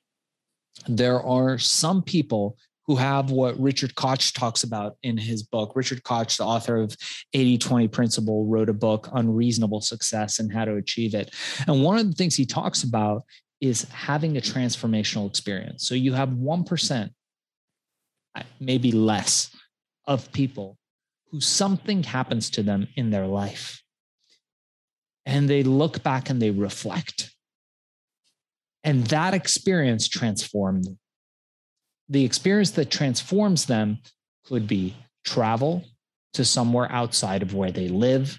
there 0.87 1.21
are 1.21 1.59
some 1.59 2.03
people 2.03 2.57
who 2.87 2.97
have 2.97 3.31
what 3.31 3.59
Richard 3.61 3.95
Koch 3.95 4.33
talks 4.33 4.65
about 4.65 4.97
in 5.03 5.17
his 5.17 5.43
book. 5.43 5.77
Richard 5.77 6.03
Koch, 6.03 6.37
the 6.37 6.45
author 6.45 6.77
of 6.77 6.97
80 7.33 7.59
20 7.59 7.89
Principle, 7.89 8.47
wrote 8.47 8.69
a 8.69 8.75
book, 8.75 9.09
Unreasonable 9.13 9.81
Success 9.81 10.39
and 10.39 10.53
How 10.53 10.65
to 10.65 10.77
Achieve 10.77 11.15
It. 11.15 11.35
And 11.67 11.85
one 11.85 11.99
of 11.99 12.07
the 12.07 12.15
things 12.15 12.35
he 12.35 12.47
talks 12.47 12.83
about 12.83 13.23
is 13.61 13.85
having 13.91 14.37
a 14.37 14.41
transformational 14.41 15.29
experience. 15.29 15.87
So 15.87 15.95
you 15.95 16.13
have 16.15 16.31
1%, 16.31 17.11
maybe 18.59 18.91
less, 18.91 19.55
of 20.07 20.33
people 20.33 20.77
who 21.31 21.41
something 21.41 22.03
happens 22.03 22.51
to 22.51 22.63
them 22.65 22.89
in 22.97 23.11
their 23.11 23.27
life. 23.27 23.81
And 25.25 25.49
they 25.49 25.63
look 25.63 26.03
back 26.03 26.29
and 26.29 26.43
they 26.43 26.51
reflect. 26.51 27.31
And 28.83 29.07
that 29.07 29.33
experience 29.33 30.09
transformed 30.09 30.85
them 30.85 30.99
the 32.13 32.25
experience 32.27 32.73
that 32.73 32.91
transforms 32.91 33.65
them 33.65 33.99
could 34.45 34.67
be 34.67 34.95
travel 35.25 35.83
to 36.35 36.45
somewhere 36.45 36.91
outside 36.93 37.43
of 37.43 37.55
where 37.55 37.71
they 37.71 37.89
live. 37.89 38.39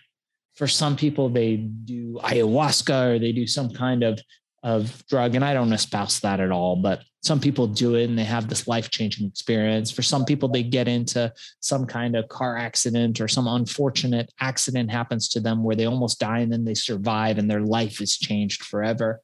For 0.56 0.68
some 0.68 0.96
people, 0.96 1.28
they 1.28 1.56
do 1.58 2.20
ayahuasca 2.22 3.16
or 3.16 3.20
they 3.20 3.32
do 3.32 3.48
some 3.48 3.72
kind 3.72 4.04
of, 4.04 4.22
of 4.62 5.04
drug. 5.08 5.34
And 5.34 5.44
I 5.44 5.56
don't 5.56 5.74
espouse 5.74 6.20
that 6.20 6.40
at 6.40 6.52
all, 6.52 6.76
but 6.76 7.02
some 7.24 7.40
people 7.40 7.66
do 7.66 7.96
it 7.96 8.04
and 8.04 8.20
they 8.20 8.26
have 8.26 8.48
this 8.48 8.68
life 8.68 8.92
changing 8.92 9.28
experience. 9.28 9.90
For 9.90 10.04
some 10.04 10.24
people, 10.24 10.50
they 10.50 10.62
get 10.62 10.88
into 10.88 11.34
some 11.60 11.88
kind 11.88 12.16
of 12.16 12.28
car 12.28 12.56
accident 12.56 13.20
or 13.20 13.28
some 13.28 13.48
unfortunate 13.48 14.32
accident 14.40 14.92
happens 14.92 15.30
to 15.30 15.40
them 15.40 15.64
where 15.64 15.76
they 15.76 15.86
almost 15.86 16.20
die 16.20 16.40
and 16.40 16.54
then 16.54 16.64
they 16.64 16.76
survive 16.76 17.40
and 17.40 17.50
their 17.50 17.62
life 17.62 18.02
is 18.02 18.18
changed 18.18 18.66
forever. 18.66 19.20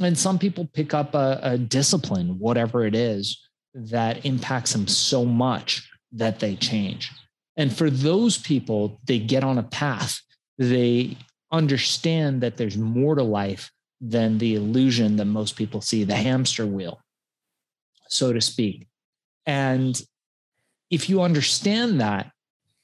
And 0.00 0.18
some 0.18 0.40
people 0.40 0.68
pick 0.72 0.92
up 0.92 1.14
a, 1.14 1.38
a 1.42 1.58
discipline, 1.58 2.38
whatever 2.38 2.84
it 2.84 2.96
is, 2.96 3.38
that 3.74 4.24
impacts 4.24 4.72
them 4.72 4.88
so 4.88 5.24
much 5.24 5.88
that 6.12 6.40
they 6.40 6.56
change. 6.56 7.10
And 7.56 7.72
for 7.76 7.90
those 7.90 8.38
people, 8.38 9.00
they 9.04 9.18
get 9.18 9.44
on 9.44 9.58
a 9.58 9.62
path. 9.62 10.20
They 10.58 11.16
understand 11.52 12.40
that 12.42 12.56
there's 12.56 12.76
more 12.76 13.14
to 13.14 13.22
life 13.22 13.70
than 14.00 14.38
the 14.38 14.54
illusion 14.54 15.16
that 15.16 15.26
most 15.26 15.56
people 15.56 15.80
see, 15.80 16.04
the 16.04 16.14
hamster 16.14 16.66
wheel, 16.66 17.00
so 18.08 18.32
to 18.32 18.40
speak. 18.40 18.86
And 19.46 20.00
if 20.90 21.08
you 21.08 21.22
understand 21.22 22.00
that, 22.00 22.30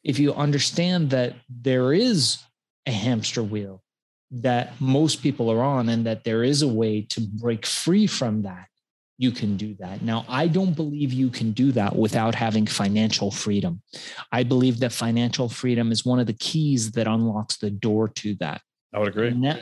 if 0.05 0.19
you 0.19 0.35
understand 0.35 1.11
that 1.11 1.35
there 1.49 1.93
is 1.93 2.39
a 2.87 2.93
hamster 2.93 3.43
wheel 3.43 3.83
that 4.31 4.81
most 4.81 5.23
people 5.23 5.51
are 5.51 5.63
on, 5.63 5.89
and 5.89 6.05
that 6.07 6.25
there 6.25 6.43
is 6.45 6.63
a 6.63 6.69
way 6.69 7.01
to 7.03 7.21
break 7.21 7.65
free 7.65 8.07
from 8.07 8.43
that, 8.43 8.67
you 9.19 9.31
can 9.31 9.57
do 9.57 9.75
that. 9.81 10.03
Now, 10.03 10.25
I 10.29 10.47
don't 10.47 10.75
believe 10.75 11.13
you 11.13 11.31
can 11.31 11.53
do 11.53 11.73
that 11.73 11.97
without 11.97 12.35
having 12.35 12.67
financial 12.67 13.31
freedom. 13.31 13.83
I 14.31 14.43
believe 14.43 14.81
that 14.81 14.93
financial 14.93 15.49
freedom 15.49 15.91
is 15.91 16.05
one 16.05 16.21
of 16.21 16.27
the 16.27 16.35
keys 16.35 16.93
that 16.93 17.07
unlocks 17.07 17.57
the 17.57 17.71
door 17.71 18.09
to 18.09 18.35
that. 18.37 18.61
I 18.95 18.99
would 18.99 19.09
agree. 19.09 19.29
And 19.29 19.41
now, 19.41 19.59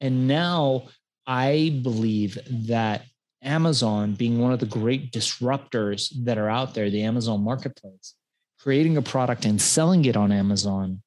and 0.00 0.28
now 0.28 0.88
I 1.26 1.78
believe 1.82 2.38
that 2.66 3.04
Amazon, 3.42 4.14
being 4.14 4.40
one 4.40 4.52
of 4.52 4.58
the 4.58 4.66
great 4.66 5.12
disruptors 5.12 6.12
that 6.24 6.38
are 6.38 6.48
out 6.48 6.74
there, 6.74 6.90
the 6.90 7.04
Amazon 7.04 7.42
marketplace, 7.42 8.14
creating 8.58 8.96
a 8.96 9.02
product 9.02 9.44
and 9.44 9.62
selling 9.62 10.04
it 10.06 10.16
on 10.16 10.32
Amazon 10.32 11.02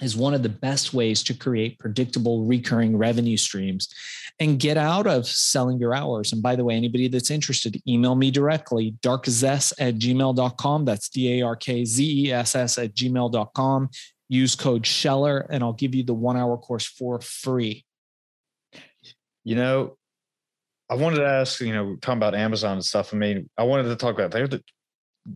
is 0.00 0.16
one 0.16 0.34
of 0.34 0.42
the 0.42 0.48
best 0.48 0.94
ways 0.94 1.22
to 1.24 1.34
create 1.34 1.78
predictable 1.78 2.44
recurring 2.44 2.96
revenue 2.96 3.36
streams 3.36 3.88
and 4.38 4.58
get 4.58 4.76
out 4.76 5.06
of 5.06 5.26
selling 5.26 5.78
your 5.78 5.94
hours. 5.94 6.32
And 6.32 6.42
by 6.42 6.56
the 6.56 6.64
way, 6.64 6.74
anybody 6.74 7.08
that's 7.08 7.30
interested, 7.30 7.80
email 7.86 8.14
me 8.14 8.30
directly, 8.30 8.96
darkzess 9.02 9.72
at 9.78 9.96
gmail.com. 9.96 10.84
That's 10.84 11.08
D 11.08 11.40
A 11.40 11.46
R 11.46 11.56
K 11.56 11.84
Z 11.84 12.26
E 12.26 12.32
S 12.32 12.54
S 12.54 12.78
at 12.78 12.94
gmail.com. 12.94 13.90
Use 14.28 14.54
code 14.54 14.86
Scheller 14.86 15.46
and 15.50 15.62
I'll 15.62 15.72
give 15.72 15.94
you 15.94 16.04
the 16.04 16.14
one 16.14 16.36
hour 16.36 16.56
course 16.56 16.86
for 16.86 17.20
free. 17.20 17.84
You 19.44 19.56
know, 19.56 19.96
I 20.88 20.94
wanted 20.94 21.18
to 21.18 21.26
ask, 21.26 21.60
you 21.60 21.72
know, 21.72 21.96
talking 22.00 22.18
about 22.18 22.34
Amazon 22.34 22.72
and 22.72 22.84
stuff. 22.84 23.12
I 23.14 23.16
mean, 23.16 23.48
I 23.56 23.62
wanted 23.64 23.84
to 23.84 23.96
talk 23.96 24.14
about 24.14 24.32
they're 24.32 24.48
the 24.48 24.62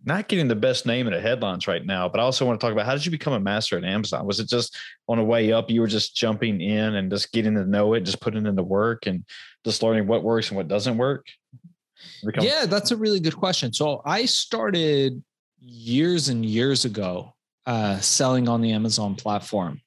not 0.05 0.29
getting 0.29 0.49
the 0.49 0.57
best 0.57 0.87
name 0.87 1.07
in 1.07 1.13
the 1.13 1.21
headlines 1.21 1.67
right 1.67 1.85
now, 1.85 2.09
but 2.09 2.21
I 2.21 2.23
also 2.23 2.47
want 2.47 2.61
to 2.61 2.65
talk 2.65 2.73
about 2.73 2.87
how 2.87 2.95
did 2.95 3.05
you 3.05 3.11
become 3.11 3.33
a 3.33 3.41
master 3.41 3.77
at 3.77 3.85
Amazon? 3.85 4.27
Was 4.27 4.41
it 4.41 4.49
just 4.49 4.77
on 5.09 5.19
the 5.19 5.25
way 5.25 5.53
up, 5.53 5.71
you 5.71 5.81
were 5.81 5.87
just 5.87 6.17
jumping 6.17 6.61
in 6.61 6.95
and 6.95 7.11
just 7.11 7.33
getting 7.33 7.55
to 7.55 7.65
know 7.65 7.95
it, 7.95 8.01
just 8.01 8.21
putting 8.21 8.47
in 8.47 8.55
the 8.55 8.63
work 8.63 9.07
and 9.07 9.25
just 9.65 9.83
learning 9.83 10.07
what 10.07 10.23
works 10.23 10.49
and 10.49 10.57
what 10.57 10.69
doesn't 10.69 10.97
work? 10.97 11.27
Become- 12.25 12.45
yeah, 12.45 12.67
that's 12.67 12.91
a 12.91 12.97
really 12.97 13.21
good 13.21 13.37
question. 13.37 13.73
So 13.73 14.03
I 14.05 14.25
started 14.25 15.23
years 15.61 16.29
and 16.29 16.45
years 16.45 16.85
ago 16.85 17.35
uh, 17.67 17.99
selling 18.01 18.49
on 18.49 18.61
the 18.61 18.73
Amazon 18.73 19.15
platform. 19.15 19.81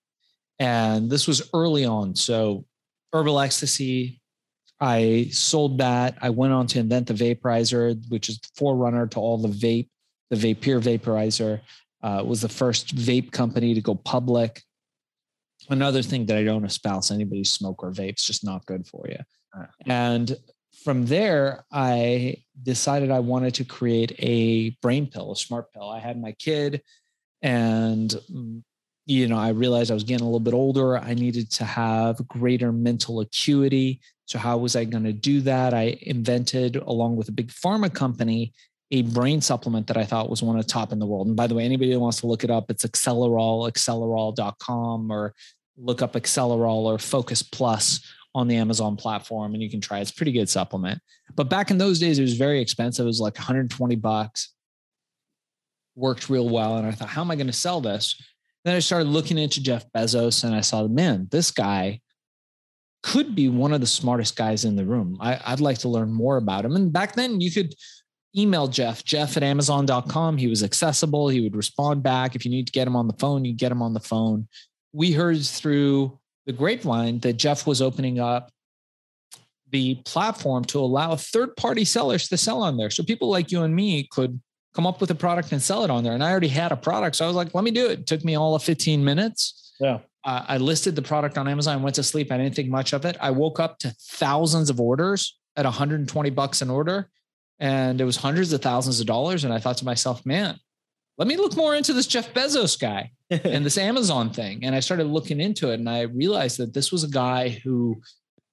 And 0.60 1.10
this 1.10 1.28
was 1.28 1.50
early 1.54 1.86
on. 1.86 2.16
So 2.16 2.66
herbal 3.14 3.40
ecstasy, 3.40 4.20
I 4.80 5.30
sold 5.32 5.80
that. 5.80 6.18
I 6.22 6.30
went 6.30 6.54
on 6.54 6.68
to 6.68 6.80
invent 6.80 7.08
the 7.08 7.14
vaporizer, 7.14 8.00
which 8.10 8.30
is 8.30 8.40
the 8.40 8.50
forerunner 8.56 9.08
to 9.08 9.20
all 9.20 9.38
the 9.38 9.48
vape. 9.48 9.90
The 10.30 10.36
Vapeur 10.36 10.82
vaporizer 10.82 11.62
uh, 12.04 12.24
was 12.26 12.42
the 12.42 12.50
first 12.50 12.96
vape 12.96 13.32
company 13.32 13.74
to 13.74 13.82
go 13.82 13.96
public. 13.96 14.62
Another 15.70 16.02
thing 16.02 16.26
that 16.28 16.38
I 16.38 16.44
don't 16.44 16.66
espouse 16.66 17.12
anybody 17.12 17.44
smoke 17.44 17.84
or 17.84 17.92
vape; 17.92 18.10
it's 18.10 18.26
just 18.26 18.44
not 18.44 18.66
good 18.66 18.88
for 18.88 19.08
you. 19.08 19.18
And 19.88 20.38
from 20.84 21.06
there, 21.08 21.66
I 21.72 22.38
decided 22.62 23.10
I 23.12 23.20
wanted 23.20 23.56
to 23.56 23.66
create 23.66 24.14
a 24.20 24.72
brain 24.82 25.08
pill, 25.08 25.32
a 25.32 25.36
smart 25.36 25.72
pill. 25.74 25.90
I 25.90 26.00
had 26.00 26.22
my 26.22 26.34
kid, 26.34 26.82
and 27.42 28.14
mm, 28.32 28.62
you 29.06 29.28
know, 29.28 29.38
I 29.38 29.50
realized 29.50 29.90
I 29.90 29.94
was 29.94 30.04
getting 30.04 30.22
a 30.22 30.30
little 30.30 30.40
bit 30.40 30.54
older. 30.54 30.98
I 30.98 31.14
needed 31.14 31.50
to 31.52 31.66
have 31.66 32.28
greater 32.28 32.72
mental 32.72 33.22
acuity. 33.22 34.02
So, 34.26 34.38
how 34.38 34.58
was 34.58 34.76
I 34.76 34.84
going 34.84 35.06
to 35.06 35.14
do 35.14 35.42
that? 35.42 35.74
I 35.74 35.98
invented, 36.02 36.76
along 36.76 37.16
with 37.16 37.30
a 37.30 37.32
big 37.32 37.48
pharma 37.48 37.94
company, 37.94 38.54
a 38.92 39.02
brain 39.04 39.42
supplement 39.42 39.88
that 39.88 39.98
I 39.98 40.06
thought 40.06 40.30
was 40.30 40.42
one 40.42 40.58
of 40.58 40.66
the 40.66 40.72
top 40.72 40.92
in 40.92 41.00
the 41.00 41.06
world. 41.06 41.28
And 41.28 41.36
by 41.36 41.48
the 41.48 41.56
way, 41.56 41.66
anybody 41.66 41.92
who 41.92 42.00
wants 42.00 42.22
to 42.22 42.28
look 42.28 42.44
it 42.44 42.52
up, 42.52 42.72
it's 42.72 42.86
Accelerol, 42.86 43.70
accelerol.com, 43.70 45.12
or 45.12 45.34
look 45.78 46.02
up 46.02 46.14
Accelerol 46.14 46.86
or 46.86 46.98
Focus 46.98 47.44
Plus 47.44 48.00
on 48.34 48.48
the 48.48 48.56
Amazon 48.56 48.96
platform 48.96 49.54
and 49.54 49.64
you 49.64 49.70
can 49.70 49.82
try 49.82 50.00
it. 50.00 50.04
It's 50.04 50.12
pretty 50.12 50.32
good 50.32 50.50
supplement. 50.50 51.02
But 51.36 51.50
back 51.50 51.72
in 51.72 51.78
those 51.78 52.00
days, 52.00 52.20
it 52.20 52.22
was 52.22 52.38
very 52.38 52.62
expensive. 52.62 53.04
It 53.04 53.08
was 53.08 53.20
like 53.20 53.38
120 53.38 53.96
bucks. 53.96 54.54
Worked 55.96 56.30
real 56.30 56.48
well. 56.48 56.78
And 56.78 56.88
I 56.88 56.92
thought, 56.92 57.10
how 57.10 57.22
am 57.22 57.32
I 57.32 57.36
going 57.36 57.48
to 57.48 57.54
sell 57.54 57.82
this? 57.82 58.16
Then 58.64 58.76
I 58.76 58.80
started 58.80 59.08
looking 59.08 59.38
into 59.38 59.62
Jeff 59.62 59.86
Bezos 59.92 60.44
and 60.44 60.54
I 60.54 60.62
saw, 60.62 60.84
the 60.84 60.90
man, 60.90 61.28
this 61.32 61.52
guy 61.52 62.02
could 63.04 63.36
be 63.36 63.50
one 63.50 63.74
of 63.74 63.82
the 63.82 63.88
smartest 63.88 64.36
guys 64.36 64.66
in 64.66 64.76
the 64.76 64.86
room. 64.86 65.18
I, 65.20 65.40
would 65.50 65.62
like 65.62 65.78
to 65.80 65.90
learn 65.90 66.12
more 66.12 66.38
about 66.38 66.66
him. 66.66 66.76
And 66.76 66.92
back 66.92 67.16
then, 67.16 67.40
you 67.42 67.52
could 67.52 67.74
email 68.36 68.68
Jeff, 68.68 69.04
Jeff 69.04 69.38
at 69.38 69.44
Amazon.com. 69.44 70.38
He 70.38 70.48
was 70.48 70.64
accessible. 70.64 71.30
He 71.30 71.42
would 71.42 71.56
respond 71.56 72.04
back. 72.04 72.36
If 72.36 72.46
you 72.46 72.52
need 72.52 72.68
to 72.68 72.72
get 72.72 72.88
him 72.88 72.96
on 72.96 73.08
the 73.08 73.14
phone, 73.14 73.46
you 73.46 73.54
get 73.54 73.72
him 73.72 73.82
on 73.82 73.94
the 73.94 74.00
phone. 74.00 74.48
We 74.94 75.12
heard 75.12 75.44
through 75.44 76.18
the 76.46 76.54
grapevine 76.54 77.20
that 77.20 77.34
Jeff 77.34 77.68
was 77.68 77.82
opening 77.82 78.20
up 78.20 78.52
the 79.72 79.96
platform 80.06 80.64
to 80.66 80.80
allow 80.80 81.16
third 81.16 81.56
party 81.58 81.84
sellers 81.84 82.30
to 82.30 82.38
sell 82.38 82.62
on 82.64 82.78
there. 82.78 82.90
So 82.90 83.04
people 83.04 83.30
like 83.30 83.52
you 83.52 83.64
and 83.64 83.76
me 83.76 84.08
could 84.10 84.40
come 84.74 84.88
up 84.88 85.02
with 85.02 85.12
a 85.12 85.16
product 85.16 85.52
and 85.52 85.62
sell 85.62 85.84
it 85.84 85.90
on 85.90 86.04
there. 86.04 86.14
And 86.14 86.24
I 86.24 86.32
already 86.32 86.48
had 86.48 86.72
a 86.72 86.78
product. 86.78 87.16
So 87.18 87.26
I 87.26 87.28
was 87.28 87.36
like, 87.36 87.54
let 87.54 87.64
me 87.64 87.72
do 87.72 87.88
it. 87.88 88.00
It 88.00 88.08
took 88.08 88.24
me 88.24 88.36
all 88.36 88.56
of 88.56 88.64
15 88.64 89.04
minutes. 89.04 89.74
Yeah. 89.80 90.00
Uh, 90.24 90.44
I 90.48 90.58
listed 90.58 90.96
the 90.96 91.02
product 91.02 91.38
on 91.38 91.48
Amazon, 91.48 91.82
went 91.82 91.96
to 91.96 92.04
sleep. 92.04 92.32
I 92.32 92.38
didn't 92.38 92.56
think 92.56 92.70
much 92.70 92.94
of 92.94 93.06
it. 93.06 93.18
I 93.20 93.32
woke 93.32 93.60
up 93.60 93.80
to 93.80 93.96
thousands 94.00 94.70
of 94.70 94.80
orders 94.80 95.38
at 95.56 95.66
120 95.66 96.30
bucks 96.30 96.62
an 96.62 96.70
order. 96.70 97.10
And 97.60 98.00
it 98.00 98.06
was 98.06 98.18
hundreds 98.18 98.54
of 98.54 98.62
thousands 98.62 99.00
of 99.00 99.08
dollars. 99.08 99.44
And 99.44 99.54
I 99.54 99.60
thought 99.60 99.78
to 99.78 99.86
myself, 99.86 100.26
man, 100.26 100.60
let 101.18 101.28
me 101.28 101.38
look 101.38 101.56
more 101.56 101.76
into 101.76 101.94
this 101.94 102.06
Jeff 102.06 102.34
Bezos 102.34 102.80
guy 102.80 103.12
and 103.32 103.66
this 103.66 103.78
Amazon 103.90 104.30
thing. 104.30 104.64
And 104.64 104.76
I 104.76 104.80
started 104.80 105.08
looking 105.08 105.42
into 105.42 105.72
it 105.72 105.80
and 105.80 105.90
I 105.90 106.02
realized 106.02 106.58
that 106.60 106.74
this 106.74 106.92
was 106.92 107.04
a 107.04 107.10
guy 107.10 107.50
who 107.64 108.00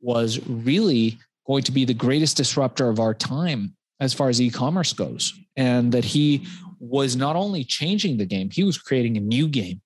was 0.01 0.41
really 0.49 1.19
going 1.47 1.63
to 1.65 1.73
be 1.73 1.85
the 1.85 1.95
greatest 1.95 2.37
disruptor 2.37 2.89
of 2.89 3.01
our 3.01 3.15
time 3.15 3.75
as 4.01 4.13
far 4.13 4.29
as 4.29 4.41
e-commerce 4.41 4.93
goes 4.93 5.33
and 5.57 5.93
that 5.93 6.05
he 6.05 6.47
was 6.79 7.17
not 7.17 7.37
only 7.37 7.65
changing 7.65 8.17
the 8.17 8.27
game 8.27 8.51
he 8.51 8.65
was 8.65 8.79
creating 8.79 9.17
a 9.17 9.21
new 9.21 9.49
game 9.49 9.81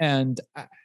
and 0.00 0.40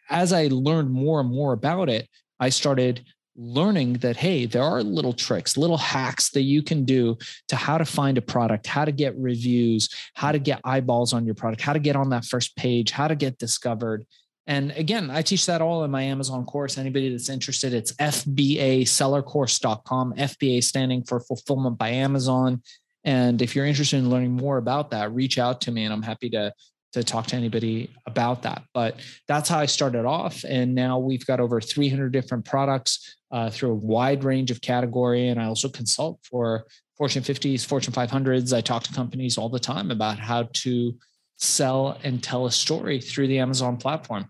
as 0.10 0.34
i 0.34 0.48
learned 0.52 0.92
more 0.92 1.20
and 1.20 1.30
more 1.30 1.54
about 1.54 1.90
it 1.90 2.08
i 2.40 2.50
started 2.50 3.04
learning 3.38 3.94
that 3.94 4.18
hey 4.18 4.46
there 4.46 4.64
are 4.64 4.82
little 4.82 5.14
tricks 5.14 5.58
little 5.58 5.78
hacks 5.78 6.32
that 6.32 6.42
you 6.42 6.64
can 6.64 6.84
do 6.84 7.16
to 7.48 7.56
how 7.56 7.78
to 7.78 7.86
find 7.86 8.18
a 8.18 8.22
product 8.22 8.66
how 8.66 8.84
to 8.84 8.92
get 8.92 9.16
reviews 9.16 9.90
how 10.16 10.32
to 10.32 10.40
get 10.40 10.60
eyeballs 10.64 11.14
on 11.14 11.26
your 11.26 11.36
product 11.36 11.62
how 11.62 11.74
to 11.74 11.80
get 11.80 11.96
on 11.96 12.10
that 12.10 12.26
first 12.26 12.56
page 12.56 12.92
how 12.92 13.08
to 13.08 13.16
get 13.16 13.38
discovered 13.38 14.06
and 14.48 14.72
again, 14.72 15.12
I 15.12 15.22
teach 15.24 15.46
that 15.48 15.62
all 15.62 15.84
in 15.84 15.92
my 15.92 16.04
Amazon 16.04 16.46
course. 16.46 16.78
Anybody 16.78 17.10
that's 17.10 17.28
interested, 17.28 17.74
it's 17.74 17.92
FBAsellercourse.com, 17.94 20.14
FBA 20.14 20.64
standing 20.64 21.04
for 21.04 21.20
Fulfillment 21.20 21.78
by 21.78 21.90
Amazon. 21.90 22.62
And 23.04 23.42
if 23.42 23.54
you're 23.56 23.66
interested 23.66 23.98
in 23.98 24.10
learning 24.10 24.32
more 24.32 24.58
about 24.58 24.92
that, 24.92 25.14
reach 25.14 25.38
out 25.38 25.60
to 25.62 25.72
me 25.72 25.84
and 25.84 25.94
I'm 25.94 26.02
happy 26.02 26.30
to, 26.30 26.54
to 26.98 27.04
talk 27.04 27.28
to 27.28 27.36
anybody 27.36 27.90
about 28.06 28.44
that. 28.44 28.64
But 28.74 29.00
that's 29.28 29.50
how 29.50 29.60
I 29.60 29.66
started 29.66 30.06
off. 30.06 30.44
And 30.44 30.76
now 30.76 31.00
we've 31.00 31.26
got 31.26 31.40
over 31.40 31.62
300 31.62 32.12
different 32.12 32.46
products 32.46 33.16
uh, 33.32 33.50
through 33.50 33.72
a 33.72 33.76
wide 33.76 34.24
range 34.24 34.52
of 34.52 34.62
category. 34.62 35.30
And 35.30 35.40
I 35.40 35.46
also 35.46 35.70
consult 35.70 36.20
for 36.24 36.66
Fortune 36.98 37.24
50s, 37.24 37.66
Fortune 37.66 37.94
500s. 37.94 38.56
I 38.56 38.62
talk 38.62 38.84
to 38.84 38.94
companies 38.94 39.38
all 39.38 39.50
the 39.50 39.60
time 39.60 39.92
about 39.92 40.18
how 40.20 40.50
to 40.54 40.96
sell 41.38 42.00
and 42.04 42.24
tell 42.24 42.46
a 42.46 42.52
story 42.52 43.00
through 43.00 43.28
the 43.28 43.40
Amazon 43.40 43.78
platform. 43.78 44.30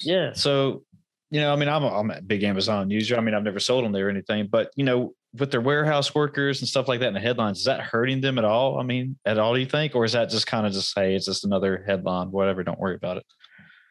Yeah. 0.00 0.32
So, 0.32 0.84
you 1.30 1.40
know, 1.40 1.52
I 1.52 1.56
mean, 1.56 1.68
I'm 1.68 1.84
a, 1.84 1.98
I'm 1.98 2.10
a 2.10 2.20
big 2.20 2.42
Amazon 2.42 2.90
user. 2.90 3.16
I 3.16 3.20
mean, 3.20 3.34
I've 3.34 3.44
never 3.44 3.60
sold 3.60 3.84
on 3.84 3.92
there 3.92 4.08
or 4.08 4.10
anything, 4.10 4.48
but 4.50 4.70
you 4.74 4.84
know, 4.84 5.14
with 5.38 5.50
their 5.50 5.60
warehouse 5.60 6.14
workers 6.14 6.60
and 6.60 6.68
stuff 6.68 6.88
like 6.88 7.00
that 7.00 7.08
in 7.08 7.14
the 7.14 7.20
headlines, 7.20 7.58
is 7.58 7.64
that 7.64 7.80
hurting 7.80 8.20
them 8.20 8.38
at 8.38 8.44
all? 8.44 8.78
I 8.78 8.82
mean, 8.82 9.16
at 9.24 9.38
all, 9.38 9.54
do 9.54 9.60
you 9.60 9.66
think? 9.66 9.94
Or 9.94 10.04
is 10.04 10.12
that 10.12 10.30
just 10.30 10.46
kind 10.46 10.66
of 10.66 10.72
just, 10.72 10.92
hey, 10.98 11.14
it's 11.14 11.26
just 11.26 11.44
another 11.44 11.84
headline, 11.86 12.30
whatever, 12.30 12.64
don't 12.64 12.78
worry 12.78 12.96
about 12.96 13.18
it? 13.18 13.26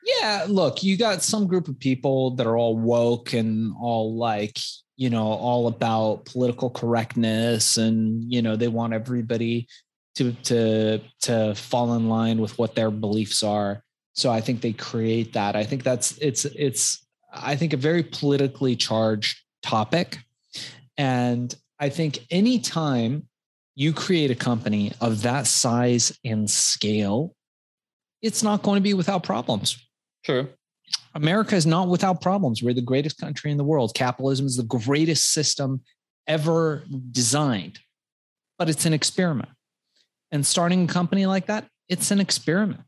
Yeah, 0.05 0.45
look, 0.47 0.83
you 0.83 0.97
got 0.97 1.21
some 1.21 1.47
group 1.47 1.67
of 1.67 1.79
people 1.79 2.31
that 2.31 2.47
are 2.47 2.57
all 2.57 2.77
woke 2.77 3.33
and 3.33 3.73
all 3.79 4.15
like, 4.15 4.57
you 4.97 5.09
know, 5.09 5.27
all 5.27 5.67
about 5.67 6.25
political 6.25 6.69
correctness 6.69 7.77
and, 7.77 8.23
you 8.31 8.41
know, 8.41 8.55
they 8.55 8.67
want 8.67 8.93
everybody 8.93 9.67
to 10.15 10.33
to 10.33 10.99
to 11.21 11.55
fall 11.55 11.93
in 11.95 12.09
line 12.09 12.41
with 12.41 12.57
what 12.57 12.75
their 12.75 12.91
beliefs 12.91 13.43
are. 13.43 13.83
So 14.13 14.29
I 14.29 14.41
think 14.41 14.59
they 14.61 14.73
create 14.73 15.33
that. 15.33 15.55
I 15.55 15.63
think 15.63 15.83
that's 15.83 16.17
it's 16.17 16.43
it's 16.45 17.05
I 17.33 17.55
think 17.55 17.73
a 17.73 17.77
very 17.77 18.03
politically 18.03 18.75
charged 18.75 19.39
topic. 19.61 20.19
And 20.99 21.55
I 21.79 21.87
think 21.87 22.19
anytime 22.29 23.27
you 23.75 23.93
create 23.93 24.31
a 24.31 24.35
company 24.35 24.91
of 24.99 25.21
that 25.21 25.47
size 25.47 26.11
and 26.25 26.49
scale, 26.49 27.33
it's 28.21 28.43
not 28.43 28.63
going 28.63 28.75
to 28.75 28.81
be 28.81 28.93
without 28.93 29.23
problems. 29.23 29.77
True. 30.25 30.49
America 31.15 31.55
is 31.55 31.65
not 31.65 31.87
without 31.87 32.19
problems. 32.19 32.61
We're 32.61 32.73
the 32.73 32.81
greatest 32.81 33.17
country 33.17 33.49
in 33.49 33.55
the 33.55 33.63
world. 33.63 33.93
Capitalism 33.95 34.45
is 34.45 34.57
the 34.57 34.63
greatest 34.63 35.31
system 35.31 35.81
ever 36.27 36.83
designed, 37.11 37.79
but 38.57 38.69
it's 38.69 38.85
an 38.85 38.91
experiment. 38.91 39.49
And 40.31 40.45
starting 40.45 40.83
a 40.83 40.87
company 40.87 41.25
like 41.25 41.45
that, 41.45 41.65
it's 41.87 42.11
an 42.11 42.19
experiment 42.19 42.81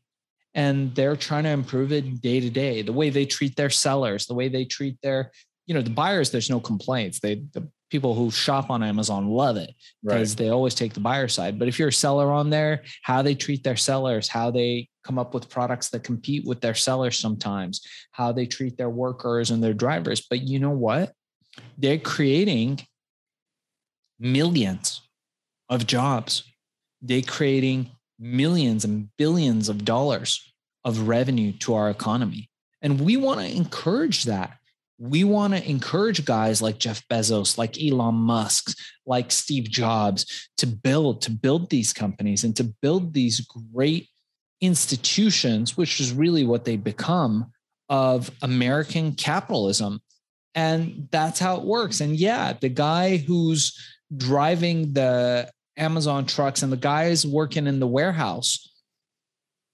and 0.54 0.94
they're 0.96 1.16
trying 1.16 1.46
to 1.46 1.50
improve 1.50 1.94
it 1.94 2.22
day 2.22 2.42
to 2.42 2.50
day 2.50 2.82
the 2.82 2.92
way 2.92 3.10
they 3.10 3.26
treat 3.26 3.56
their 3.56 3.70
sellers 3.70 4.26
the 4.26 4.34
way 4.34 4.50
they 4.50 4.66
treat 4.66 4.98
their 5.02 5.32
you 5.66 5.74
know 5.74 5.82
the 5.82 5.90
buyers 5.90 6.30
there's 6.30 6.50
no 6.50 6.60
complaints 6.60 7.20
they 7.22 7.36
the 7.54 7.68
people 7.92 8.16
who 8.16 8.32
shop 8.32 8.70
on 8.70 8.82
amazon 8.82 9.28
love 9.28 9.58
it 9.58 9.72
because 10.04 10.32
right. 10.32 10.38
they 10.38 10.50
always 10.50 10.74
take 10.74 10.94
the 10.94 11.00
buyer 11.00 11.28
side 11.28 11.60
but 11.60 11.68
if 11.68 11.78
you're 11.78 11.90
a 11.90 11.94
seller 11.94 12.32
on 12.32 12.50
there 12.50 12.82
how 13.04 13.22
they 13.22 13.36
treat 13.36 13.64
their 13.64 13.76
sellers 13.76 14.28
how 14.28 14.50
they 14.50 14.88
come 15.04 15.20
up 15.20 15.34
with 15.34 15.50
products 15.50 15.90
that 15.90 16.04
compete 16.04 16.46
with 16.46 16.62
their 16.62 16.76
sellers 16.76 17.20
sometimes 17.20 17.82
how 18.12 18.32
they 18.32 18.46
treat 18.46 18.78
their 18.78 18.90
workers 18.90 19.52
and 19.52 19.64
their 19.64 19.74
drivers 19.74 20.26
but 20.30 20.42
you 20.42 20.60
know 20.60 20.72
what 20.72 21.14
they're 21.78 22.00
creating 22.00 22.80
millions 24.20 25.02
of 25.70 25.86
jobs 25.86 26.44
they're 27.02 27.22
creating 27.22 27.90
millions 28.20 28.86
and 28.86 29.10
billions 29.18 29.68
of 29.68 29.84
dollars 29.84 30.54
of 30.86 31.08
revenue 31.08 31.52
to 31.54 31.74
our 31.74 31.90
economy. 31.90 32.50
And 32.82 33.02
we 33.02 33.18
want 33.18 33.40
to 33.40 33.56
encourage 33.56 34.26
that. 34.26 34.58
We 35.04 35.24
want 35.24 35.56
to 35.56 35.68
encourage 35.68 36.26
guys 36.26 36.62
like 36.62 36.78
Jeff 36.78 37.08
Bezos, 37.08 37.58
like 37.58 37.82
Elon 37.82 38.14
Musk, 38.14 38.78
like 39.08 39.32
Steve 39.32 39.64
Jobs 39.64 40.50
to 40.58 40.68
build, 40.68 41.24
to 41.24 41.32
build 41.32 41.72
these 41.72 41.92
companies 41.92 42.44
and 42.44 42.56
to 42.58 42.66
build 42.84 43.12
these 43.12 43.42
great 43.74 44.10
institutions, 44.62 45.76
which 45.76 46.00
is 46.00 46.14
really 46.14 46.46
what 46.46 46.66
they 46.66 46.78
become 46.78 47.52
of 47.90 48.30
American 48.44 49.14
capitalism. 49.14 50.02
And 50.54 51.08
that's 51.12 51.40
how 51.40 51.58
it 51.58 51.64
works. 51.64 52.00
And 52.00 52.16
yeah, 52.16 52.54
the 52.54 52.70
guy 52.70 53.18
who's 53.18 53.76
driving 54.16 54.94
the 54.94 55.50
Amazon 55.78 56.28
trucks 56.28 56.62
and 56.62 56.72
the 56.72 56.78
guys 56.78 57.26
working 57.26 57.66
in 57.66 57.80
the 57.80 57.88
warehouse, 57.88 58.70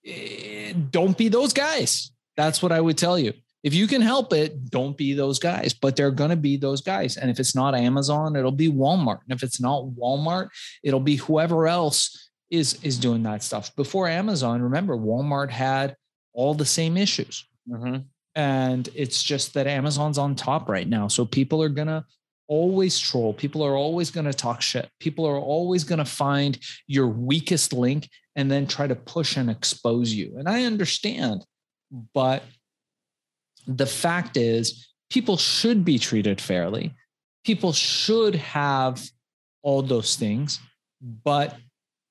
eh, 0.05 0.71
don't 0.89 1.17
be 1.17 1.27
those 1.27 1.51
guys. 1.51 2.11
That's 2.37 2.61
what 2.61 2.71
I 2.71 2.79
would 2.79 2.97
tell 2.97 3.19
you. 3.19 3.33
If 3.67 3.73
you 3.73 3.85
can 3.85 4.01
help 4.01 4.31
it, 4.31 4.69
don't 4.69 4.95
be 4.95 5.11
those 5.11 5.39
guys, 5.39 5.73
but 5.73 5.97
they're 5.97 6.09
going 6.09 6.29
to 6.29 6.37
be 6.37 6.55
those 6.55 6.79
guys. 6.79 7.17
And 7.17 7.29
if 7.29 7.37
it's 7.37 7.53
not 7.53 7.75
Amazon, 7.75 8.37
it'll 8.37 8.49
be 8.49 8.71
Walmart. 8.71 9.19
And 9.27 9.35
if 9.35 9.43
it's 9.43 9.59
not 9.59 9.87
Walmart, 9.87 10.47
it'll 10.83 11.01
be 11.01 11.17
whoever 11.17 11.67
else 11.67 12.29
is 12.49 12.81
is 12.81 12.97
doing 12.97 13.23
that 13.23 13.43
stuff. 13.43 13.75
Before 13.75 14.07
Amazon, 14.07 14.61
remember 14.61 14.95
Walmart 14.95 15.49
had 15.49 15.97
all 16.31 16.53
the 16.53 16.63
same 16.65 16.95
issues. 16.95 17.45
Mm-hmm. 17.69 18.03
And 18.35 18.87
it's 18.95 19.21
just 19.21 19.53
that 19.55 19.67
Amazon's 19.67 20.17
on 20.17 20.35
top 20.35 20.69
right 20.69 20.87
now. 20.87 21.09
So 21.09 21.25
people 21.25 21.61
are 21.61 21.67
going 21.67 21.89
to 21.89 22.05
always 22.47 22.97
troll. 22.97 23.33
People 23.33 23.63
are 23.63 23.75
always 23.75 24.11
going 24.11 24.27
to 24.27 24.33
talk 24.33 24.61
shit. 24.61 24.89
People 25.01 25.25
are 25.25 25.37
always 25.37 25.83
going 25.83 25.99
to 25.99 26.05
find 26.05 26.57
your 26.87 27.09
weakest 27.09 27.73
link 27.73 28.07
and 28.37 28.49
then 28.49 28.65
try 28.65 28.87
to 28.87 28.95
push 28.95 29.35
and 29.35 29.49
expose 29.49 30.13
you. 30.13 30.37
And 30.37 30.47
I 30.47 30.63
understand, 30.63 31.43
but 32.13 32.43
the 33.67 33.85
fact 33.85 34.37
is, 34.37 34.87
people 35.09 35.37
should 35.37 35.85
be 35.85 35.99
treated 35.99 36.41
fairly. 36.41 36.95
People 37.45 37.73
should 37.73 38.35
have 38.35 39.01
all 39.61 39.81
those 39.81 40.15
things, 40.15 40.59
but 41.01 41.55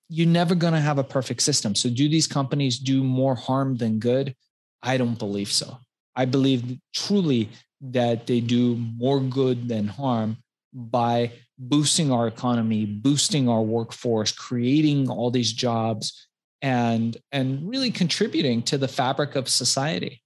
you're 0.09 0.28
never 0.28 0.54
going 0.54 0.72
to 0.72 0.80
have 0.80 0.98
a 0.98 1.04
perfect 1.04 1.42
system. 1.42 1.74
So, 1.74 1.88
do 1.88 2.09
these 2.09 2.26
companies 2.26 2.78
do 2.78 3.02
more 3.02 3.34
harm 3.34 3.76
than 3.76 3.98
good? 3.98 4.34
I 4.82 4.96
don't 4.96 5.18
believe 5.18 5.50
so. 5.50 5.78
I 6.14 6.24
believe 6.24 6.78
truly 6.94 7.48
that 7.80 8.26
they 8.26 8.40
do 8.40 8.76
more 8.76 9.20
good 9.20 9.68
than 9.68 9.88
harm 9.88 10.38
by 10.72 11.32
boosting 11.59 12.12
our 12.12 12.26
economy, 12.26 12.84
boosting 12.84 13.48
our 13.48 13.62
workforce, 13.62 14.32
creating 14.32 15.11
all 15.11 15.30
these 15.30 15.52
jobs 15.52 16.28
and 16.62 17.16
and 17.32 17.68
really 17.68 17.90
contributing 17.90 18.62
to 18.62 18.78
the 18.78 18.88
fabric 18.88 19.36
of 19.36 19.48
society. 19.48 20.22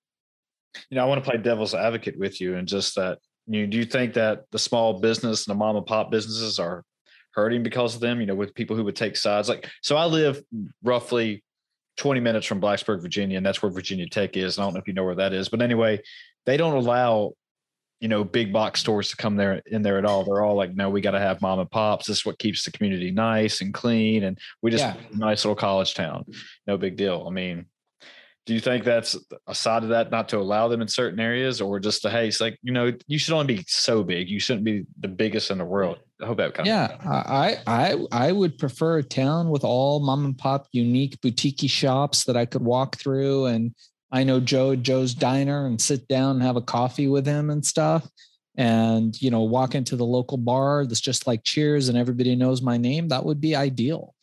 You 0.91 0.97
know, 0.97 1.03
I 1.03 1.07
want 1.07 1.23
to 1.23 1.29
play 1.29 1.41
devil's 1.41 1.75
advocate 1.75 2.19
with 2.19 2.41
you 2.41 2.57
and 2.57 2.67
just 2.67 2.95
that 2.97 3.19
you 3.47 3.63
know, 3.63 3.67
do 3.71 3.79
you 3.79 3.85
think 3.85 4.15
that 4.15 4.45
the 4.53 4.59
small 4.59 5.01
business 5.01 5.47
and 5.47 5.55
the 5.55 5.59
mom 5.59 5.77
and 5.77 5.87
pop 5.87 6.11
businesses 6.11 6.59
are 6.59 6.85
hurting 7.33 7.63
because 7.63 7.95
of 7.95 8.01
them, 8.01 8.21
you 8.21 8.27
know, 8.27 8.35
with 8.35 8.55
people 8.55 8.77
who 8.77 8.85
would 8.85 8.97
take 8.97 9.17
sides? 9.17 9.49
Like 9.49 9.69
so 9.83 9.97
I 9.97 10.05
live 10.05 10.43
roughly 10.83 11.43
20 11.97 12.21
minutes 12.21 12.47
from 12.47 12.61
Blacksburg, 12.61 13.03
Virginia, 13.03 13.37
and 13.37 13.45
that's 13.45 13.63
where 13.63 13.71
Virginia 13.71 14.09
Tech 14.09 14.37
is. 14.37 14.57
And 14.57 14.63
I 14.63 14.67
don't 14.67 14.75
know 14.75 14.81
if 14.81 14.89
you 14.89 14.95
know 14.95 15.05
where 15.05 15.17
that 15.17 15.33
is, 15.33 15.49
but 15.49 15.63
anyway, 15.63 16.01
they 16.47 16.57
don't 16.57 16.77
allow 16.77 17.33
you 18.01 18.09
know 18.09 18.25
big 18.25 18.53
box 18.53 18.81
stores 18.81 19.11
to 19.11 19.17
come 19.17 19.37
there 19.37 19.61
in 19.67 19.83
there 19.83 19.99
at 19.99 20.05
all. 20.05 20.25
They're 20.25 20.43
all 20.43 20.57
like, 20.57 20.75
no, 20.75 20.89
we 20.91 21.01
got 21.01 21.13
to 21.13 21.21
have 21.21 21.43
mom 21.43 21.61
and 21.61 21.71
pops. 21.71 22.07
This 22.07 22.19
is 22.19 22.27
what 22.27 22.39
keeps 22.39 22.65
the 22.65 22.73
community 22.73 23.11
nice 23.11 23.61
and 23.61 23.73
clean, 23.73 24.25
and 24.25 24.39
we 24.63 24.71
just 24.71 24.85
yeah. 24.85 24.97
nice 25.13 25.45
little 25.45 25.55
college 25.55 25.95
town. 25.95 26.25
No 26.67 26.79
big 26.79 26.97
deal. 26.97 27.25
I 27.27 27.31
mean, 27.31 27.67
do 28.51 28.55
you 28.55 28.61
think 28.61 28.83
that's 28.83 29.17
a 29.47 29.55
side 29.55 29.85
of 29.85 29.91
that 29.91 30.11
not 30.11 30.29
to 30.31 30.39
allow 30.39 30.67
them 30.67 30.83
in 30.83 30.89
certain 30.89 31.21
areas, 31.21 31.61
or 31.61 31.79
just 31.79 32.03
the 32.03 32.11
hey, 32.11 32.27
it's 32.27 32.41
like 32.41 32.59
you 32.65 32.73
know 32.73 32.91
you 33.07 33.17
should 33.17 33.33
only 33.33 33.55
be 33.55 33.65
so 33.69 34.03
big. 34.03 34.29
You 34.29 34.41
shouldn't 34.41 34.65
be 34.65 34.87
the 34.99 35.07
biggest 35.07 35.53
in 35.53 35.59
the 35.59 35.65
world. 35.65 35.99
I 36.21 36.27
hope 36.27 36.39
that 36.39 36.55
kind 36.55 36.67
yeah, 36.67 36.97
I 37.05 37.59
I 37.69 37.97
I 38.11 38.33
would 38.33 38.59
prefer 38.59 38.99
a 38.99 39.05
town 39.05 39.51
with 39.51 39.63
all 39.63 40.01
mom 40.01 40.25
and 40.25 40.37
pop 40.37 40.67
unique 40.73 41.21
boutique 41.21 41.71
shops 41.71 42.25
that 42.25 42.37
I 42.37 42.45
could 42.45 42.63
walk 42.63 42.97
through 42.97 43.47
and 43.47 43.73
I 44.11 44.25
know 44.25 44.41
Joe 44.41 44.75
Joe's 44.75 45.15
diner 45.15 45.67
and 45.67 45.81
sit 45.81 46.09
down 46.09 46.33
and 46.33 46.43
have 46.43 46.57
a 46.57 46.61
coffee 46.61 47.07
with 47.07 47.25
him 47.25 47.51
and 47.51 47.65
stuff. 47.65 48.11
And, 48.57 49.15
you 49.23 49.31
know, 49.31 49.43
walk 49.43 49.77
into 49.77 49.95
the 49.95 50.05
local 50.05 50.39
bar 50.39 50.85
that's 50.87 51.01
just 51.01 51.29
like 51.29 51.45
cheers 51.45 51.89
and 51.89 51.97
everybody 51.97 52.35
knows 52.35 52.61
my 52.61 52.79
name. 52.79 53.11
That 53.11 53.25
would 53.25 53.41
be 53.41 53.55
ideal. 53.55 54.17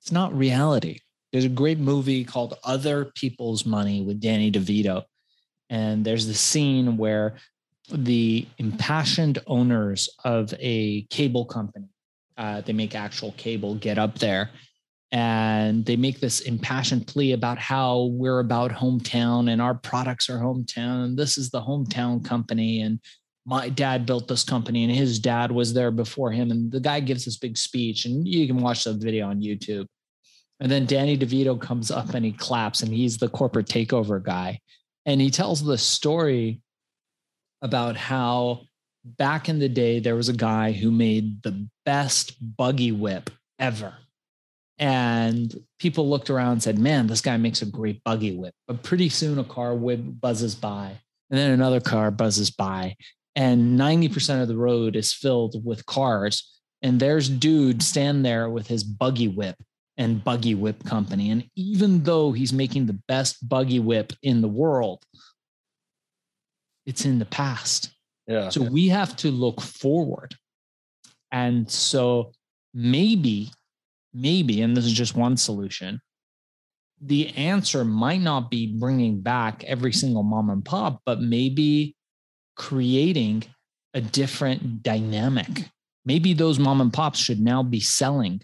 It's 0.00 0.12
not 0.12 0.32
reality. 0.32 1.00
There's 1.32 1.44
a 1.44 1.48
great 1.48 1.78
movie 1.78 2.24
called 2.24 2.58
Other 2.64 3.04
People's 3.04 3.64
Money 3.64 4.02
with 4.02 4.20
Danny 4.20 4.50
DeVito. 4.50 5.04
And 5.68 6.04
there's 6.04 6.26
the 6.26 6.34
scene 6.34 6.96
where 6.96 7.36
the 7.92 8.46
impassioned 8.58 9.38
owners 9.46 10.08
of 10.24 10.52
a 10.58 11.02
cable 11.10 11.44
company, 11.44 11.88
uh, 12.36 12.60
they 12.62 12.72
make 12.72 12.94
actual 12.94 13.32
cable, 13.32 13.74
get 13.76 13.98
up 13.98 14.18
there 14.18 14.50
and 15.12 15.84
they 15.84 15.96
make 15.96 16.20
this 16.20 16.40
impassioned 16.40 17.06
plea 17.06 17.32
about 17.32 17.58
how 17.58 18.10
we're 18.12 18.38
about 18.38 18.70
hometown 18.70 19.50
and 19.50 19.60
our 19.60 19.74
products 19.74 20.30
are 20.30 20.38
hometown. 20.38 21.04
And 21.04 21.18
this 21.18 21.36
is 21.36 21.50
the 21.50 21.60
hometown 21.60 22.24
company. 22.24 22.82
And 22.82 23.00
my 23.44 23.68
dad 23.70 24.06
built 24.06 24.28
this 24.28 24.44
company 24.44 24.84
and 24.84 24.92
his 24.92 25.18
dad 25.18 25.50
was 25.50 25.74
there 25.74 25.90
before 25.90 26.30
him. 26.30 26.52
And 26.52 26.70
the 26.70 26.80
guy 26.80 27.00
gives 27.00 27.24
this 27.24 27.38
big 27.38 27.56
speech, 27.56 28.04
and 28.04 28.26
you 28.26 28.46
can 28.46 28.58
watch 28.58 28.84
the 28.84 28.94
video 28.94 29.28
on 29.28 29.40
YouTube. 29.40 29.86
And 30.60 30.70
then 30.70 30.84
Danny 30.84 31.16
DeVito 31.16 31.58
comes 31.58 31.90
up 31.90 32.12
and 32.12 32.24
he 32.24 32.32
claps, 32.32 32.82
and 32.82 32.92
he's 32.92 33.16
the 33.16 33.28
corporate 33.28 33.66
takeover 33.66 34.22
guy. 34.22 34.60
And 35.06 35.20
he 35.20 35.30
tells 35.30 35.64
the 35.64 35.78
story 35.78 36.60
about 37.62 37.96
how 37.96 38.62
back 39.04 39.48
in 39.48 39.58
the 39.58 39.68
day, 39.68 40.00
there 40.00 40.14
was 40.14 40.28
a 40.28 40.34
guy 40.34 40.72
who 40.72 40.90
made 40.90 41.42
the 41.42 41.66
best 41.86 42.36
buggy 42.56 42.92
whip 42.92 43.30
ever. 43.58 43.94
And 44.78 45.54
people 45.78 46.08
looked 46.08 46.30
around 46.30 46.52
and 46.52 46.62
said, 46.62 46.78
Man, 46.78 47.06
this 47.06 47.20
guy 47.20 47.36
makes 47.38 47.62
a 47.62 47.66
great 47.66 48.02
buggy 48.04 48.36
whip. 48.36 48.54
But 48.66 48.82
pretty 48.82 49.08
soon 49.08 49.38
a 49.38 49.44
car 49.44 49.74
whip 49.74 50.00
buzzes 50.02 50.54
by, 50.54 50.98
and 51.30 51.38
then 51.38 51.52
another 51.52 51.80
car 51.80 52.10
buzzes 52.10 52.50
by, 52.50 52.96
and 53.34 53.78
90% 53.78 54.42
of 54.42 54.48
the 54.48 54.56
road 54.56 54.96
is 54.96 55.12
filled 55.12 55.64
with 55.64 55.86
cars. 55.86 56.60
And 56.82 56.98
there's 56.98 57.28
dude 57.28 57.82
stand 57.82 58.24
there 58.24 58.48
with 58.48 58.66
his 58.66 58.84
buggy 58.84 59.28
whip 59.28 59.56
and 60.00 60.24
buggy 60.24 60.54
whip 60.54 60.82
company. 60.84 61.30
And 61.30 61.44
even 61.56 62.02
though 62.02 62.32
he's 62.32 62.54
making 62.54 62.86
the 62.86 62.98
best 63.06 63.46
buggy 63.46 63.80
whip 63.80 64.14
in 64.22 64.40
the 64.40 64.48
world, 64.48 65.04
it's 66.86 67.04
in 67.04 67.18
the 67.18 67.26
past. 67.26 67.92
Yeah. 68.26 68.48
So 68.48 68.62
we 68.62 68.88
have 68.88 69.14
to 69.16 69.30
look 69.30 69.60
forward. 69.60 70.34
And 71.30 71.70
so 71.70 72.32
maybe, 72.72 73.50
maybe, 74.14 74.62
and 74.62 74.74
this 74.74 74.86
is 74.86 74.94
just 74.94 75.14
one 75.14 75.36
solution, 75.36 76.00
the 77.02 77.28
answer 77.36 77.84
might 77.84 78.22
not 78.22 78.50
be 78.50 78.78
bringing 78.78 79.20
back 79.20 79.64
every 79.64 79.92
single 79.92 80.22
mom 80.22 80.48
and 80.48 80.64
pop, 80.64 81.02
but 81.04 81.20
maybe 81.20 81.94
creating 82.56 83.44
a 83.92 84.00
different 84.00 84.82
dynamic. 84.82 85.68
Maybe 86.06 86.32
those 86.32 86.58
mom 86.58 86.80
and 86.80 86.92
pops 86.92 87.18
should 87.18 87.40
now 87.40 87.62
be 87.62 87.80
selling 87.80 88.40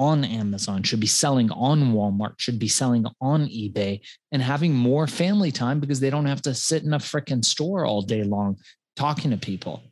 on 0.00 0.24
Amazon, 0.24 0.82
should 0.82 0.98
be 0.98 1.06
selling 1.06 1.50
on 1.50 1.92
Walmart, 1.92 2.38
should 2.38 2.58
be 2.58 2.68
selling 2.68 3.04
on 3.20 3.46
eBay 3.48 4.00
and 4.32 4.40
having 4.40 4.72
more 4.74 5.06
family 5.06 5.52
time 5.52 5.78
because 5.78 6.00
they 6.00 6.08
don't 6.08 6.24
have 6.24 6.40
to 6.40 6.54
sit 6.54 6.82
in 6.84 6.94
a 6.94 6.98
freaking 6.98 7.44
store 7.44 7.84
all 7.84 8.00
day 8.00 8.24
long 8.24 8.56
talking 8.96 9.30
to 9.30 9.36
people. 9.36 9.82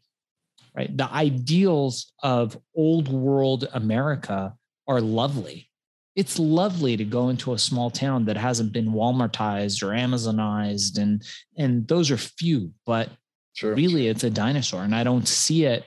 Right? 0.74 0.96
The 0.96 1.12
ideals 1.12 2.14
of 2.22 2.58
old 2.74 3.08
world 3.08 3.68
America 3.74 4.54
are 4.86 5.02
lovely. 5.02 5.68
It's 6.16 6.38
lovely 6.38 6.96
to 6.96 7.04
go 7.04 7.28
into 7.28 7.52
a 7.52 7.58
small 7.58 7.90
town 7.90 8.24
that 8.24 8.38
hasn't 8.38 8.72
been 8.72 8.92
Walmartized 8.92 9.82
or 9.82 9.88
Amazonized 9.88 10.96
and 10.98 11.22
and 11.58 11.86
those 11.86 12.10
are 12.10 12.16
few, 12.16 12.72
but 12.86 13.10
Sure. 13.52 13.74
really 13.74 14.06
it's 14.06 14.24
a 14.24 14.30
dinosaur 14.30 14.84
and 14.84 14.94
I 14.94 15.04
don't 15.04 15.28
see 15.28 15.64
it 15.64 15.84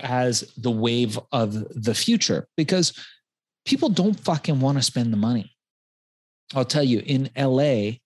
as 0.00 0.52
the 0.56 0.70
wave 0.70 1.18
of 1.30 1.52
the 1.80 1.94
future 1.94 2.48
because 2.56 2.92
people 3.66 3.88
don't 3.88 4.18
fucking 4.18 4.60
want 4.60 4.78
to 4.78 4.82
spend 4.82 5.12
the 5.12 5.18
money. 5.18 5.52
I'll 6.54 6.64
tell 6.64 6.84
you, 6.84 7.02
in 7.04 7.28
LA, 7.36 7.98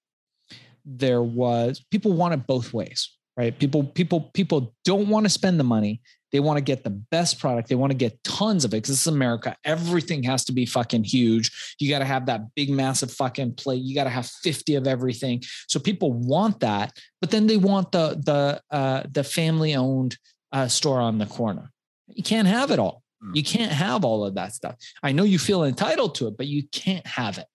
there 0.84 1.22
was 1.22 1.84
people 1.90 2.12
want 2.12 2.34
it 2.34 2.46
both 2.46 2.72
ways, 2.72 3.10
right? 3.36 3.56
People, 3.56 3.84
people, 3.84 4.30
people 4.34 4.74
don't 4.84 5.08
want 5.08 5.26
to 5.26 5.30
spend 5.30 5.60
the 5.60 5.64
money. 5.64 6.00
They 6.32 6.40
want 6.40 6.58
to 6.58 6.62
get 6.62 6.84
the 6.84 6.90
best 6.90 7.40
product. 7.40 7.68
They 7.68 7.74
want 7.74 7.90
to 7.90 7.96
get 7.96 8.22
tons 8.22 8.64
of 8.64 8.72
it 8.72 8.78
because 8.78 8.90
this 8.90 9.00
is 9.00 9.06
America. 9.08 9.56
Everything 9.64 10.22
has 10.22 10.44
to 10.44 10.52
be 10.52 10.64
fucking 10.64 11.04
huge. 11.04 11.74
You 11.78 11.90
got 11.90 11.98
to 11.98 12.04
have 12.04 12.26
that 12.26 12.54
big, 12.54 12.70
massive 12.70 13.10
fucking 13.12 13.54
plate. 13.54 13.82
You 13.82 13.94
got 13.94 14.04
to 14.04 14.10
have 14.10 14.26
50 14.26 14.76
of 14.76 14.86
everything. 14.86 15.42
So 15.68 15.80
people 15.80 16.12
want 16.12 16.60
that, 16.60 16.96
but 17.20 17.30
then 17.30 17.46
they 17.48 17.56
want 17.56 17.90
the 17.92 18.20
the 18.24 18.62
uh, 18.74 19.02
the 19.10 19.24
family 19.24 19.74
owned 19.74 20.16
uh, 20.52 20.68
store 20.68 21.00
on 21.00 21.18
the 21.18 21.26
corner. 21.26 21.72
You 22.06 22.22
can't 22.22 22.48
have 22.48 22.70
it 22.70 22.78
all. 22.78 23.02
Mm. 23.24 23.36
You 23.36 23.42
can't 23.42 23.72
have 23.72 24.04
all 24.04 24.24
of 24.24 24.34
that 24.34 24.54
stuff. 24.54 24.76
I 25.02 25.12
know 25.12 25.24
you 25.24 25.38
feel 25.38 25.64
entitled 25.64 26.14
to 26.16 26.28
it, 26.28 26.36
but 26.36 26.46
you 26.46 26.64
can't 26.68 27.06
have 27.06 27.38
it. 27.38 27.46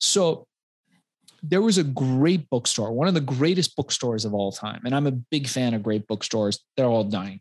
So 0.00 0.46
there 1.42 1.62
was 1.62 1.78
a 1.78 1.84
great 1.84 2.48
bookstore, 2.50 2.92
one 2.92 3.08
of 3.08 3.14
the 3.14 3.20
greatest 3.20 3.76
bookstores 3.76 4.24
of 4.24 4.34
all 4.34 4.52
time. 4.52 4.82
And 4.84 4.94
I'm 4.94 5.06
a 5.06 5.12
big 5.12 5.46
fan 5.46 5.74
of 5.74 5.82
great 5.82 6.06
bookstores. 6.06 6.60
They're 6.76 6.86
all 6.86 7.04
dying. 7.04 7.40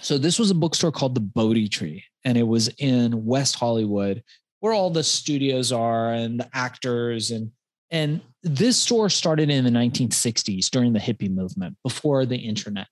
So 0.00 0.18
this 0.18 0.38
was 0.38 0.50
a 0.50 0.54
bookstore 0.54 0.92
called 0.92 1.14
the 1.14 1.20
Bodhi 1.20 1.68
Tree, 1.68 2.04
and 2.24 2.38
it 2.38 2.44
was 2.44 2.68
in 2.78 3.24
West 3.24 3.56
Hollywood, 3.56 4.22
where 4.60 4.72
all 4.72 4.90
the 4.90 5.02
studios 5.02 5.72
are 5.72 6.12
and 6.12 6.38
the 6.40 6.48
actors 6.54 7.30
and 7.30 7.50
and 7.90 8.20
this 8.42 8.76
store 8.76 9.08
started 9.08 9.50
in 9.50 9.64
the 9.64 9.70
1960s 9.70 10.68
during 10.70 10.92
the 10.92 10.98
hippie 10.98 11.34
movement 11.34 11.76
before 11.82 12.26
the 12.26 12.36
internet. 12.36 12.86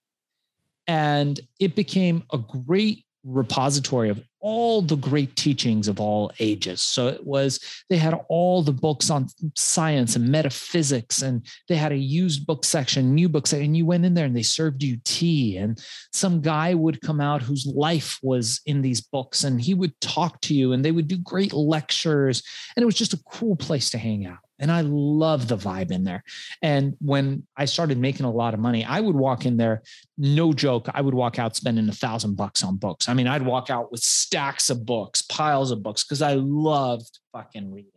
And 0.87 1.39
it 1.61 1.75
became 1.75 2.25
a 2.33 2.39
great 2.39 3.05
repository 3.27 4.09
of 4.09 4.23
all 4.41 4.81
the 4.81 4.97
great 4.97 5.35
teachings 5.35 5.89
of 5.89 5.99
all 5.99 6.31
ages. 6.39 6.81
So 6.81 7.09
it 7.09 7.27
was, 7.27 7.59
they 7.91 7.97
had 7.97 8.15
all 8.29 8.63
the 8.63 8.73
books 8.73 9.11
on 9.11 9.27
science 9.57 10.15
and 10.15 10.29
metaphysics, 10.29 11.23
and 11.23 11.45
they 11.69 11.75
had 11.75 11.91
a 11.91 11.97
used 11.97 12.47
book 12.47 12.65
section, 12.65 13.15
new 13.15 13.29
book 13.29 13.49
section. 13.49 13.67
And 13.67 13.77
you 13.77 13.85
went 13.85 14.05
in 14.05 14.15
there 14.15 14.27
and 14.27 14.37
they 14.37 14.45
served 14.45 14.85
you 14.85 14.99
tea. 15.05 15.57
And 15.57 15.83
some 16.13 16.41
guy 16.41 16.75
would 16.75 17.01
come 17.01 17.21
out 17.21 17.43
whose 17.43 17.67
life 17.67 18.21
was 18.23 18.61
in 18.67 18.83
these 18.83 19.01
books, 19.01 19.43
and 19.43 19.61
he 19.61 19.75
would 19.75 20.01
talk 20.01 20.41
to 20.43 20.55
you, 20.55 20.73
and 20.73 20.85
they 20.85 20.93
would 20.93 21.09
do 21.09 21.19
great 21.19 21.53
lectures. 21.53 22.43
And 22.77 22.83
it 22.83 22.87
was 22.87 22.95
just 22.95 23.15
a 23.15 23.23
cool 23.29 23.57
place 23.57 23.91
to 23.91 23.99
hang 23.99 24.27
out. 24.27 24.46
And 24.59 24.73
I 24.73 24.81
love 24.83 25.49
the 25.49 25.57
vibe 25.57 25.91
in 25.91 26.05
there. 26.05 26.25
And 26.63 26.97
when 27.01 27.47
I 27.57 27.67
started 27.67 27.99
making 27.99 28.25
a 28.27 28.31
lot 28.31 28.55
of 28.55 28.61
money, 28.61 28.85
I 28.85 29.01
would 29.01 29.17
walk 29.17 29.45
in 29.45 29.57
there, 29.57 29.83
no 30.17 30.53
joke, 30.53 30.89
I 30.95 31.01
would 31.01 31.15
walk 31.15 31.39
out 31.39 31.57
spending 31.57 31.89
a 31.89 31.93
thousand 31.93 32.37
bucks 32.37 32.65
on 32.65 32.77
books. 32.77 33.09
I 33.09 33.15
mean, 33.15 33.27
I'd 33.27 33.43
walk 33.43 33.69
out 33.71 33.93
with 33.93 34.01
stacks 34.01 34.71
of 34.71 34.87
books, 34.87 35.23
piles 35.23 35.71
of 35.71 35.83
books, 35.83 36.05
because 36.05 36.23
I 36.23 36.35
loved 36.35 37.19
fucking 37.33 37.71
reading. 37.71 37.91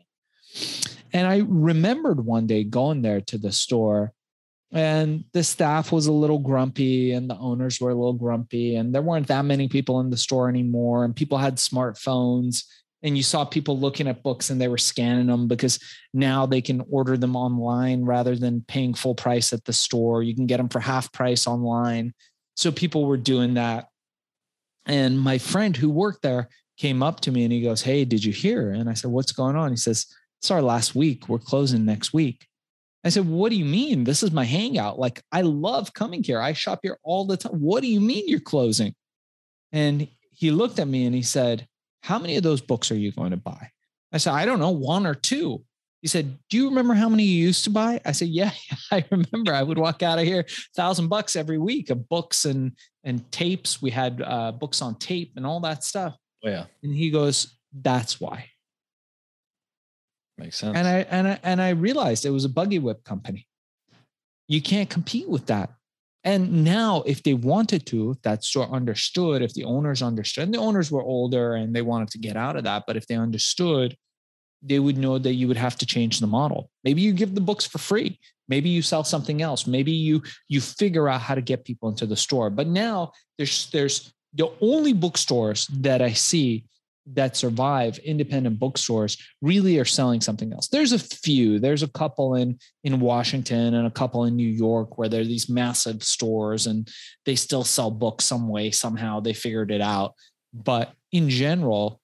And 1.13 1.27
I 1.27 1.43
remembered 1.47 2.25
one 2.25 2.47
day 2.47 2.63
going 2.63 3.01
there 3.01 3.21
to 3.21 3.37
the 3.37 3.51
store 3.51 4.13
and 4.71 5.23
the 5.33 5.43
staff 5.43 5.91
was 5.91 6.05
a 6.05 6.11
little 6.11 6.37
grumpy 6.37 7.11
and 7.11 7.29
the 7.29 7.37
owners 7.37 7.81
were 7.81 7.89
a 7.89 7.95
little 7.95 8.13
grumpy 8.13 8.75
and 8.75 8.93
there 8.93 9.01
weren't 9.01 9.27
that 9.27 9.45
many 9.45 9.67
people 9.67 9.99
in 9.99 10.11
the 10.11 10.17
store 10.17 10.47
anymore 10.47 11.05
and 11.05 11.15
people 11.15 11.39
had 11.39 11.55
smartphones 11.55 12.65
and 13.01 13.15
you 13.15 13.23
saw 13.23 13.45
people 13.45 13.79
looking 13.79 14.07
at 14.07 14.23
books 14.23 14.49
and 14.49 14.59
they 14.59 14.67
were 14.67 14.77
scanning 14.77 15.27
them 15.27 15.47
because 15.47 15.79
now 16.13 16.45
they 16.45 16.61
can 16.61 16.83
order 16.89 17.17
them 17.17 17.35
online 17.35 18.03
rather 18.03 18.35
than 18.35 18.65
paying 18.67 18.93
full 18.93 19.15
price 19.15 19.53
at 19.53 19.63
the 19.65 19.73
store. 19.73 20.21
You 20.21 20.35
can 20.35 20.47
get 20.47 20.57
them 20.57 20.69
for 20.69 20.79
half 20.79 21.11
price 21.13 21.47
online. 21.47 22.13
So 22.55 22.71
people 22.71 23.05
were 23.05 23.17
doing 23.17 23.53
that. 23.53 23.87
And 24.85 25.19
my 25.19 25.37
friend 25.37 25.75
who 25.77 25.89
worked 25.89 26.23
there 26.23 26.49
came 26.77 27.01
up 27.01 27.21
to 27.21 27.31
me 27.31 27.43
and 27.43 27.53
he 27.53 27.61
goes, 27.61 27.81
Hey, 27.81 28.03
did 28.05 28.23
you 28.23 28.33
hear? 28.33 28.71
And 28.71 28.89
I 28.89 28.93
said, 28.93 29.11
What's 29.11 29.31
going 29.31 29.55
on? 29.55 29.71
He 29.71 29.77
says, 29.77 30.05
It's 30.41 30.51
our 30.51 30.61
last 30.61 30.95
week. 30.95 31.29
We're 31.29 31.39
closing 31.39 31.85
next 31.85 32.13
week. 32.13 32.47
I 33.05 33.09
said, 33.09 33.27
What 33.27 33.49
do 33.49 33.55
you 33.55 33.65
mean? 33.65 34.03
This 34.03 34.23
is 34.23 34.31
my 34.31 34.43
hangout. 34.43 34.99
Like, 34.99 35.21
I 35.31 35.41
love 35.41 35.93
coming 35.93 36.23
here. 36.23 36.41
I 36.41 36.53
shop 36.53 36.79
here 36.83 36.97
all 37.03 37.25
the 37.25 37.37
time. 37.37 37.53
What 37.53 37.81
do 37.81 37.87
you 37.87 38.01
mean 38.01 38.23
you're 38.27 38.39
closing? 38.41 38.93
And 39.71 40.07
he 40.31 40.51
looked 40.51 40.79
at 40.79 40.87
me 40.87 41.05
and 41.05 41.15
he 41.15 41.21
said, 41.21 41.67
how 42.01 42.19
many 42.19 42.37
of 42.37 42.43
those 42.43 42.61
books 42.61 42.91
are 42.91 42.97
you 42.97 43.11
going 43.11 43.31
to 43.31 43.37
buy? 43.37 43.71
I 44.11 44.17
said, 44.17 44.33
I 44.33 44.45
don't 44.45 44.59
know, 44.59 44.71
one 44.71 45.05
or 45.05 45.15
two. 45.15 45.63
He 46.01 46.07
said, 46.07 46.37
Do 46.49 46.57
you 46.57 46.69
remember 46.69 46.93
how 46.93 47.09
many 47.09 47.23
you 47.23 47.45
used 47.45 47.65
to 47.65 47.69
buy? 47.69 47.99
I 48.05 48.13
said, 48.13 48.29
Yeah, 48.29 48.51
I 48.91 49.03
remember. 49.11 49.53
I 49.53 49.63
would 49.63 49.77
walk 49.77 50.01
out 50.01 50.19
of 50.19 50.25
here 50.25 50.45
thousand 50.75 51.09
bucks 51.09 51.35
every 51.35 51.57
week 51.57 51.89
of 51.89 52.07
books 52.07 52.45
and 52.45 52.71
and 53.03 53.29
tapes. 53.31 53.81
We 53.81 53.91
had 53.91 54.21
uh, 54.25 54.53
books 54.53 54.81
on 54.81 54.95
tape 54.95 55.33
and 55.35 55.45
all 55.45 55.59
that 55.61 55.83
stuff. 55.83 56.15
Oh, 56.43 56.49
yeah. 56.49 56.65
And 56.83 56.95
he 56.95 57.09
goes, 57.09 57.57
That's 57.73 58.19
why. 58.19 58.45
Makes 60.37 60.57
sense. 60.57 60.77
And 60.77 60.87
I 60.87 60.99
and 61.09 61.27
I 61.27 61.39
and 61.43 61.61
I 61.61 61.69
realized 61.71 62.25
it 62.25 62.29
was 62.29 62.45
a 62.45 62.49
buggy 62.49 62.79
whip 62.79 63.03
company. 63.03 63.45
You 64.47 64.61
can't 64.61 64.89
compete 64.89 65.27
with 65.27 65.47
that. 65.47 65.71
And 66.23 66.65
now, 66.65 67.03
if 67.05 67.23
they 67.23 67.33
wanted 67.33 67.85
to, 67.87 68.11
if 68.11 68.21
that 68.23 68.43
store 68.43 68.69
understood, 68.69 69.41
if 69.41 69.53
the 69.53 69.63
owners 69.63 70.01
understood, 70.01 70.43
and 70.45 70.53
the 70.53 70.59
owners 70.59 70.91
were 70.91 71.01
older 71.01 71.55
and 71.55 71.73
they 71.73 71.81
wanted 71.81 72.09
to 72.09 72.17
get 72.17 72.35
out 72.35 72.57
of 72.57 72.65
that, 72.65 72.83
but 72.85 72.97
if 72.97 73.07
they 73.07 73.15
understood, 73.15 73.95
they 74.61 74.79
would 74.79 74.97
know 74.97 75.17
that 75.17 75.35
you 75.35 75.47
would 75.47 75.57
have 75.57 75.77
to 75.77 75.85
change 75.85 76.19
the 76.19 76.27
model. 76.27 76.69
Maybe 76.83 77.01
you 77.01 77.13
give 77.13 77.35
the 77.35 77.41
books 77.41 77.65
for 77.65 77.77
free. 77.77 78.19
Maybe 78.49 78.69
you 78.69 78.81
sell 78.81 79.03
something 79.03 79.41
else. 79.41 79.65
Maybe 79.67 79.91
you 79.91 80.21
you 80.49 80.59
figure 80.59 81.07
out 81.07 81.21
how 81.21 81.35
to 81.35 81.41
get 81.41 81.63
people 81.63 81.87
into 81.87 82.05
the 82.05 82.17
store. 82.17 82.49
But 82.49 82.67
now 82.67 83.13
there's 83.37 83.69
there's 83.71 84.11
the 84.33 84.51
only 84.59 84.93
bookstores 84.93 85.67
that 85.67 86.01
I 86.01 86.11
see 86.11 86.65
that 87.13 87.35
survive 87.35 87.97
independent 87.99 88.59
bookstores 88.59 89.17
really 89.41 89.79
are 89.79 89.85
selling 89.85 90.21
something 90.21 90.53
else. 90.53 90.67
There's 90.67 90.91
a 90.91 90.99
few. 90.99 91.59
There's 91.59 91.83
a 91.83 91.87
couple 91.87 92.35
in 92.35 92.59
in 92.83 92.99
washington 92.99 93.73
and 93.73 93.87
a 93.87 93.91
couple 93.91 94.25
in 94.25 94.35
new 94.35 94.47
york 94.47 94.97
where 94.97 95.09
there 95.09 95.21
are 95.21 95.25
these 95.25 95.49
massive 95.49 96.03
stores 96.03 96.67
and 96.67 96.87
they 97.25 97.35
still 97.35 97.63
sell 97.63 97.91
books 97.91 98.25
some 98.25 98.47
way 98.47 98.71
somehow. 98.71 99.19
They 99.19 99.33
figured 99.33 99.71
it 99.71 99.81
out. 99.81 100.13
But 100.53 100.93
in 101.11 101.29
general 101.29 101.99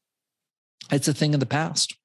it's 0.91 1.08
a 1.08 1.14
thing 1.14 1.34
of 1.34 1.39
the 1.39 1.45
past. 1.45 1.95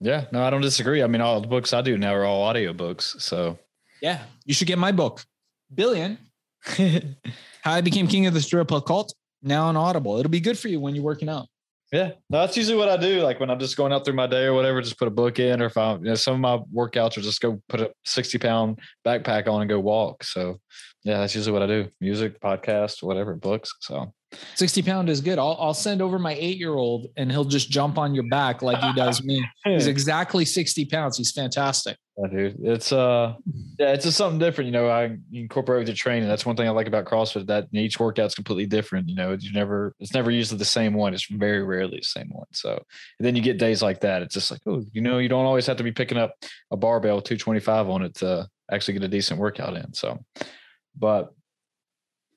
Yeah 0.00 0.24
no 0.32 0.42
i 0.42 0.50
don't 0.50 0.62
disagree. 0.62 1.02
I 1.02 1.06
mean 1.06 1.20
all 1.20 1.40
the 1.40 1.48
books 1.48 1.72
i 1.72 1.80
do 1.80 1.96
now 1.96 2.14
are 2.14 2.24
all 2.24 2.42
audio 2.42 2.72
books 2.72 3.16
so. 3.18 3.58
Yeah 4.00 4.22
you 4.44 4.54
should 4.54 4.68
get 4.68 4.78
my 4.78 4.92
book. 4.92 5.24
Billion. 5.72 6.18
How 6.66 7.72
i 7.72 7.80
became 7.80 8.08
king 8.08 8.26
of 8.26 8.34
the 8.34 8.40
strip 8.40 8.68
cult 8.68 9.14
now 9.44 9.66
on 9.66 9.76
Audible. 9.76 10.18
It'll 10.18 10.30
be 10.30 10.40
good 10.40 10.58
for 10.58 10.68
you 10.68 10.80
when 10.80 10.94
you're 10.94 11.04
working 11.04 11.28
out. 11.28 11.46
Yeah, 11.92 12.12
no, 12.28 12.40
that's 12.40 12.56
usually 12.56 12.76
what 12.76 12.88
I 12.88 12.96
do. 12.96 13.20
Like 13.20 13.38
when 13.38 13.50
I'm 13.50 13.58
just 13.60 13.76
going 13.76 13.92
out 13.92 14.04
through 14.04 14.14
my 14.14 14.26
day 14.26 14.46
or 14.46 14.54
whatever, 14.54 14.80
just 14.80 14.98
put 14.98 15.06
a 15.06 15.12
book 15.12 15.38
in, 15.38 15.62
or 15.62 15.66
if 15.66 15.76
I'm, 15.76 16.02
you 16.02 16.10
know, 16.10 16.14
some 16.16 16.34
of 16.34 16.40
my 16.40 16.58
workouts 16.74 17.16
are 17.16 17.20
just 17.20 17.40
go 17.40 17.62
put 17.68 17.80
a 17.80 17.92
60 18.04 18.38
pound 18.38 18.80
backpack 19.06 19.46
on 19.46 19.60
and 19.60 19.68
go 19.68 19.78
walk. 19.78 20.24
So, 20.24 20.58
yeah, 21.04 21.18
that's 21.18 21.36
usually 21.36 21.52
what 21.52 21.62
I 21.62 21.66
do 21.66 21.88
music, 22.00 22.40
podcast, 22.40 23.02
whatever, 23.02 23.36
books. 23.36 23.74
So, 23.80 24.12
60 24.54 24.82
pound 24.82 25.08
is 25.08 25.20
good. 25.20 25.38
I'll, 25.38 25.56
I'll 25.58 25.74
send 25.74 26.02
over 26.02 26.18
my 26.18 26.34
eight 26.34 26.58
year 26.58 26.74
old 26.74 27.08
and 27.16 27.30
he'll 27.30 27.44
just 27.44 27.70
jump 27.70 27.98
on 27.98 28.14
your 28.14 28.24
back 28.24 28.62
like 28.62 28.82
he 28.82 28.92
does 28.94 29.22
me. 29.22 29.44
He's 29.64 29.86
exactly 29.88 30.44
60 30.44 30.86
pounds. 30.86 31.16
He's 31.16 31.32
fantastic. 31.32 31.96
Yeah, 32.16 32.26
dude. 32.28 32.56
It's 32.62 32.92
uh 32.92 33.34
yeah, 33.78 33.92
it's 33.92 34.04
just 34.04 34.16
something 34.16 34.38
different. 34.38 34.66
You 34.66 34.72
know, 34.72 34.88
I 34.88 35.16
incorporate 35.32 35.80
with 35.80 35.88
your 35.88 35.96
training. 35.96 36.28
That's 36.28 36.46
one 36.46 36.54
thing 36.54 36.68
I 36.68 36.70
like 36.70 36.86
about 36.86 37.06
CrossFit 37.06 37.46
that 37.46 37.66
each 37.72 37.98
workout's 37.98 38.36
completely 38.36 38.66
different. 38.66 39.08
You 39.08 39.16
know, 39.16 39.32
you 39.32 39.52
never 39.52 39.94
it's 39.98 40.14
never 40.14 40.30
usually 40.30 40.58
the 40.58 40.64
same 40.64 40.94
one. 40.94 41.12
It's 41.12 41.26
very 41.26 41.64
rarely 41.64 41.98
the 41.98 42.04
same 42.04 42.28
one. 42.30 42.46
So 42.52 42.72
and 43.18 43.26
then 43.26 43.34
you 43.34 43.42
get 43.42 43.58
days 43.58 43.82
like 43.82 44.00
that. 44.02 44.22
It's 44.22 44.34
just 44.34 44.50
like, 44.50 44.60
oh, 44.66 44.84
you 44.92 45.00
know, 45.00 45.18
you 45.18 45.28
don't 45.28 45.44
always 45.44 45.66
have 45.66 45.78
to 45.78 45.82
be 45.82 45.92
picking 45.92 46.18
up 46.18 46.34
a 46.70 46.76
barbell 46.76 47.20
225 47.20 47.88
on 47.88 48.02
it 48.02 48.14
to 48.16 48.48
actually 48.70 48.94
get 48.94 49.02
a 49.02 49.08
decent 49.08 49.40
workout 49.40 49.76
in. 49.76 49.92
So 49.92 50.18
but 50.96 51.34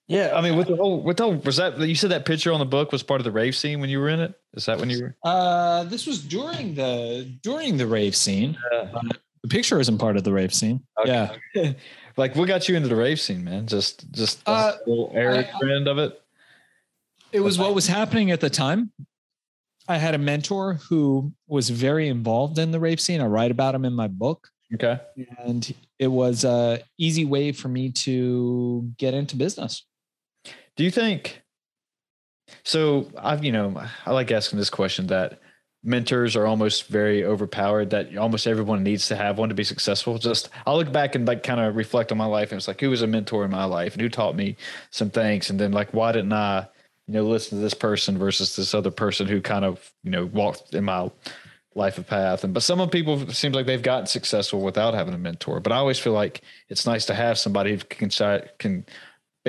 yeah, 0.07 0.31
I 0.33 0.41
mean, 0.41 0.55
with 0.55 0.67
the 0.67 0.77
whole, 0.77 1.01
with 1.01 1.17
the 1.17 1.23
whole, 1.23 1.35
was 1.35 1.57
that 1.57 1.77
you 1.79 1.95
said 1.95 2.11
that 2.11 2.25
picture 2.25 2.53
on 2.53 2.59
the 2.59 2.65
book 2.65 2.93
was 2.93 3.03
part 3.03 3.19
of 3.19 3.25
the 3.25 3.31
rave 3.31 3.55
scene 3.55 3.81
when 3.81 3.89
you 3.89 3.99
were 3.99 4.07
in 4.07 4.21
it? 4.21 4.33
Is 4.53 4.65
that 4.65 4.79
when 4.79 4.89
you 4.89 5.01
were? 5.01 5.15
Uh, 5.23 5.83
this 5.83 6.07
was 6.07 6.19
during 6.19 6.75
the 6.75 7.29
during 7.43 7.75
the 7.75 7.87
rave 7.87 8.15
scene. 8.15 8.57
Yeah. 8.71 8.89
Uh, 8.93 9.01
the 9.43 9.49
picture 9.49 9.79
isn't 9.81 9.97
part 9.97 10.15
of 10.15 10.23
the 10.23 10.31
rave 10.31 10.53
scene. 10.53 10.81
Okay. 10.99 11.29
Yeah. 11.55 11.73
like 12.17 12.35
what 12.37 12.47
got 12.47 12.69
you 12.69 12.77
into 12.77 12.87
the 12.87 12.95
rave 12.95 13.19
scene, 13.19 13.43
man? 13.43 13.67
Just 13.67 14.09
just 14.11 14.41
uh, 14.45 14.77
whole 14.85 15.11
Eric 15.13 15.49
trend 15.59 15.89
of 15.89 15.97
it. 15.97 16.19
It 17.33 17.41
was 17.41 17.59
what 17.59 17.75
was 17.75 17.87
happening 17.87 18.31
at 18.31 18.39
the 18.39 18.49
time. 18.49 18.91
I 19.89 19.97
had 19.97 20.15
a 20.15 20.17
mentor 20.17 20.75
who 20.89 21.33
was 21.47 21.69
very 21.69 22.07
involved 22.07 22.57
in 22.59 22.71
the 22.71 22.79
rave 22.79 23.01
scene. 23.01 23.19
I 23.19 23.25
write 23.25 23.51
about 23.51 23.75
him 23.75 23.83
in 23.83 23.93
my 23.93 24.07
book. 24.07 24.49
Okay. 24.73 24.99
And 25.39 25.73
it 25.99 26.07
was 26.07 26.43
a 26.43 26.81
easy 26.97 27.25
way 27.25 27.51
for 27.51 27.67
me 27.67 27.91
to 27.91 28.89
get 28.97 29.13
into 29.13 29.35
business. 29.35 29.85
Do 30.77 30.83
you 30.83 30.91
think 30.91 31.41
so 32.63 33.11
I've 33.17 33.43
you 33.43 33.51
know, 33.51 33.81
I 34.05 34.11
like 34.11 34.31
asking 34.31 34.59
this 34.59 34.69
question 34.69 35.07
that 35.07 35.39
mentors 35.83 36.35
are 36.35 36.45
almost 36.45 36.87
very 36.87 37.23
overpowered 37.23 37.91
that 37.91 38.17
almost 38.17 38.47
everyone 38.47 38.83
needs 38.83 39.07
to 39.07 39.15
have 39.15 39.37
one 39.37 39.49
to 39.49 39.55
be 39.55 39.63
successful. 39.63 40.17
Just 40.17 40.49
i'll 40.65 40.77
look 40.77 40.91
back 40.91 41.15
and 41.15 41.27
like 41.27 41.43
kind 41.43 41.59
of 41.59 41.75
reflect 41.75 42.11
on 42.11 42.17
my 42.17 42.25
life 42.25 42.51
and 42.51 42.57
it's 42.57 42.67
like 42.67 42.81
who 42.81 42.89
was 42.89 43.01
a 43.01 43.07
mentor 43.07 43.45
in 43.45 43.51
my 43.51 43.65
life 43.65 43.93
and 43.93 44.01
who 44.01 44.09
taught 44.09 44.35
me 44.35 44.55
some 44.91 45.09
things? 45.09 45.49
And 45.49 45.59
then 45.59 45.71
like 45.71 45.93
why 45.93 46.11
didn't 46.11 46.33
i 46.33 46.67
you 47.07 47.13
know 47.13 47.23
listen 47.23 47.57
to 47.57 47.61
this 47.61 47.73
person 47.73 48.17
versus 48.17 48.55
this 48.55 48.73
other 48.73 48.91
person 48.91 49.27
who 49.27 49.41
kind 49.41 49.65
of 49.65 49.93
you 50.03 50.11
know 50.11 50.25
walked 50.25 50.73
in 50.73 50.83
my 50.83 51.09
life 51.75 51.97
of 51.97 52.07
path? 52.07 52.43
And 52.43 52.53
but 52.53 52.63
some 52.63 52.79
of 52.81 52.91
people 52.91 53.29
seems 53.29 53.55
like 53.55 53.65
they've 53.65 53.81
gotten 53.81 54.07
successful 54.07 54.61
without 54.61 54.93
having 54.93 55.13
a 55.13 55.17
mentor 55.17 55.59
but 55.59 55.71
i 55.71 55.77
always 55.77 55.99
feel 55.99 56.13
like 56.13 56.41
it's 56.69 56.85
nice 56.85 57.05
to 57.05 57.13
have 57.13 57.37
somebody 57.37 57.71
who 57.71 57.77
can 57.77 58.09
can 58.57 58.85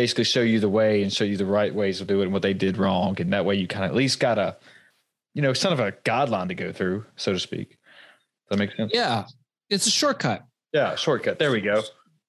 basically 0.00 0.24
show 0.24 0.42
you 0.42 0.60
the 0.60 0.68
way 0.68 1.02
and 1.02 1.12
show 1.12 1.24
you 1.24 1.36
the 1.36 1.44
right 1.44 1.74
ways 1.74 2.00
of 2.00 2.06
doing 2.06 2.20
it 2.20 2.24
and 2.24 2.32
what 2.32 2.42
they 2.42 2.54
did 2.54 2.76
wrong 2.76 3.20
and 3.20 3.32
that 3.32 3.44
way 3.44 3.56
you 3.56 3.66
kind 3.66 3.84
of 3.84 3.90
at 3.90 3.96
least 3.96 4.20
got 4.20 4.38
a 4.38 4.56
you 5.38 5.42
know, 5.42 5.52
kind 5.52 5.72
of 5.72 5.78
a 5.78 5.92
guideline 5.92 6.48
to 6.48 6.54
go 6.56 6.72
through, 6.72 7.04
so 7.14 7.32
to 7.32 7.38
speak. 7.38 7.68
Does 7.70 7.78
that 8.50 8.58
make 8.58 8.74
sense? 8.74 8.90
Yeah. 8.92 9.24
It's 9.70 9.86
a 9.86 9.90
shortcut. 9.90 10.44
Yeah, 10.72 10.96
shortcut. 10.96 11.38
There 11.38 11.52
we 11.52 11.60
go. 11.60 11.82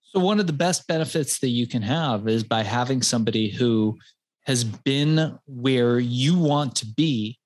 So 0.03 0.19
one 0.19 0.39
of 0.39 0.45
the 0.45 0.53
best 0.53 0.87
benefits 0.87 1.39
that 1.39 1.49
you 1.49 1.65
can 1.65 1.81
have 1.81 2.27
is 2.27 2.43
by 2.43 2.61
having 2.61 3.01
somebody 3.01 3.49
who 3.49 3.97
has 4.45 4.63
been 4.63 5.39
where 5.47 5.99
you 5.99 6.37
want 6.37 6.75
to 6.75 6.85
be 6.85 7.39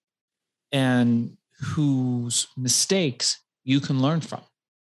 and 0.74 1.38
whose 1.62 2.48
mistakes 2.58 3.40
you 3.64 3.80
can 3.80 4.02
learn 4.02 4.20
from. 4.20 4.42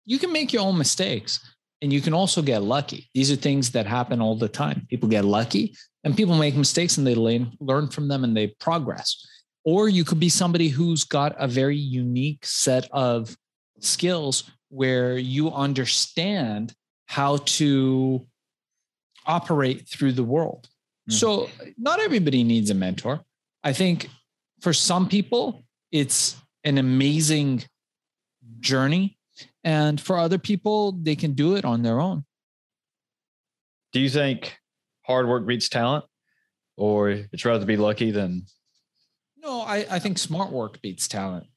You 0.03 0.19
can 0.19 0.33
make 0.33 0.51
your 0.51 0.63
own 0.63 0.77
mistakes 0.77 1.39
and 1.85 1.93
you 1.93 2.01
can 2.01 2.13
also 2.13 2.41
get 2.41 2.63
lucky. 2.63 3.09
These 3.13 3.31
are 3.31 3.37
things 3.37 3.71
that 3.71 3.85
happen 3.85 4.19
all 4.19 4.35
the 4.35 4.49
time. 4.49 4.85
People 4.89 5.07
get 5.07 5.23
lucky 5.23 5.73
and 6.03 6.17
people 6.17 6.35
make 6.35 6.55
mistakes 6.55 6.97
and 6.97 7.07
they 7.07 7.15
learn 7.15 7.87
from 7.89 8.09
them 8.09 8.25
and 8.25 8.35
they 8.35 8.47
progress 8.59 9.25
or 9.65 9.89
you 9.89 10.05
could 10.05 10.19
be 10.19 10.29
somebody 10.29 10.69
who's 10.69 11.03
got 11.03 11.35
a 11.39 11.47
very 11.47 11.75
unique 11.75 12.45
set 12.45 12.87
of 12.91 13.35
skills 13.79 14.49
where 14.69 15.17
you 15.17 15.51
understand 15.51 16.73
how 17.07 17.37
to 17.37 18.25
operate 19.25 19.89
through 19.89 20.11
the 20.11 20.23
world. 20.23 20.69
Mm-hmm. 21.09 21.17
So, 21.17 21.49
not 21.77 21.99
everybody 21.99 22.43
needs 22.43 22.69
a 22.69 22.75
mentor. 22.75 23.21
I 23.63 23.73
think 23.73 24.09
for 24.61 24.71
some 24.71 25.09
people, 25.09 25.65
it's 25.91 26.35
an 26.63 26.77
amazing 26.77 27.63
journey. 28.59 29.14
And 29.65 29.99
for 29.99 30.19
other 30.19 30.37
people, 30.37 30.91
they 30.91 31.15
can 31.15 31.33
do 31.33 31.55
it 31.55 31.65
on 31.65 31.81
their 31.81 31.99
own. 31.99 32.23
Do 33.91 33.99
you 33.99 34.09
think 34.09 34.59
hard 35.01 35.27
work 35.27 35.47
beats 35.47 35.69
talent, 35.69 36.05
or 36.77 37.09
it's 37.09 37.43
rather 37.43 37.65
be 37.65 37.75
lucky 37.75 38.11
than? 38.11 38.45
No, 39.37 39.61
I, 39.61 39.85
I 39.89 39.99
think 39.99 40.19
smart 40.19 40.51
work 40.51 40.81
beats 40.81 41.07
talent. 41.07 41.47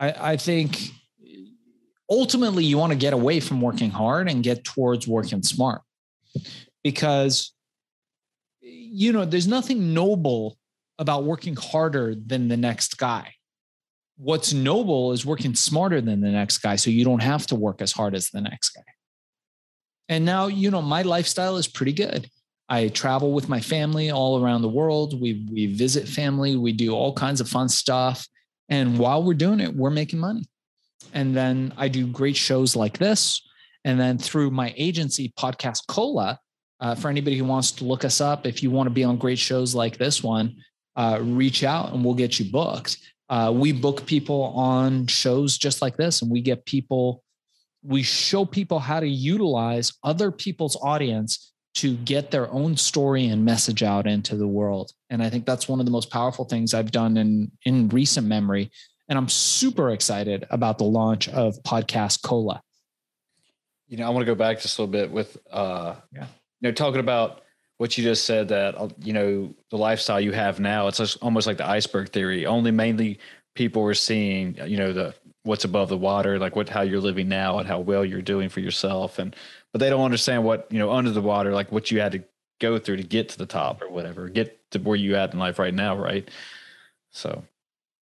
I, 0.00 0.32
I 0.32 0.36
think 0.36 0.90
ultimately 2.10 2.64
you 2.64 2.76
want 2.76 2.92
to 2.92 2.98
get 2.98 3.12
away 3.12 3.38
from 3.38 3.60
working 3.60 3.90
hard 3.90 4.28
and 4.28 4.42
get 4.42 4.64
towards 4.64 5.06
working 5.06 5.44
smart. 5.44 5.82
Because 6.82 7.52
you 8.60 9.12
know 9.12 9.24
there's 9.24 9.46
nothing 9.46 9.94
noble 9.94 10.58
about 10.98 11.22
working 11.22 11.54
harder 11.54 12.14
than 12.14 12.48
the 12.48 12.56
next 12.56 12.98
guy 12.98 13.34
what's 14.16 14.52
noble 14.52 15.12
is 15.12 15.26
working 15.26 15.54
smarter 15.54 16.00
than 16.00 16.20
the 16.20 16.30
next 16.30 16.58
guy 16.58 16.76
so 16.76 16.90
you 16.90 17.04
don't 17.04 17.22
have 17.22 17.46
to 17.46 17.54
work 17.54 17.82
as 17.82 17.92
hard 17.92 18.14
as 18.14 18.30
the 18.30 18.40
next 18.40 18.70
guy 18.70 18.82
and 20.08 20.24
now 20.24 20.46
you 20.46 20.70
know 20.70 20.82
my 20.82 21.02
lifestyle 21.02 21.56
is 21.56 21.66
pretty 21.66 21.92
good 21.92 22.28
I 22.68 22.88
travel 22.88 23.32
with 23.32 23.48
my 23.48 23.60
family 23.60 24.10
all 24.10 24.42
around 24.42 24.62
the 24.62 24.68
world. 24.68 25.20
We 25.20 25.46
we 25.50 25.66
visit 25.66 26.08
family. 26.08 26.56
We 26.56 26.72
do 26.72 26.92
all 26.92 27.12
kinds 27.12 27.40
of 27.40 27.48
fun 27.48 27.68
stuff. 27.68 28.26
And 28.68 28.98
while 28.98 29.22
we're 29.22 29.34
doing 29.34 29.60
it, 29.60 29.74
we're 29.74 29.90
making 29.90 30.18
money. 30.18 30.48
And 31.12 31.36
then 31.36 31.74
I 31.76 31.88
do 31.88 32.06
great 32.06 32.36
shows 32.36 32.74
like 32.74 32.96
this. 32.96 33.46
And 33.84 34.00
then 34.00 34.16
through 34.16 34.50
my 34.50 34.72
agency, 34.78 35.34
Podcast 35.38 35.86
Cola, 35.86 36.38
uh, 36.80 36.94
for 36.94 37.08
anybody 37.08 37.36
who 37.36 37.44
wants 37.44 37.72
to 37.72 37.84
look 37.84 38.04
us 38.04 38.22
up, 38.22 38.46
if 38.46 38.62
you 38.62 38.70
want 38.70 38.86
to 38.86 38.90
be 38.90 39.04
on 39.04 39.18
great 39.18 39.38
shows 39.38 39.74
like 39.74 39.98
this 39.98 40.22
one, 40.22 40.56
uh, 40.96 41.18
reach 41.20 41.62
out 41.62 41.92
and 41.92 42.02
we'll 42.02 42.14
get 42.14 42.38
you 42.38 42.50
booked. 42.50 42.96
Uh, 43.28 43.52
we 43.54 43.72
book 43.72 44.06
people 44.06 44.42
on 44.54 45.06
shows 45.06 45.56
just 45.56 45.80
like 45.80 45.96
this, 45.96 46.22
and 46.22 46.30
we 46.30 46.42
get 46.42 46.66
people, 46.66 47.22
we 47.82 48.02
show 48.02 48.44
people 48.44 48.78
how 48.78 49.00
to 49.00 49.08
utilize 49.08 49.92
other 50.02 50.30
people's 50.30 50.76
audience 50.82 51.52
to 51.74 51.96
get 51.96 52.30
their 52.30 52.50
own 52.52 52.76
story 52.76 53.26
and 53.26 53.44
message 53.44 53.82
out 53.82 54.06
into 54.06 54.36
the 54.36 54.46
world. 54.46 54.92
And 55.10 55.22
I 55.22 55.28
think 55.28 55.44
that's 55.44 55.68
one 55.68 55.80
of 55.80 55.86
the 55.86 55.92
most 55.92 56.10
powerful 56.10 56.44
things 56.44 56.72
I've 56.72 56.92
done 56.92 57.16
in 57.16 57.50
in 57.64 57.88
recent 57.88 58.26
memory. 58.26 58.70
And 59.08 59.18
I'm 59.18 59.28
super 59.28 59.90
excited 59.90 60.46
about 60.50 60.78
the 60.78 60.84
launch 60.84 61.28
of 61.28 61.56
Podcast 61.62 62.22
Cola. 62.22 62.62
You 63.86 63.98
know, 63.98 64.06
I 64.06 64.10
want 64.10 64.22
to 64.22 64.26
go 64.26 64.34
back 64.34 64.60
just 64.60 64.78
a 64.78 64.82
little 64.82 64.92
bit 64.92 65.10
with 65.10 65.36
uh 65.50 65.96
yeah. 66.12 66.26
you 66.60 66.68
know 66.68 66.72
talking 66.72 67.00
about 67.00 67.42
what 67.84 67.98
you 67.98 68.04
just 68.04 68.24
said 68.24 68.48
that 68.48 68.74
uh, 68.76 68.88
you 69.02 69.12
know 69.12 69.54
the 69.70 69.76
lifestyle 69.76 70.20
you 70.20 70.32
have 70.32 70.58
now 70.58 70.88
it's 70.88 71.16
almost 71.16 71.46
like 71.46 71.58
the 71.58 71.68
iceberg 71.68 72.08
theory 72.08 72.46
only 72.46 72.70
mainly 72.70 73.18
people 73.54 73.84
are 73.84 73.94
seeing 73.94 74.56
you 74.66 74.76
know 74.76 74.92
the 74.92 75.14
what's 75.42 75.64
above 75.64 75.90
the 75.90 75.96
water 75.96 76.38
like 76.38 76.56
what 76.56 76.68
how 76.68 76.80
you're 76.80 77.00
living 77.00 77.28
now 77.28 77.58
and 77.58 77.68
how 77.68 77.78
well 77.78 78.04
you're 78.04 78.22
doing 78.22 78.48
for 78.48 78.60
yourself 78.60 79.18
and 79.18 79.36
but 79.74 79.80
they 79.80 79.90
don't 79.90 80.04
understand 80.04 80.44
what 80.44 80.68
you 80.70 80.78
know 80.78 80.92
under 80.92 81.10
the 81.10 81.20
water, 81.20 81.52
like 81.52 81.72
what 81.72 81.90
you 81.90 81.98
had 81.98 82.12
to 82.12 82.22
go 82.60 82.78
through 82.78 82.98
to 82.98 83.02
get 83.02 83.28
to 83.30 83.38
the 83.38 83.44
top 83.44 83.82
or 83.82 83.90
whatever, 83.90 84.28
get 84.28 84.70
to 84.70 84.78
where 84.78 84.94
you 84.94 85.16
at 85.16 85.32
in 85.32 85.40
life 85.40 85.58
right 85.58 85.74
now, 85.74 85.96
right? 85.96 86.30
So, 87.10 87.42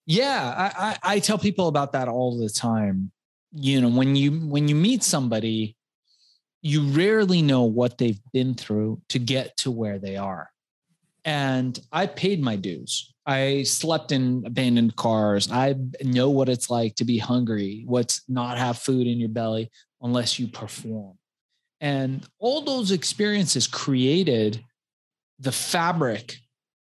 yeah, 0.04 0.54
I, 0.54 0.88
I, 0.90 1.14
I 1.14 1.18
tell 1.18 1.38
people 1.38 1.68
about 1.68 1.92
that 1.92 2.08
all 2.08 2.38
the 2.38 2.50
time. 2.50 3.10
You 3.52 3.80
know, 3.80 3.88
when 3.88 4.16
you 4.16 4.32
when 4.32 4.68
you 4.68 4.74
meet 4.74 5.02
somebody, 5.02 5.74
you 6.62 6.88
rarely 6.90 7.42
know 7.42 7.64
what 7.64 7.98
they've 7.98 8.20
been 8.32 8.54
through 8.54 9.02
to 9.08 9.18
get 9.18 9.56
to 9.58 9.70
where 9.70 9.98
they 9.98 10.16
are. 10.16 10.48
and 11.24 11.78
I 11.92 12.06
paid 12.06 12.42
my 12.42 12.56
dues. 12.56 13.12
I 13.26 13.62
slept 13.62 14.10
in 14.10 14.42
abandoned 14.44 14.96
cars. 14.96 15.50
I 15.52 15.76
know 16.02 16.30
what 16.30 16.48
it's 16.48 16.68
like 16.68 16.96
to 16.96 17.04
be 17.04 17.18
hungry, 17.18 17.84
what's 17.86 18.22
not 18.28 18.58
have 18.58 18.78
food 18.78 19.06
in 19.06 19.20
your 19.20 19.28
belly 19.28 19.70
unless 20.00 20.38
you 20.40 20.48
perform. 20.48 21.16
And 21.80 22.26
all 22.38 22.62
those 22.62 22.90
experiences 22.90 23.68
created 23.68 24.64
the 25.38 25.52
fabric 25.52 26.38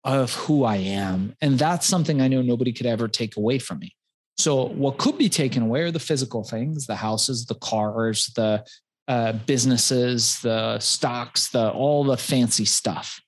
of 0.03 0.33
who 0.33 0.63
I 0.65 0.77
am. 0.77 1.35
And 1.41 1.57
that's 1.57 1.85
something 1.85 2.21
I 2.21 2.27
know 2.27 2.41
nobody 2.41 2.73
could 2.73 2.85
ever 2.85 3.07
take 3.07 3.37
away 3.37 3.59
from 3.59 3.79
me. 3.79 3.95
So, 4.37 4.65
what 4.65 4.97
could 4.97 5.17
be 5.17 5.29
taken 5.29 5.63
away 5.63 5.81
are 5.83 5.91
the 5.91 5.99
physical 5.99 6.43
things 6.43 6.87
the 6.87 6.95
houses, 6.95 7.45
the 7.45 7.55
cars, 7.55 8.31
the 8.35 8.65
uh, 9.07 9.33
businesses, 9.33 10.39
the 10.41 10.79
stocks, 10.79 11.49
the 11.49 11.71
all 11.71 12.03
the 12.03 12.17
fancy 12.17 12.65
stuff. 12.65 13.21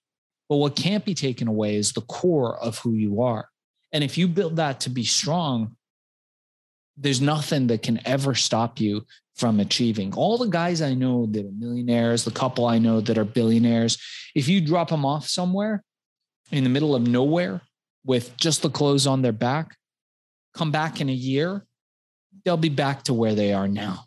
But 0.50 0.58
what 0.58 0.76
can't 0.76 1.06
be 1.06 1.14
taken 1.14 1.48
away 1.48 1.76
is 1.76 1.94
the 1.94 2.02
core 2.02 2.58
of 2.58 2.80
who 2.80 2.94
you 2.94 3.22
are. 3.22 3.50
And 3.92 4.04
if 4.04 4.18
you 4.18 4.28
build 4.28 4.56
that 4.58 4.80
to 4.82 4.90
be 4.90 5.04
strong, 5.04 5.76
there's 6.96 7.22
nothing 7.22 7.68
that 7.68 7.84
can 7.84 8.00
ever 8.06 8.34
stop 8.34 8.80
you 8.80 9.06
from 9.36 9.60
achieving. 9.60 10.14
All 10.16 10.38
the 10.38 10.48
guys 10.48 10.82
I 10.82 10.96
know 10.96 11.28
that 11.28 11.46
are 11.46 11.52
millionaires, 11.52 12.24
the 12.24 12.32
couple 12.32 12.66
I 12.66 12.80
know 12.80 13.02
that 13.02 13.18
are 13.18 13.24
billionaires, 13.24 13.98
if 14.34 14.48
you 14.48 14.62
drop 14.62 14.90
them 14.90 15.06
off 15.06 15.28
somewhere 15.28 15.84
in 16.52 16.64
the 16.64 16.70
middle 16.70 16.96
of 16.96 17.08
nowhere 17.08 17.62
with 18.04 18.36
just 18.36 18.64
the 18.64 18.70
clothes 18.70 19.06
on 19.06 19.22
their 19.22 19.32
back, 19.32 19.78
come 20.56 20.72
back 20.72 21.02
in 21.02 21.10
a 21.10 21.14
year, 21.14 21.66
they'll 22.44 22.58
be 22.58 22.70
back 22.70 23.04
to 23.04 23.14
where 23.14 23.36
they 23.36 23.54
are 23.54 23.68
now. 23.68 24.07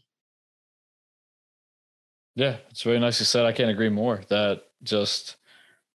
Yeah, 2.35 2.57
it's 2.71 2.83
very 2.83 2.99
nicely 2.99 3.27
said. 3.27 3.47
I 3.47 3.53
can't 3.53 3.71
agree 3.71 3.89
more. 3.89 4.23
That 4.29 4.63
just, 4.83 5.37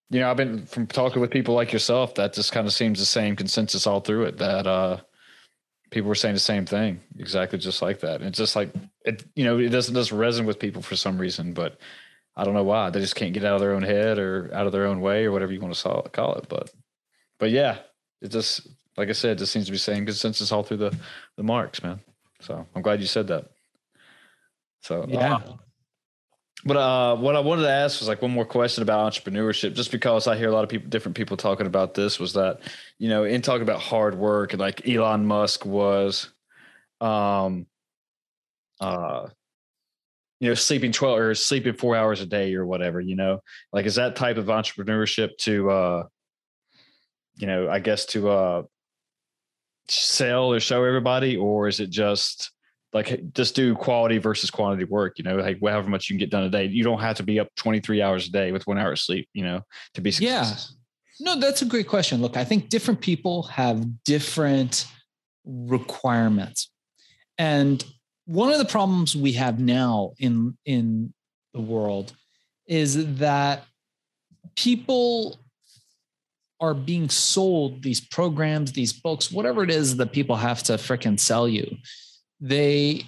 you 0.09 0.19
know, 0.19 0.29
I've 0.29 0.37
been 0.37 0.65
from 0.65 0.87
talking 0.87 1.21
with 1.21 1.31
people 1.31 1.55
like 1.55 1.73
yourself, 1.73 2.15
that 2.15 2.33
just 2.33 2.51
kind 2.51 2.67
of 2.67 2.73
seems 2.73 2.99
the 2.99 3.05
same 3.05 3.35
consensus 3.35 3.87
all 3.87 4.01
through 4.01 4.25
it. 4.25 4.37
That 4.37 4.67
uh 4.67 4.99
people 5.91 6.09
were 6.09 6.15
saying 6.15 6.35
the 6.35 6.39
same 6.39 6.65
thing, 6.65 6.99
exactly 7.17 7.57
just 7.57 7.81
like 7.81 8.01
that. 8.01 8.15
And 8.15 8.25
it's 8.25 8.37
just 8.37 8.55
like 8.55 8.69
it, 9.05 9.23
you 9.35 9.45
know, 9.45 9.57
it 9.59 9.69
doesn't 9.69 9.93
doesn't 9.93 10.17
resonate 10.17 10.45
with 10.45 10.59
people 10.59 10.81
for 10.81 10.95
some 10.95 11.17
reason, 11.17 11.53
but 11.53 11.79
I 12.35 12.43
don't 12.43 12.53
know 12.53 12.63
why. 12.63 12.89
They 12.89 12.99
just 12.99 13.15
can't 13.15 13.33
get 13.33 13.45
out 13.45 13.55
of 13.55 13.61
their 13.61 13.73
own 13.73 13.83
head 13.83 14.19
or 14.19 14.51
out 14.53 14.65
of 14.65 14.73
their 14.73 14.87
own 14.87 14.99
way 14.99 15.25
or 15.25 15.31
whatever 15.31 15.53
you 15.53 15.61
want 15.61 15.73
to 15.73 16.09
call 16.11 16.35
it. 16.35 16.47
But 16.49 16.69
but 17.39 17.49
yeah, 17.51 17.77
it 18.21 18.27
just 18.29 18.67
like 18.97 19.09
I 19.09 19.13
said, 19.13 19.31
it 19.31 19.39
just 19.39 19.53
seems 19.53 19.65
to 19.65 19.71
be 19.71 19.77
saying 19.77 20.05
consensus 20.05 20.51
all 20.51 20.63
through 20.63 20.77
the 20.77 20.97
the 21.37 21.43
marks, 21.43 21.81
man. 21.81 22.01
So 22.41 22.67
I'm 22.75 22.81
glad 22.81 22.99
you 22.99 23.07
said 23.07 23.27
that. 23.27 23.51
So 24.81 25.05
yeah. 25.07 25.35
Uh, 25.35 25.55
but 26.65 26.77
uh, 26.77 27.15
what 27.15 27.35
I 27.35 27.41
wanted 27.41 27.61
to 27.63 27.69
ask 27.69 27.99
was 27.99 28.07
like 28.07 28.23
one 28.23 28.31
more 28.31 28.45
question 28.45 28.81
about 28.81 29.13
entrepreneurship, 29.13 29.75
just 29.75 29.91
because 29.91 30.25
I 30.25 30.35
hear 30.35 30.49
a 30.49 30.51
lot 30.51 30.63
of 30.63 30.69
people, 30.69 30.89
different 30.89 31.15
people 31.15 31.37
talking 31.37 31.67
about 31.67 31.93
this. 31.93 32.19
Was 32.19 32.33
that 32.33 32.61
you 32.97 33.07
know, 33.07 33.23
in 33.23 33.43
talking 33.43 33.61
about 33.61 33.79
hard 33.79 34.17
work 34.17 34.53
and 34.53 34.59
like 34.59 34.87
Elon 34.87 35.27
Musk 35.27 35.63
was, 35.63 36.31
um, 37.01 37.67
uh, 38.81 39.27
you 40.39 40.49
know, 40.49 40.55
sleeping 40.55 40.91
twelve 40.91 41.19
or 41.19 41.35
sleeping 41.35 41.75
four 41.75 41.95
hours 41.95 42.21
a 42.21 42.25
day 42.25 42.55
or 42.55 42.65
whatever. 42.65 42.99
You 42.99 43.15
know, 43.15 43.41
like 43.71 43.85
is 43.85 43.95
that 43.95 44.15
type 44.15 44.37
of 44.37 44.47
entrepreneurship 44.47 45.37
to, 45.41 45.69
uh, 45.69 46.03
you 47.37 47.45
know, 47.45 47.69
I 47.69 47.77
guess 47.77 48.07
to 48.07 48.29
uh, 48.29 48.63
sell 49.87 50.51
or 50.51 50.59
show 50.59 50.83
everybody, 50.83 51.37
or 51.37 51.67
is 51.67 51.79
it 51.79 51.91
just 51.91 52.51
like 52.93 53.33
just 53.33 53.55
do 53.55 53.75
quality 53.75 54.17
versus 54.17 54.49
quantity 54.49 54.85
work 54.85 55.17
you 55.17 55.23
know 55.23 55.35
like 55.35 55.59
however 55.59 55.89
much 55.89 56.09
you 56.09 56.13
can 56.13 56.19
get 56.19 56.29
done 56.29 56.43
a 56.43 56.49
day. 56.49 56.65
You 56.65 56.83
don't 56.83 56.99
have 56.99 57.17
to 57.17 57.23
be 57.23 57.39
up 57.39 57.49
23 57.57 58.01
hours 58.01 58.27
a 58.27 58.31
day 58.31 58.51
with 58.51 58.65
one 58.67 58.77
hour 58.77 58.93
of 58.93 58.99
sleep 58.99 59.27
you 59.33 59.43
know 59.43 59.61
to 59.93 60.01
be 60.01 60.11
successful. 60.11 60.75
yeah 61.19 61.33
no 61.33 61.39
that's 61.39 61.61
a 61.61 61.65
great 61.65 61.87
question. 61.87 62.21
Look 62.21 62.37
i 62.37 62.43
think 62.43 62.69
different 62.69 63.01
people 63.01 63.43
have 63.43 64.03
different 64.03 64.87
requirements. 65.45 66.71
And 67.37 67.83
one 68.25 68.51
of 68.51 68.57
the 68.57 68.65
problems 68.65 69.15
we 69.15 69.33
have 69.33 69.59
now 69.59 70.13
in 70.19 70.57
in 70.65 71.13
the 71.53 71.61
world 71.61 72.13
is 72.67 73.17
that 73.17 73.65
people 74.55 75.39
are 76.59 76.73
being 76.73 77.09
sold 77.09 77.83
these 77.83 77.99
programs 77.99 78.71
these 78.71 78.93
books 78.93 79.29
whatever 79.31 79.63
it 79.63 79.69
is 79.69 79.97
that 79.97 80.13
people 80.13 80.37
have 80.37 80.63
to 80.63 80.73
fricking 80.73 81.19
sell 81.19 81.47
you 81.47 81.77
they 82.45 83.03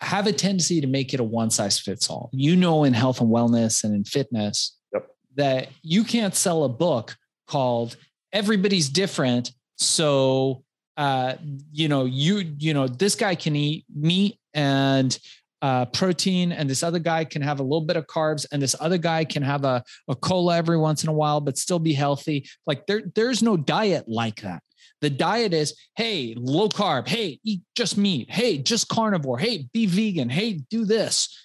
have 0.00 0.26
a 0.26 0.32
tendency 0.32 0.80
to 0.80 0.88
make 0.88 1.14
it 1.14 1.20
a 1.20 1.24
one 1.24 1.50
size 1.50 1.78
fits 1.78 2.10
all. 2.10 2.30
You 2.32 2.56
know, 2.56 2.82
in 2.82 2.92
health 2.92 3.20
and 3.20 3.30
wellness 3.30 3.84
and 3.84 3.94
in 3.94 4.04
fitness, 4.04 4.76
yep. 4.92 5.06
that 5.36 5.68
you 5.82 6.02
can't 6.02 6.34
sell 6.34 6.64
a 6.64 6.68
book 6.68 7.16
called 7.46 7.96
Everybody's 8.32 8.88
Different. 8.88 9.52
So, 9.78 10.64
uh, 10.96 11.34
you 11.72 11.86
know, 11.88 12.04
you, 12.06 12.54
you 12.58 12.74
know, 12.74 12.88
this 12.88 13.14
guy 13.14 13.36
can 13.36 13.54
eat 13.54 13.84
meat 13.94 14.38
and 14.52 15.16
uh, 15.62 15.84
protein, 15.86 16.50
and 16.50 16.68
this 16.68 16.82
other 16.82 16.98
guy 16.98 17.24
can 17.24 17.40
have 17.40 17.60
a 17.60 17.62
little 17.62 17.86
bit 17.86 17.96
of 17.96 18.08
carbs, 18.08 18.44
and 18.50 18.60
this 18.60 18.74
other 18.80 18.98
guy 18.98 19.24
can 19.24 19.44
have 19.44 19.64
a, 19.64 19.84
a 20.08 20.16
cola 20.16 20.56
every 20.56 20.76
once 20.76 21.04
in 21.04 21.08
a 21.08 21.12
while, 21.12 21.40
but 21.40 21.56
still 21.56 21.78
be 21.78 21.92
healthy. 21.92 22.48
Like 22.66 22.88
there, 22.88 23.02
there's 23.14 23.44
no 23.44 23.56
diet 23.56 24.08
like 24.08 24.42
that. 24.42 24.60
The 25.02 25.10
diet 25.10 25.52
is, 25.52 25.76
hey, 25.96 26.34
low 26.38 26.68
carb. 26.68 27.08
Hey, 27.08 27.40
eat 27.44 27.60
just 27.74 27.98
meat. 27.98 28.30
Hey, 28.30 28.56
just 28.56 28.88
carnivore. 28.88 29.38
Hey, 29.38 29.68
be 29.74 29.84
vegan. 29.84 30.30
Hey, 30.30 30.60
do 30.70 30.86
this. 30.86 31.36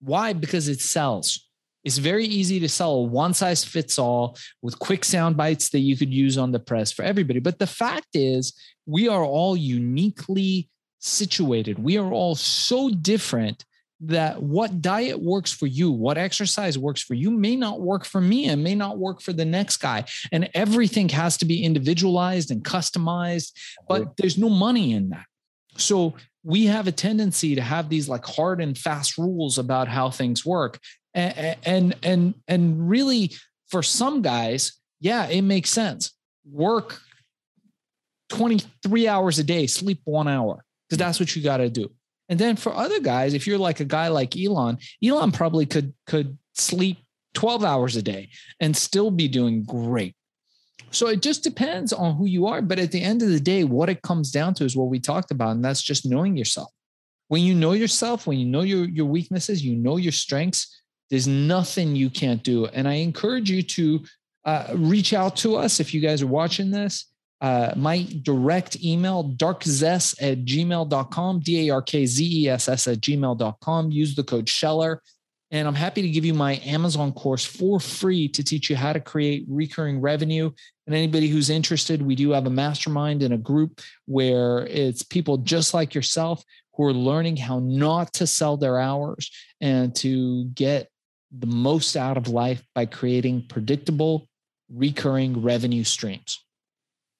Why? 0.00 0.32
Because 0.32 0.68
it 0.68 0.80
sells. 0.80 1.48
It's 1.84 1.98
very 1.98 2.26
easy 2.26 2.60
to 2.60 2.68
sell 2.68 2.92
a 2.92 3.02
one 3.02 3.32
size 3.32 3.64
fits 3.64 3.98
all 3.98 4.36
with 4.62 4.78
quick 4.78 5.04
sound 5.04 5.36
bites 5.36 5.70
that 5.70 5.80
you 5.80 5.96
could 5.96 6.12
use 6.12 6.36
on 6.36 6.52
the 6.52 6.60
press 6.60 6.92
for 6.92 7.02
everybody. 7.02 7.40
But 7.40 7.58
the 7.58 7.66
fact 7.66 8.08
is, 8.14 8.52
we 8.84 9.08
are 9.08 9.24
all 9.24 9.56
uniquely 9.56 10.68
situated. 10.98 11.78
We 11.78 11.96
are 11.96 12.12
all 12.12 12.34
so 12.34 12.90
different 12.90 13.64
that 14.00 14.42
what 14.42 14.80
diet 14.80 15.20
works 15.20 15.52
for 15.52 15.66
you, 15.66 15.90
what 15.90 16.18
exercise 16.18 16.78
works 16.78 17.02
for 17.02 17.14
you 17.14 17.30
may 17.30 17.56
not 17.56 17.80
work 17.80 18.04
for 18.04 18.20
me 18.20 18.48
and 18.48 18.62
may 18.62 18.74
not 18.74 18.98
work 18.98 19.20
for 19.20 19.32
the 19.32 19.44
next 19.44 19.78
guy. 19.78 20.04
And 20.30 20.48
everything 20.54 21.08
has 21.10 21.36
to 21.38 21.44
be 21.44 21.64
individualized 21.64 22.50
and 22.50 22.62
customized, 22.62 23.52
but 23.88 24.16
there's 24.16 24.38
no 24.38 24.48
money 24.48 24.92
in 24.92 25.10
that. 25.10 25.26
So 25.76 26.14
we 26.44 26.66
have 26.66 26.86
a 26.86 26.92
tendency 26.92 27.54
to 27.56 27.60
have 27.60 27.88
these 27.88 28.08
like 28.08 28.24
hard 28.24 28.60
and 28.60 28.78
fast 28.78 29.18
rules 29.18 29.58
about 29.58 29.88
how 29.88 30.10
things 30.10 30.46
work. 30.46 30.78
And 31.14 31.56
and 31.64 31.96
and, 32.02 32.34
and 32.46 32.88
really 32.88 33.32
for 33.68 33.82
some 33.82 34.22
guys, 34.22 34.74
yeah, 35.00 35.26
it 35.26 35.42
makes 35.42 35.70
sense. 35.70 36.12
Work 36.50 37.00
23 38.30 39.08
hours 39.08 39.38
a 39.38 39.44
day, 39.44 39.66
sleep 39.66 40.00
1 40.04 40.28
hour 40.28 40.64
because 40.88 41.02
mm. 41.02 41.06
that's 41.06 41.20
what 41.20 41.34
you 41.34 41.42
got 41.42 41.58
to 41.58 41.68
do. 41.68 41.90
And 42.28 42.38
then 42.38 42.56
for 42.56 42.74
other 42.74 43.00
guys, 43.00 43.34
if 43.34 43.46
you're 43.46 43.58
like 43.58 43.80
a 43.80 43.84
guy 43.84 44.08
like 44.08 44.36
Elon, 44.36 44.78
Elon 45.02 45.32
probably 45.32 45.66
could 45.66 45.94
could 46.06 46.36
sleep 46.54 46.98
12 47.34 47.64
hours 47.64 47.96
a 47.96 48.02
day 48.02 48.28
and 48.60 48.76
still 48.76 49.10
be 49.10 49.28
doing 49.28 49.64
great. 49.64 50.14
So 50.90 51.08
it 51.08 51.22
just 51.22 51.42
depends 51.42 51.92
on 51.92 52.16
who 52.16 52.26
you 52.26 52.46
are. 52.46 52.62
But 52.62 52.78
at 52.78 52.92
the 52.92 53.02
end 53.02 53.22
of 53.22 53.28
the 53.28 53.40
day, 53.40 53.64
what 53.64 53.88
it 53.88 54.02
comes 54.02 54.30
down 54.30 54.54
to 54.54 54.64
is 54.64 54.76
what 54.76 54.88
we 54.88 54.98
talked 54.98 55.30
about, 55.30 55.52
and 55.52 55.64
that's 55.64 55.82
just 55.82 56.06
knowing 56.06 56.36
yourself. 56.36 56.70
When 57.28 57.42
you 57.42 57.54
know 57.54 57.72
yourself, 57.72 58.26
when 58.26 58.38
you 58.38 58.46
know 58.46 58.62
your, 58.62 58.88
your 58.88 59.06
weaknesses, 59.06 59.62
you 59.62 59.76
know 59.76 59.98
your 59.98 60.12
strengths, 60.12 60.82
there's 61.10 61.28
nothing 61.28 61.94
you 61.94 62.08
can't 62.08 62.42
do. 62.42 62.66
And 62.66 62.88
I 62.88 62.94
encourage 62.94 63.50
you 63.50 63.62
to 63.62 64.04
uh, 64.44 64.68
reach 64.74 65.12
out 65.12 65.36
to 65.36 65.56
us 65.56 65.78
if 65.78 65.92
you 65.92 66.00
guys 66.00 66.22
are 66.22 66.26
watching 66.26 66.70
this 66.70 67.07
uh, 67.40 67.72
my 67.76 68.06
direct 68.22 68.82
email, 68.82 69.32
darkzess 69.36 70.14
at 70.20 70.44
gmail.com, 70.44 71.40
D 71.40 71.68
A 71.68 71.74
R 71.74 71.82
K 71.82 72.04
Z 72.06 72.44
E 72.44 72.48
S 72.48 72.68
S 72.68 72.88
at 72.88 72.98
gmail.com. 72.98 73.90
Use 73.90 74.14
the 74.14 74.24
code 74.24 74.48
Scheller. 74.48 75.02
And 75.50 75.66
I'm 75.66 75.74
happy 75.74 76.02
to 76.02 76.08
give 76.08 76.26
you 76.26 76.34
my 76.34 76.60
Amazon 76.64 77.12
course 77.12 77.44
for 77.44 77.80
free 77.80 78.28
to 78.28 78.44
teach 78.44 78.68
you 78.68 78.76
how 78.76 78.92
to 78.92 79.00
create 79.00 79.46
recurring 79.48 80.00
revenue. 80.00 80.50
And 80.86 80.94
anybody 80.94 81.28
who's 81.28 81.48
interested, 81.48 82.02
we 82.02 82.16
do 82.16 82.30
have 82.32 82.46
a 82.46 82.50
mastermind 82.50 83.22
and 83.22 83.32
a 83.32 83.38
group 83.38 83.80
where 84.04 84.66
it's 84.66 85.02
people 85.02 85.38
just 85.38 85.72
like 85.72 85.94
yourself 85.94 86.44
who 86.74 86.84
are 86.84 86.92
learning 86.92 87.38
how 87.38 87.60
not 87.60 88.12
to 88.14 88.26
sell 88.26 88.58
their 88.58 88.78
hours 88.78 89.30
and 89.60 89.94
to 89.96 90.44
get 90.46 90.88
the 91.30 91.46
most 91.46 91.96
out 91.96 92.16
of 92.16 92.28
life 92.28 92.62
by 92.74 92.84
creating 92.84 93.46
predictable, 93.48 94.28
recurring 94.70 95.42
revenue 95.42 95.84
streams. 95.84 96.44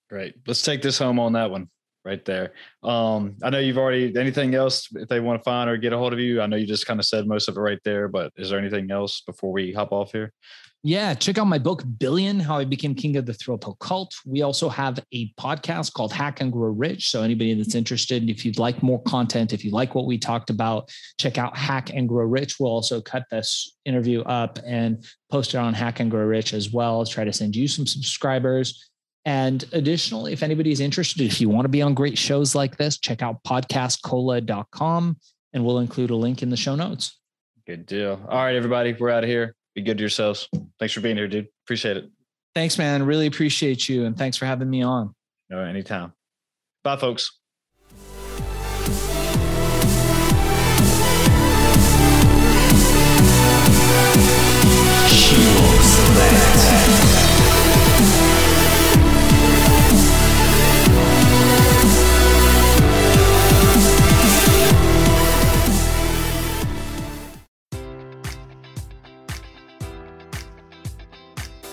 Great. 0.09 0.35
Let's 0.47 0.63
take 0.63 0.83
this 0.83 0.99
home 0.99 1.19
on 1.19 1.33
that 1.35 1.51
one 1.51 1.69
right 2.05 2.25
there. 2.25 2.53
Um, 2.83 3.37
I 3.43 3.51
know 3.51 3.59
you've 3.59 3.77
already 3.77 4.17
anything 4.17 4.55
else 4.55 4.89
if 4.95 5.09
they 5.09 5.21
want 5.21 5.41
to 5.41 5.45
find 5.45 5.69
or 5.69 5.77
get 5.77 5.93
a 5.93 5.99
hold 5.99 6.15
of 6.15 6.19
you. 6.19 6.41
I 6.41 6.47
know 6.47 6.57
you 6.57 6.67
just 6.67 6.87
kind 6.87 6.99
of 6.99 7.07
said 7.07 7.27
most 7.27 7.49
of 7.49 7.57
it 7.57 7.61
right 7.61 7.81
there, 7.85 8.09
but 8.09 8.33
is 8.37 8.51
there 8.51 8.59
anything 8.59 8.91
else 8.91 9.21
before 9.21 9.53
we 9.53 9.73
hop 9.73 9.93
off 9.93 10.13
here? 10.13 10.33
Yeah, 10.85 11.13
check 11.13 11.39
out 11.39 11.49
my 11.49 11.59
book, 11.59 11.83
Billion 11.99 12.39
How 12.39 12.59
I 12.59 12.65
Became 12.65 12.95
King 12.95 13.17
of 13.17 13.27
the 13.27 13.35
Thrill 13.35 13.59
Pill 13.59 13.77
Cult. 13.81 14.15
We 14.25 14.43
also 14.43 14.69
have 14.69 15.01
a 15.13 15.33
podcast 15.33 15.93
called 15.93 16.13
Hack 16.13 16.41
and 16.41 16.53
Grow 16.53 16.71
Rich. 16.71 17.11
So, 17.11 17.23
anybody 17.25 17.53
that's 17.55 17.75
interested, 17.75 18.31
if 18.31 18.45
you'd 18.45 18.61
like 18.61 18.81
more 18.81 19.03
content, 19.03 19.53
if 19.53 19.65
you 19.65 19.73
like 19.73 19.97
what 19.97 20.07
we 20.07 20.19
talked 20.19 20.51
about, 20.51 20.89
check 21.19 21.37
out 21.37 21.57
Hack 21.57 21.91
and 21.93 22.09
Grow 22.09 22.25
Rich. 22.25 22.61
We'll 22.61 22.71
also 22.71 23.01
cut 23.01 23.25
this 23.29 23.77
interview 23.87 24.21
up 24.23 24.61
and 24.65 25.05
post 25.33 25.55
it 25.55 25.59
on 25.59 25.75
Hack 25.75 25.99
and 25.99 26.13
Grow 26.13 26.25
Rich 26.25 26.55
as 26.55 26.71
well. 26.71 27.05
Try 27.05 27.25
to 27.25 27.33
send 27.33 27.57
you 27.57 27.67
some 27.67 27.85
subscribers. 27.85 28.88
And 29.25 29.64
additionally, 29.73 30.33
if 30.33 30.43
anybody's 30.43 30.81
interested, 30.81 31.23
if 31.23 31.41
you 31.41 31.49
want 31.49 31.64
to 31.64 31.69
be 31.69 31.83
on 31.83 31.95
great 31.95 32.16
shows 32.16 32.55
like 32.55 32.77
this, 32.77 32.99
check 32.99 33.23
out 33.23 33.43
podcastcola.com 33.45 35.16
and 35.53 35.64
we'll 35.64 35.79
include 35.79 36.11
a 36.11 36.16
link 36.16 36.43
in 36.43 36.51
the 36.51 36.57
show 36.57 36.75
notes. 36.75 37.19
Good 37.66 37.87
deal. 37.87 38.21
All 38.29 38.43
right, 38.43 38.55
everybody, 38.55 38.95
we're 38.95 39.11
out 39.11 39.25
of 39.25 39.31
here. 39.31 39.55
Be 39.75 39.83
good 39.83 39.99
to 39.99 40.03
yourselves. 40.03 40.49
Thanks 40.79 40.95
for 40.95 41.01
being 41.01 41.16
here, 41.16 41.29
dude. 41.29 41.49
Appreciate 41.66 41.99
it. 41.99 42.11
Thanks, 42.55 42.79
man. 42.79 43.05
Really 43.05 43.27
appreciate 43.27 43.89
you. 43.89 44.07
And 44.07 44.16
thanks 44.16 44.37
for 44.37 44.47
having 44.47 44.71
me 44.71 44.83
on. 44.83 45.14
All 45.53 45.59
right, 45.59 45.69
anytime. 45.69 46.12
Bye, 46.83 46.97
folks. 46.97 47.39